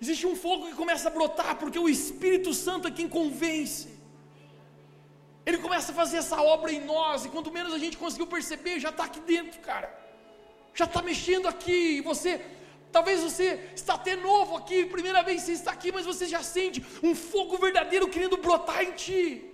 Existe 0.00 0.28
um 0.30 0.36
fogo 0.44 0.68
que 0.68 0.76
começa 0.82 1.08
a 1.08 1.14
brotar, 1.16 1.56
porque 1.62 1.80
o 1.86 1.88
Espírito 1.96 2.52
Santo 2.54 2.86
é 2.86 2.92
quem 2.98 3.08
convence. 3.18 3.88
Ele 5.44 5.58
começa 5.66 5.90
a 5.90 5.98
fazer 6.00 6.18
essa 6.18 6.40
obra 6.54 6.70
em 6.76 6.82
nós, 6.94 7.24
e 7.24 7.30
quanto 7.34 7.50
menos 7.58 7.72
a 7.74 7.80
gente 7.84 7.98
conseguiu 8.04 8.28
perceber, 8.36 8.78
já 8.86 8.92
está 8.94 9.06
aqui 9.10 9.22
dentro, 9.34 9.58
cara. 9.70 9.90
Já 10.72 10.84
está 10.84 11.02
mexendo 11.10 11.48
aqui, 11.54 11.80
e 11.96 12.00
você 12.12 12.30
Talvez 12.92 13.22
você 13.22 13.70
está 13.74 13.94
até 13.94 14.14
novo 14.14 14.56
aqui, 14.56 14.84
primeira 14.84 15.22
vez 15.22 15.40
que 15.40 15.46
você 15.46 15.52
está 15.52 15.72
aqui, 15.72 15.90
mas 15.90 16.04
você 16.04 16.26
já 16.26 16.42
sente 16.42 16.84
um 17.02 17.14
fogo 17.14 17.56
verdadeiro 17.56 18.06
querendo 18.06 18.36
brotar 18.36 18.82
em 18.82 18.92
ti. 18.92 19.50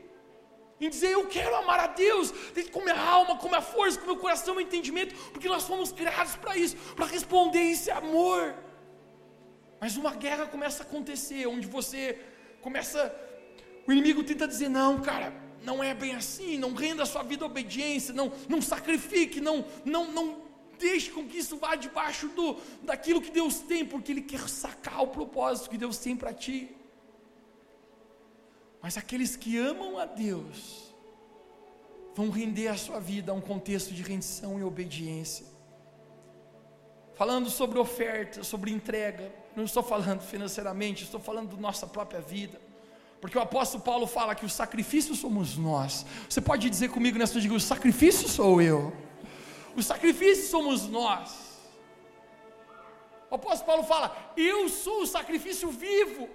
Em 0.81 0.89
dizer, 0.89 1.13
eu 1.13 1.27
quero 1.27 1.55
amar 1.55 1.79
a 1.81 1.87
Deus, 1.87 2.33
com 2.73 2.81
minha 2.81 3.01
alma, 3.01 3.37
com 3.37 3.49
minha 3.49 3.63
força, 3.63 3.99
com 3.99 4.07
meu 4.07 4.17
coração, 4.17 4.55
meu 4.55 4.65
entendimento, 4.65 5.15
porque 5.33 5.49
nós 5.49 5.65
fomos 5.65 5.93
criados 5.93 6.35
para 6.35 6.57
isso, 6.57 6.77
para 6.97 7.07
responder 7.07 7.63
esse 7.63 7.91
amor. 7.93 8.55
Mas 9.81 9.97
uma 9.97 10.15
guerra 10.15 10.47
começa 10.47 10.83
a 10.83 10.87
acontecer, 10.87 11.47
onde 11.47 11.69
você 11.69 12.21
começa, 12.61 13.15
o 13.87 13.93
inimigo 13.93 14.25
tenta 14.25 14.49
dizer, 14.49 14.69
não, 14.69 15.01
cara, 15.01 15.33
não 15.63 15.83
é 15.83 15.95
bem 15.95 16.15
assim, 16.15 16.59
não 16.59 16.75
renda 16.75 17.05
a 17.05 17.07
sua 17.07 17.23
vida 17.23 17.45
à 17.45 17.47
obediência, 17.47 18.13
não, 18.13 18.33
não 18.49 18.61
sacrifique, 18.61 19.41
não, 19.41 19.65
não, 19.85 20.11
não 20.11 20.48
deixe 20.79 21.11
com 21.11 21.27
que 21.27 21.39
isso 21.39 21.57
vá 21.57 21.75
debaixo 21.75 22.29
do, 22.29 22.57
daquilo 22.83 23.21
que 23.21 23.31
Deus 23.31 23.59
tem, 23.61 23.85
porque 23.85 24.13
Ele 24.13 24.23
quer 24.23 24.49
sacar 24.49 25.03
o 25.03 25.09
propósito 25.09 25.71
que 25.71 25.79
Deus 25.79 25.99
tem 25.99 26.17
para 26.17 26.33
ti. 26.33 26.75
Mas 28.81 28.97
aqueles 28.97 29.37
que 29.37 29.59
amam 29.59 29.99
a 29.99 30.05
Deus, 30.05 30.89
vão 32.15 32.31
render 32.31 32.69
a 32.69 32.77
sua 32.77 32.99
vida 32.99 33.31
a 33.31 33.35
um 33.35 33.41
contexto 33.41 33.95
de 33.95 34.03
rendição 34.03 34.59
e 34.59 34.65
obediência. 34.65 35.47
falando 37.15 37.51
sobre 37.51 37.81
oferta, 37.81 38.45
sobre 38.45 38.71
entrega. 38.71 39.33
Não 39.57 39.65
estou 39.65 39.83
falando 39.83 40.21
financeiramente, 40.21 41.03
estou 41.03 41.19
falando 41.19 41.57
da 41.57 41.61
nossa 41.61 41.85
própria 41.85 42.21
vida. 42.21 42.61
Porque 43.21 43.37
o 43.37 43.41
apóstolo 43.41 43.83
Paulo 43.83 44.07
fala 44.07 44.35
que 44.35 44.47
o 44.47 44.49
sacrifício 44.49 45.15
somos 45.17 45.57
nós. 45.57 46.07
Você 46.29 46.41
pode 46.41 46.71
dizer 46.71 46.91
comigo 46.91 47.19
nessa 47.19 47.41
diga, 47.41 47.55
o 47.55 47.61
sacrifício 47.61 48.29
sou 48.29 48.63
eu. 48.63 48.93
O 49.79 49.83
sacrifício 49.83 50.47
somos 50.55 50.89
nós. 50.89 51.31
O 53.31 53.35
apóstolo 53.37 53.67
Paulo 53.69 53.85
fala: 53.85 54.07
Eu 54.37 54.69
sou 54.69 55.03
o 55.03 55.07
sacrifício 55.07 55.71
vivo. 55.71 56.29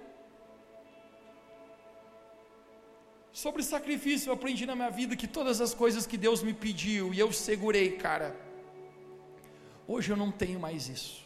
Sobre 3.30 3.62
sacrifício, 3.62 4.30
eu 4.30 4.34
aprendi 4.34 4.64
na 4.64 4.74
minha 4.74 4.88
vida 4.88 5.14
que 5.14 5.26
todas 5.26 5.60
as 5.60 5.74
coisas 5.74 6.06
que 6.06 6.16
Deus 6.16 6.42
me 6.42 6.54
pediu 6.54 7.12
e 7.12 7.18
eu 7.18 7.30
segurei, 7.32 7.88
cara. 8.06 8.34
Hoje 9.86 10.10
eu 10.10 10.16
não 10.16 10.30
tenho 10.32 10.58
mais 10.58 10.88
isso. 10.88 11.22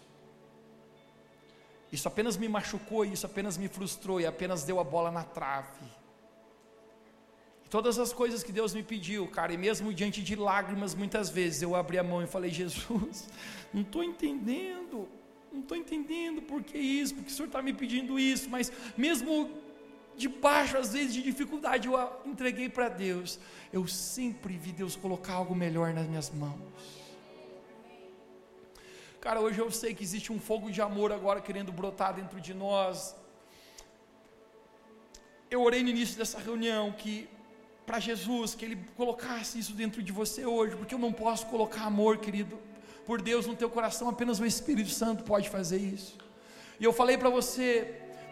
Isso 1.93 2.09
apenas 2.09 2.37
me 2.37 2.49
machucou, 2.49 3.05
isso 3.05 3.27
apenas 3.27 3.57
me 3.57 3.69
frustrou 3.69 4.21
e 4.21 4.27
apenas 4.27 4.65
deu 4.65 4.81
a 4.81 4.85
bola 4.85 5.13
na 5.13 5.23
trave. 5.23 5.87
Todas 7.71 7.99
as 7.99 8.13
coisas 8.13 8.43
que 8.43 8.51
Deus 8.51 8.73
me 8.73 8.83
pediu, 8.83 9.27
cara, 9.27 9.53
e 9.53 9.59
mesmo 9.59 9.93
diante 9.93 10.23
de 10.23 10.35
lágrimas, 10.35 10.95
muitas 10.95 11.29
vezes 11.29 11.61
eu 11.61 11.75
abri 11.75 11.99
a 11.99 12.03
mão 12.03 12.23
e 12.23 12.27
falei: 12.27 12.51
Jesus, 12.61 13.29
não 13.73 13.83
estou 13.83 14.03
entendendo, 14.03 15.07
não 15.53 15.61
estou 15.61 15.77
entendendo 15.77 16.41
por 16.43 16.63
que 16.63 16.79
isso, 16.79 17.15
porque 17.15 17.31
o 17.31 17.35
Senhor 17.35 17.47
está 17.47 17.61
me 17.61 17.75
pedindo 17.75 18.19
isso, 18.19 18.49
mas 18.49 18.73
mesmo 18.97 19.51
debaixo 20.17 20.79
às 20.79 20.93
vezes 20.95 21.13
de 21.15 21.23
dificuldade, 21.23 21.87
eu 21.87 21.95
entreguei 22.25 22.69
para 22.69 22.89
Deus. 22.89 23.39
Eu 23.73 23.87
sempre 23.87 24.57
vi 24.57 24.73
Deus 24.73 24.97
colocar 24.97 25.35
algo 25.35 25.55
melhor 25.55 25.93
nas 25.93 26.07
minhas 26.07 26.31
mãos. 26.31 26.59
Cara, 29.21 29.41
hoje 29.41 29.59
eu 29.59 29.71
sei 29.71 29.95
que 29.95 30.03
existe 30.03 30.33
um 30.33 30.41
fogo 30.41 30.71
de 30.71 30.81
amor 30.81 31.13
agora 31.13 31.41
querendo 31.41 31.71
brotar 31.71 32.15
dentro 32.15 32.41
de 32.41 32.55
nós. 32.55 33.15
Eu 35.51 35.63
orei 35.63 35.83
no 35.83 35.91
início 35.91 36.17
dessa 36.17 36.39
reunião 36.39 36.93
que 36.93 37.29
para 37.89 37.99
Jesus, 37.99 38.55
que 38.55 38.65
Ele 38.67 38.77
colocasse 39.01 39.59
isso 39.59 39.73
dentro 39.73 40.03
de 40.03 40.13
você 40.13 40.45
hoje, 40.45 40.77
porque 40.77 40.95
eu 40.95 40.99
não 40.99 41.13
posso 41.25 41.47
colocar 41.47 41.85
amor, 41.93 42.19
querido, 42.19 42.59
por 43.07 43.23
Deus 43.23 43.47
no 43.47 43.57
teu 43.57 43.71
coração, 43.71 44.07
apenas 44.11 44.39
o 44.39 44.45
Espírito 44.45 44.91
Santo 44.91 45.25
pode 45.25 45.49
fazer 45.49 45.79
isso. 45.79 46.19
E 46.79 46.85
eu 46.85 46.93
falei 46.93 47.17
para 47.17 47.31
você, 47.31 47.67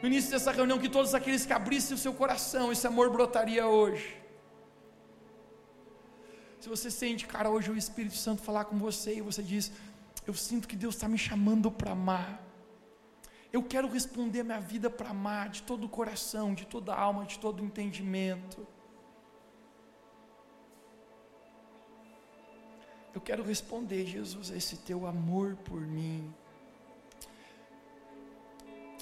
no 0.03 0.09
início 0.11 0.31
dessa 0.31 0.53
reunião 0.53 0.79
que 0.79 0.91
todos 0.91 1.15
aqueles 1.15 1.47
que 1.47 1.55
abrissem 1.55 1.95
o 1.95 1.99
seu 1.99 2.13
coração, 2.13 2.71
esse 2.71 2.87
amor 2.87 3.09
brotaria 3.09 3.67
hoje. 3.67 4.09
Se 6.61 6.69
você 6.69 6.91
sente, 6.91 7.27
cara, 7.27 7.49
hoje 7.49 7.71
o 7.71 7.79
Espírito 7.79 8.17
Santo 8.27 8.43
falar 8.43 8.67
com 8.67 8.77
você 8.77 9.17
e 9.17 9.23
você 9.23 9.43
diz: 9.43 9.73
Eu 10.27 10.35
sinto 10.35 10.69
que 10.69 10.77
Deus 10.77 10.97
está 10.97 11.09
me 11.09 11.17
chamando 11.17 11.71
para 11.71 11.93
amar. 11.93 12.43
Eu 13.51 13.63
quero 13.63 13.89
responder 13.89 14.41
a 14.41 14.45
minha 14.45 14.61
vida 14.61 14.91
para 14.91 15.11
amar 15.11 15.49
de 15.49 15.63
todo 15.63 15.85
o 15.85 15.89
coração, 15.89 16.53
de 16.53 16.67
toda 16.67 16.93
a 16.93 17.01
alma, 17.01 17.25
de 17.25 17.39
todo 17.39 17.63
o 17.63 17.65
entendimento. 17.65 18.76
Eu 23.17 23.21
quero 23.23 23.43
responder, 23.43 24.05
Jesus, 24.05 24.51
a 24.51 24.57
esse 24.59 24.77
teu 24.77 25.07
amor 25.07 25.57
por 25.65 25.81
mim. 25.81 26.35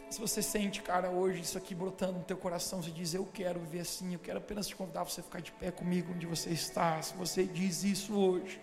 Se 0.09 0.21
você 0.21 0.41
sente, 0.41 0.81
cara, 0.81 1.11
hoje 1.11 1.41
isso 1.41 1.59
aqui 1.59 1.75
brotando 1.75 2.21
no 2.21 2.25
teu 2.25 2.37
coração, 2.37 2.81
você 2.81 2.93
diz, 2.93 3.13
eu 3.13 3.27
quero 3.27 3.59
ver 3.59 3.81
assim, 3.81 4.13
eu 4.13 4.21
quero 4.21 4.39
apenas 4.39 4.69
te 4.69 4.77
convidar 4.77 5.03
você 5.03 5.21
ficar 5.21 5.41
de 5.41 5.51
pé 5.51 5.73
comigo 5.73 6.13
onde 6.13 6.27
você 6.27 6.51
está. 6.51 7.03
Se 7.03 7.13
você 7.15 7.43
diz 7.43 7.83
isso 7.83 8.15
hoje. 8.15 8.61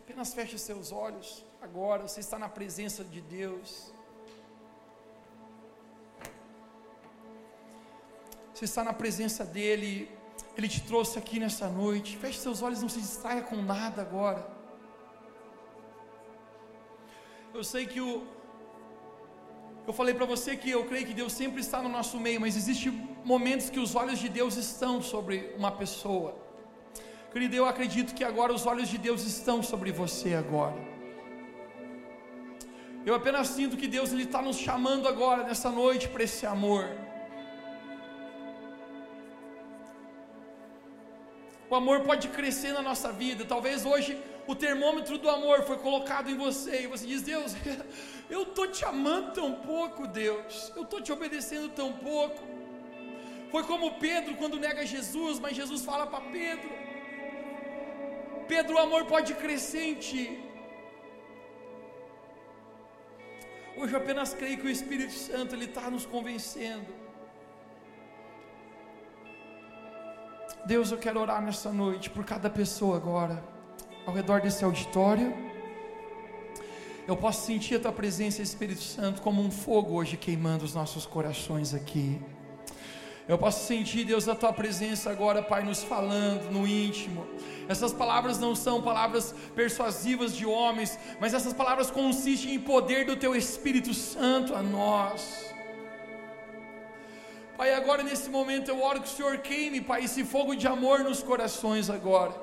Apenas 0.00 0.32
feche 0.32 0.58
seus 0.58 0.92
olhos 0.92 1.44
agora, 1.60 2.08
você 2.08 2.20
está 2.20 2.38
na 2.38 2.48
presença 2.48 3.04
de 3.04 3.20
Deus. 3.20 3.94
Você 8.56 8.64
está 8.64 8.82
na 8.82 8.94
presença 8.94 9.44
dEle, 9.44 10.10
ele 10.56 10.66
te 10.66 10.80
trouxe 10.80 11.18
aqui 11.18 11.38
nessa 11.38 11.68
noite. 11.68 12.16
Feche 12.16 12.38
seus 12.38 12.62
olhos, 12.62 12.80
não 12.80 12.88
se 12.88 12.98
distraia 12.98 13.42
com 13.42 13.56
nada 13.56 14.00
agora. 14.00 14.48
Eu 17.52 17.62
sei 17.62 17.84
que 17.84 18.00
o 18.00 18.26
eu 19.86 19.92
falei 19.92 20.14
para 20.14 20.24
você 20.24 20.56
que 20.56 20.70
eu 20.70 20.86
creio 20.86 21.06
que 21.06 21.12
Deus 21.12 21.34
sempre 21.34 21.60
está 21.60 21.82
no 21.82 21.90
nosso 21.90 22.18
meio, 22.18 22.40
mas 22.40 22.56
existem 22.56 22.90
momentos 23.22 23.68
que 23.68 23.78
os 23.78 23.94
olhos 23.94 24.18
de 24.18 24.30
Deus 24.30 24.56
estão 24.56 25.02
sobre 25.02 25.52
uma 25.58 25.70
pessoa. 25.70 26.34
Querido, 27.30 27.54
eu 27.56 27.66
acredito 27.66 28.14
que 28.14 28.24
agora 28.24 28.54
os 28.54 28.64
olhos 28.64 28.88
de 28.88 28.96
Deus 28.96 29.22
estão 29.24 29.62
sobre 29.62 29.92
você 29.92 30.32
agora. 30.32 30.80
Eu 33.04 33.14
apenas 33.14 33.48
sinto 33.48 33.76
que 33.76 33.86
Deus 33.86 34.12
está 34.12 34.40
nos 34.40 34.56
chamando 34.56 35.06
agora, 35.06 35.44
nessa 35.44 35.70
noite, 35.70 36.08
para 36.08 36.24
esse 36.24 36.46
amor. 36.46 36.86
O 41.68 41.74
amor 41.74 42.00
pode 42.00 42.28
crescer 42.28 42.72
na 42.72 42.82
nossa 42.82 43.10
vida. 43.12 43.44
Talvez 43.44 43.84
hoje 43.84 44.16
o 44.46 44.54
termômetro 44.54 45.18
do 45.18 45.28
amor 45.28 45.62
foi 45.62 45.78
colocado 45.78 46.30
em 46.30 46.36
você 46.36 46.82
e 46.82 46.86
você 46.86 47.06
diz: 47.06 47.22
Deus, 47.22 47.54
eu 48.30 48.42
estou 48.42 48.66
te 48.68 48.84
amando 48.84 49.32
tão 49.32 49.52
pouco, 49.72 50.06
Deus. 50.06 50.72
Eu 50.76 50.84
estou 50.84 51.00
te 51.00 51.12
obedecendo 51.12 51.68
tão 51.80 51.92
pouco. 51.92 52.40
Foi 53.50 53.64
como 53.64 53.94
Pedro 53.94 54.36
quando 54.36 54.58
nega 54.58 54.86
Jesus, 54.86 55.38
mas 55.40 55.56
Jesus 55.56 55.84
fala 55.84 56.06
para 56.06 56.20
Pedro: 56.38 56.70
Pedro, 58.46 58.76
o 58.76 58.78
amor 58.78 59.04
pode 59.06 59.34
crescer 59.34 59.84
em 59.92 59.94
ti. 59.94 60.42
Hoje 63.78 63.92
eu 63.92 63.98
apenas 63.98 64.32
creio 64.32 64.56
que 64.58 64.66
o 64.66 64.70
Espírito 64.70 65.12
Santo 65.12 65.54
ele 65.54 65.66
está 65.66 65.90
nos 65.90 66.06
convencendo 66.06 67.05
Deus, 70.66 70.90
eu 70.90 70.98
quero 70.98 71.20
orar 71.20 71.40
nessa 71.40 71.70
noite 71.72 72.10
por 72.10 72.24
cada 72.24 72.50
pessoa 72.50 72.96
agora, 72.96 73.40
ao 74.04 74.12
redor 74.12 74.40
desse 74.40 74.64
auditório. 74.64 75.32
Eu 77.06 77.16
posso 77.16 77.46
sentir 77.46 77.76
a 77.76 77.78
tua 77.78 77.92
presença, 77.92 78.42
Espírito 78.42 78.82
Santo, 78.82 79.22
como 79.22 79.40
um 79.40 79.48
fogo 79.48 79.94
hoje 79.94 80.16
queimando 80.16 80.64
os 80.64 80.74
nossos 80.74 81.06
corações 81.06 81.72
aqui. 81.72 82.20
Eu 83.28 83.38
posso 83.38 83.64
sentir, 83.64 84.04
Deus, 84.04 84.26
a 84.26 84.34
tua 84.34 84.52
presença 84.52 85.08
agora, 85.08 85.40
Pai, 85.40 85.62
nos 85.62 85.84
falando 85.84 86.50
no 86.50 86.66
íntimo. 86.66 87.24
Essas 87.68 87.92
palavras 87.92 88.40
não 88.40 88.56
são 88.56 88.82
palavras 88.82 89.32
persuasivas 89.54 90.34
de 90.34 90.44
homens, 90.44 90.98
mas 91.20 91.32
essas 91.32 91.52
palavras 91.52 91.92
consistem 91.92 92.54
em 92.54 92.60
poder 92.60 93.06
do 93.06 93.14
teu 93.14 93.36
Espírito 93.36 93.94
Santo 93.94 94.52
a 94.52 94.64
nós. 94.64 95.45
Pai, 97.56 97.72
agora 97.72 98.02
nesse 98.02 98.28
momento 98.28 98.68
eu 98.70 98.82
oro 98.82 99.00
que 99.00 99.08
o 99.08 99.16
Senhor 99.16 99.38
queime, 99.38 99.80
Pai, 99.80 100.04
esse 100.04 100.22
fogo 100.24 100.54
de 100.54 100.66
amor 100.66 100.98
nos 101.00 101.22
corações 101.22 101.88
agora. 101.88 102.34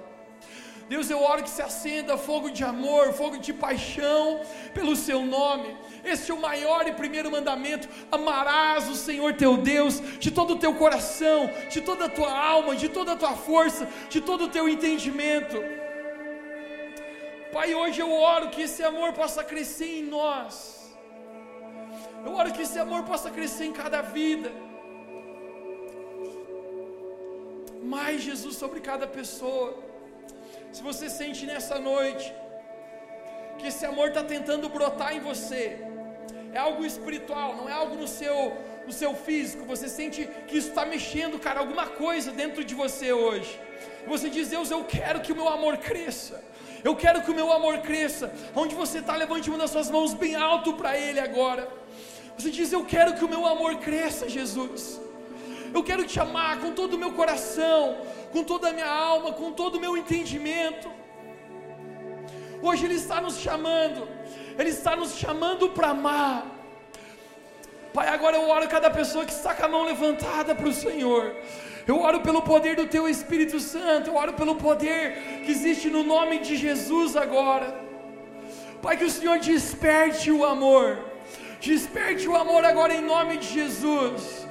Deus, 0.89 1.09
eu 1.09 1.21
oro 1.21 1.43
que 1.43 1.49
se 1.49 1.61
acenda 1.61 2.17
fogo 2.17 2.49
de 2.49 2.63
amor, 2.63 3.13
fogo 3.13 3.37
de 3.37 3.53
paixão 3.53 4.41
pelo 4.73 4.95
Seu 4.95 5.21
nome. 5.25 5.77
Esse 6.03 6.31
é 6.31 6.33
o 6.33 6.41
maior 6.41 6.87
e 6.87 6.93
primeiro 6.93 7.31
mandamento: 7.31 7.87
amarás 8.11 8.89
o 8.89 8.95
Senhor 8.95 9.33
teu 9.35 9.55
Deus 9.55 10.01
de 10.19 10.31
todo 10.31 10.55
o 10.55 10.59
teu 10.59 10.73
coração, 10.73 11.49
de 11.69 11.79
toda 11.79 12.05
a 12.05 12.09
tua 12.09 12.31
alma, 12.35 12.75
de 12.75 12.89
toda 12.89 13.13
a 13.13 13.15
tua 13.15 13.35
força, 13.35 13.87
de 14.09 14.19
todo 14.19 14.45
o 14.45 14.49
teu 14.49 14.67
entendimento. 14.67 15.57
Pai, 17.53 17.75
hoje 17.75 18.01
eu 18.01 18.11
oro 18.11 18.49
que 18.49 18.63
esse 18.63 18.83
amor 18.83 19.13
possa 19.13 19.43
crescer 19.43 19.99
em 19.99 20.03
nós. 20.03 20.91
Eu 22.25 22.33
oro 22.33 22.51
que 22.51 22.63
esse 22.63 22.79
amor 22.79 23.03
possa 23.03 23.29
crescer 23.29 23.65
em 23.65 23.71
cada 23.71 24.01
vida. 24.01 24.51
Mais 27.83 28.21
Jesus 28.21 28.55
sobre 28.55 28.79
cada 28.79 29.07
pessoa. 29.07 29.69
Se 30.71 30.81
você 30.81 31.09
sente 31.09 31.45
nessa 31.45 31.77
noite 31.79 32.33
que 33.57 33.67
esse 33.67 33.85
amor 33.85 34.07
está 34.09 34.23
tentando 34.23 34.69
brotar 34.69 35.15
em 35.15 35.19
você, 35.19 35.79
é 36.53 36.57
algo 36.57 36.85
espiritual, 36.85 37.55
não 37.55 37.67
é 37.67 37.73
algo 37.73 37.95
no 37.95 38.07
seu, 38.07 38.53
no 38.87 38.93
seu 39.01 39.13
físico. 39.15 39.65
Você 39.65 39.87
sente 39.87 40.27
que 40.47 40.57
isso 40.57 40.69
está 40.69 40.85
mexendo, 40.85 41.39
cara, 41.39 41.59
alguma 41.59 41.87
coisa 41.87 42.31
dentro 42.31 42.63
de 42.63 42.73
você 42.73 43.11
hoje. 43.11 43.59
Você 44.07 44.29
diz, 44.29 44.49
Deus, 44.49 44.71
eu 44.71 44.83
quero 44.83 45.21
que 45.21 45.31
o 45.31 45.35
meu 45.35 45.47
amor 45.47 45.77
cresça. 45.77 46.43
Eu 46.83 46.95
quero 46.95 47.21
que 47.23 47.31
o 47.31 47.35
meu 47.35 47.51
amor 47.51 47.77
cresça. 47.79 48.33
Onde 48.55 48.75
você 48.75 48.99
está, 48.99 49.15
levante 49.15 49.49
uma 49.49 49.59
das 49.59 49.71
suas 49.71 49.89
mãos 49.89 50.13
bem 50.13 50.35
alto 50.35 50.73
para 50.73 50.97
Ele 50.97 51.19
agora. 51.19 51.67
Você 52.37 52.49
diz, 52.49 52.71
eu 52.71 52.83
quero 52.83 53.13
que 53.13 53.23
o 53.23 53.29
meu 53.29 53.45
amor 53.45 53.77
cresça, 53.77 54.27
Jesus. 54.27 54.99
Eu 55.73 55.83
quero 55.83 56.05
te 56.05 56.19
amar 56.19 56.59
com 56.61 56.71
todo 56.71 56.93
o 56.93 56.97
meu 57.03 57.11
coração, 57.13 57.97
com 58.31 58.43
toda 58.43 58.69
a 58.69 58.73
minha 58.73 58.91
alma, 59.11 59.31
com 59.33 59.51
todo 59.51 59.75
o 59.75 59.81
meu 59.85 59.97
entendimento. 59.97 60.89
Hoje 62.61 62.85
Ele 62.85 62.95
está 62.95 63.19
nos 63.19 63.37
chamando, 63.39 64.07
Ele 64.57 64.69
está 64.69 64.95
nos 64.95 65.15
chamando 65.15 65.69
para 65.69 65.89
amar. 65.89 66.53
Pai, 67.93 68.07
agora 68.07 68.37
eu 68.37 68.49
oro 68.49 68.67
cada 68.67 68.89
pessoa 68.89 69.25
que 69.25 69.31
está 69.31 69.53
com 69.53 69.65
a 69.65 69.67
mão 69.67 69.83
levantada 69.83 70.55
para 70.55 70.67
o 70.67 70.73
Senhor. 70.73 71.35
Eu 71.85 71.99
oro 72.01 72.21
pelo 72.21 72.41
poder 72.41 72.75
do 72.75 72.87
Teu 72.87 73.07
Espírito 73.07 73.59
Santo. 73.59 74.09
Eu 74.09 74.15
oro 74.15 74.33
pelo 74.33 74.55
poder 74.55 75.41
que 75.43 75.51
existe 75.51 75.89
no 75.89 76.03
nome 76.03 76.39
de 76.39 76.55
Jesus 76.55 77.15
agora. 77.15 77.67
Pai, 78.81 78.97
que 78.97 79.05
o 79.05 79.09
Senhor 79.09 79.37
desperte 79.39 80.31
o 80.31 80.43
amor. 80.45 80.87
Desperte 81.59 82.27
o 82.27 82.35
amor 82.35 82.63
agora 82.65 82.93
em 82.95 83.01
nome 83.01 83.37
de 83.37 83.47
Jesus. 83.47 84.42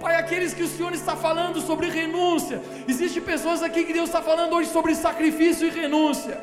Pai, 0.00 0.16
aqueles 0.16 0.54
que 0.54 0.62
o 0.62 0.68
Senhor 0.68 0.94
está 0.94 1.14
falando 1.14 1.60
sobre 1.60 1.90
renúncia. 1.90 2.62
Existem 2.88 3.22
pessoas 3.22 3.62
aqui 3.62 3.84
que 3.84 3.92
Deus 3.92 4.08
está 4.08 4.22
falando 4.22 4.54
hoje 4.54 4.70
sobre 4.70 4.94
sacrifício 4.94 5.66
e 5.66 5.70
renúncia. 5.70 6.36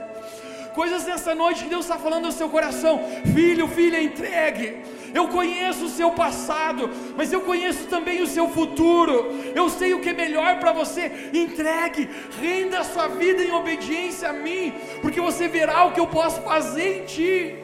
Coisas 0.76 1.05
nessa 1.08 1.34
noite 1.34 1.64
que 1.64 1.72
Deus 1.72 1.86
está 1.86 1.97
falando 1.97 2.26
no 2.26 2.32
seu 2.32 2.49
coração. 2.49 3.01
Filho, 3.34 3.68
filha, 3.68 3.99
entregue. 3.99 4.84
Eu 5.12 5.28
conheço 5.30 5.86
o 5.86 5.89
seu 5.89 6.12
passado, 6.12 6.88
mas 7.18 7.34
eu 7.34 7.41
conheço 7.41 7.86
também 7.88 8.22
o 8.22 8.28
seu 8.28 8.47
futuro. 8.47 9.16
Eu 9.55 9.68
sei 9.72 9.95
o 9.95 10.01
que 10.01 10.10
é 10.10 10.14
melhor 10.14 10.60
para 10.60 10.72
você. 10.72 11.32
Entregue, 11.34 12.08
renda 12.39 12.82
a 12.82 12.84
sua 12.84 13.08
vida 13.08 13.41
em 13.43 13.51
obediência 13.51 14.30
a 14.30 14.34
mim, 14.34 14.72
porque 15.01 15.20
você 15.20 15.47
verá 15.47 15.86
o 15.86 15.93
que 15.93 15.99
eu 15.99 16.05
posso 16.05 16.41
fazer 16.41 16.99
em 16.99 17.05
ti. 17.05 17.55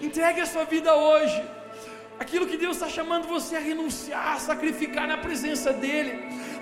Entregue 0.00 0.40
a 0.40 0.46
sua 0.46 0.64
vida 0.64 0.94
hoje. 0.94 1.42
Aquilo 2.18 2.46
que 2.46 2.56
Deus 2.56 2.76
está 2.76 2.88
chamando 2.88 3.26
você 3.26 3.56
a 3.56 3.60
renunciar, 3.60 4.34
a 4.34 4.38
sacrificar 4.38 5.06
na 5.06 5.18
presença 5.18 5.72
dEle, 5.72 6.12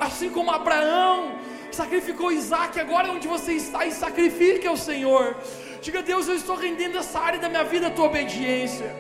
assim 0.01 0.31
como 0.31 0.51
Abraão 0.51 1.39
sacrificou 1.71 2.33
Isaac, 2.33 2.79
agora 2.79 3.11
onde 3.11 3.27
você 3.27 3.53
está, 3.53 3.85
e 3.87 3.93
sacrifique 3.93 4.67
ao 4.67 4.77
Senhor. 4.77 5.37
Diga, 5.81 6.03
Deus, 6.03 6.29
eu 6.29 6.37
estou 6.37 6.57
rendendo 6.57 6.99
essa 6.99 7.19
área 7.19 7.39
da 7.39 7.49
minha 7.49 7.65
vida 7.65 7.89
à 7.89 7.91
tua 7.91 8.07
obediência. 8.07 8.95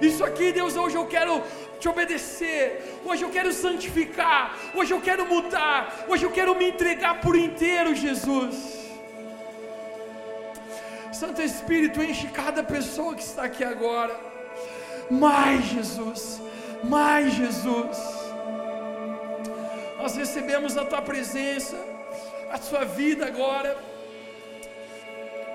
Isso 0.00 0.22
aqui, 0.24 0.52
Deus, 0.52 0.76
hoje 0.76 0.96
eu 0.96 1.06
quero 1.06 1.42
te 1.80 1.88
obedecer. 1.88 3.00
Hoje 3.04 3.22
eu 3.24 3.30
quero 3.30 3.52
santificar. 3.52 4.56
Hoje 4.74 4.92
eu 4.92 5.00
quero 5.00 5.26
mudar. 5.26 6.04
Hoje 6.08 6.24
eu 6.24 6.30
quero 6.30 6.54
me 6.54 6.68
entregar 6.68 7.20
por 7.20 7.36
inteiro, 7.36 7.94
Jesus. 7.94 8.56
Santo 11.12 11.42
Espírito, 11.42 12.02
enche 12.02 12.28
cada 12.28 12.62
pessoa 12.62 13.14
que 13.14 13.22
está 13.22 13.44
aqui 13.44 13.64
agora. 13.64 14.37
Mais, 15.10 15.64
Jesus. 15.64 16.40
Mais, 16.84 17.32
Jesus. 17.32 17.98
Nós 19.98 20.16
recebemos 20.16 20.76
a 20.76 20.84
tua 20.84 21.02
presença, 21.02 21.76
a 22.50 22.58
sua 22.58 22.84
vida 22.84 23.26
agora. 23.26 23.76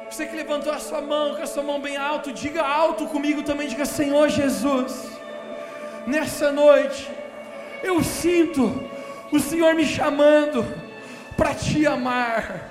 Você 0.09 0.27
que 0.27 0.35
levantou 0.35 0.71
a 0.71 0.79
sua 0.79 1.01
mão, 1.01 1.35
com 1.35 1.41
a 1.41 1.47
sua 1.47 1.63
mão 1.63 1.79
bem 1.79 1.97
alto, 1.97 2.31
diga 2.31 2.61
alto 2.61 3.07
comigo 3.07 3.41
também, 3.41 3.67
diga 3.67 3.85
Senhor 3.85 4.29
Jesus. 4.29 5.07
Nessa 6.05 6.51
noite, 6.51 7.09
eu 7.81 8.03
sinto 8.03 8.89
o 9.31 9.39
Senhor 9.39 9.73
me 9.73 9.85
chamando 9.85 10.63
para 11.35 11.55
te 11.55 11.87
amar. 11.87 12.69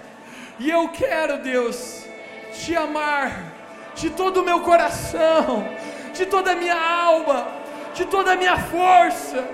E 0.59 0.71
eu 0.71 0.89
quero, 0.91 1.39
Deus, 1.39 2.07
te 2.53 2.77
amar 2.77 3.53
de 3.95 4.11
todo 4.11 4.41
o 4.41 4.45
meu 4.45 4.61
coração, 4.61 5.69
de 6.23 6.27
toda 6.27 6.53
a 6.53 6.55
minha 6.55 6.81
alma, 6.81 7.49
de 7.95 8.05
toda 8.05 8.33
a 8.33 8.37
minha 8.37 8.57
força, 8.57 9.45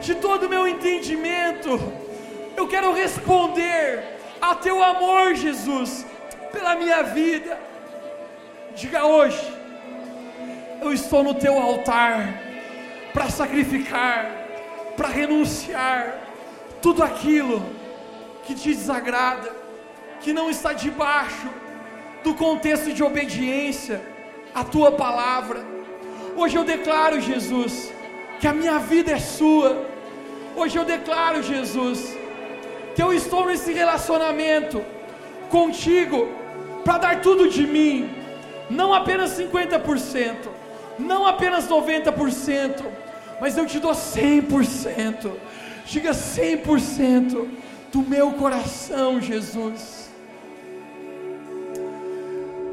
de 0.00 0.14
todo 0.14 0.44
o 0.44 0.48
meu 0.48 0.68
entendimento. 0.68 1.80
Eu 2.54 2.68
quero 2.68 2.92
responder 2.92 4.04
a 4.40 4.54
teu 4.54 4.82
amor, 4.82 5.34
Jesus 5.34 6.04
pela 6.52 6.74
minha 6.74 7.02
vida. 7.02 7.58
Diga 8.74 9.04
hoje, 9.06 9.42
eu 10.82 10.92
estou 10.92 11.22
no 11.22 11.34
teu 11.34 11.58
altar 11.58 12.42
para 13.12 13.30
sacrificar, 13.30 14.30
para 14.96 15.08
renunciar 15.08 16.18
tudo 16.82 17.02
aquilo 17.02 17.64
que 18.44 18.54
te 18.54 18.74
desagrada, 18.74 19.50
que 20.20 20.32
não 20.32 20.50
está 20.50 20.72
debaixo 20.72 21.48
do 22.22 22.34
contexto 22.34 22.92
de 22.92 23.02
obediência 23.02 24.02
à 24.54 24.62
tua 24.62 24.92
palavra. 24.92 25.77
Hoje 26.40 26.56
eu 26.56 26.62
declaro, 26.62 27.20
Jesus, 27.20 27.92
que 28.38 28.46
a 28.46 28.52
minha 28.52 28.78
vida 28.78 29.10
é 29.10 29.18
sua. 29.18 29.84
Hoje 30.54 30.78
eu 30.78 30.84
declaro, 30.84 31.42
Jesus, 31.42 32.16
que 32.94 33.02
eu 33.02 33.12
estou 33.12 33.46
nesse 33.46 33.72
relacionamento 33.72 34.80
contigo 35.50 36.28
para 36.84 36.98
dar 36.98 37.20
tudo 37.20 37.50
de 37.50 37.66
mim, 37.66 38.08
não 38.70 38.94
apenas 38.94 39.36
50%, 39.36 40.36
não 40.96 41.26
apenas 41.26 41.66
90%, 41.66 42.84
mas 43.40 43.58
eu 43.58 43.66
te 43.66 43.80
dou 43.80 43.90
100%. 43.90 45.32
Diga 45.86 46.12
100% 46.12 47.48
do 47.90 48.02
meu 48.02 48.30
coração, 48.34 49.20
Jesus. 49.20 50.08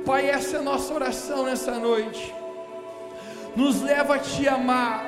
Pai, 0.05 0.30
essa 0.30 0.57
é 0.57 0.59
a 0.59 0.63
nossa 0.63 0.93
oração 0.93 1.45
nessa 1.45 1.80
noite. 1.80 2.44
Nos 3.55 3.81
leva 3.81 4.15
a 4.15 4.19
te 4.19 4.47
amar. 4.47 5.05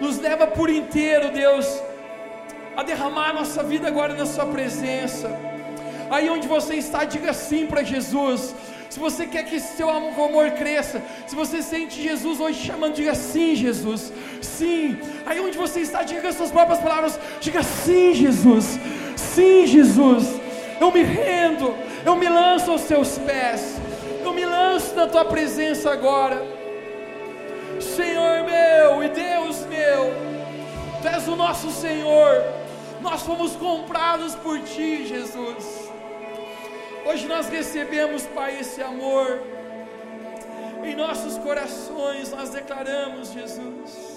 Nos 0.00 0.18
leva 0.18 0.46
por 0.46 0.70
inteiro, 0.70 1.30
Deus, 1.30 1.66
a 2.76 2.82
derramar 2.82 3.30
a 3.30 3.32
nossa 3.34 3.62
vida 3.62 3.86
agora 3.86 4.14
na 4.14 4.24
sua 4.24 4.46
presença 4.46 5.28
Aí 6.10 6.28
onde 6.28 6.48
você 6.48 6.74
está, 6.74 7.04
diga 7.04 7.32
sim 7.32 7.66
para 7.68 7.84
Jesus. 7.84 8.52
Se 8.90 8.98
você 8.98 9.26
quer 9.28 9.44
que 9.44 9.60
seu 9.60 9.88
amor 9.88 10.50
cresça, 10.50 11.00
se 11.24 11.36
você 11.36 11.62
sente 11.62 12.02
Jesus 12.02 12.40
hoje 12.40 12.66
chamando, 12.66 12.94
diga 12.94 13.14
sim, 13.14 13.54
Jesus. 13.54 14.12
Sim. 14.42 14.98
Aí 15.24 15.38
onde 15.38 15.56
você 15.56 15.78
está, 15.80 16.02
diga 16.02 16.28
as 16.28 16.34
suas 16.34 16.50
próprias 16.50 16.80
palavras, 16.80 17.18
diga 17.40 17.62
sim, 17.62 18.12
Jesus. 18.12 18.80
Sim, 19.16 19.68
Jesus. 19.68 20.40
Eu 20.80 20.90
me 20.90 21.04
rendo, 21.04 21.72
eu 22.04 22.16
me 22.16 22.28
lanço 22.28 22.72
aos 22.72 22.80
seus 22.80 23.16
pés. 23.18 23.76
Eu 24.24 24.32
me 24.32 24.44
lanço 24.44 24.92
na 24.96 25.06
tua 25.06 25.24
presença 25.24 25.92
agora. 25.92 26.59
Senhor 27.82 28.44
meu 28.44 29.02
e 29.02 29.08
Deus 29.08 29.64
meu, 29.66 30.12
Tu 31.00 31.08
és 31.08 31.28
o 31.28 31.36
nosso 31.36 31.70
Senhor. 31.70 32.44
Nós 33.00 33.22
fomos 33.22 33.56
comprados 33.56 34.34
por 34.34 34.60
ti, 34.60 35.06
Jesus. 35.06 35.90
Hoje 37.06 37.26
nós 37.26 37.48
recebemos, 37.48 38.26
Pai, 38.26 38.60
esse 38.60 38.82
amor. 38.82 39.40
Em 40.84 40.94
nossos 40.94 41.38
corações 41.38 42.30
nós 42.30 42.50
declaramos, 42.50 43.32
Jesus. 43.32 44.09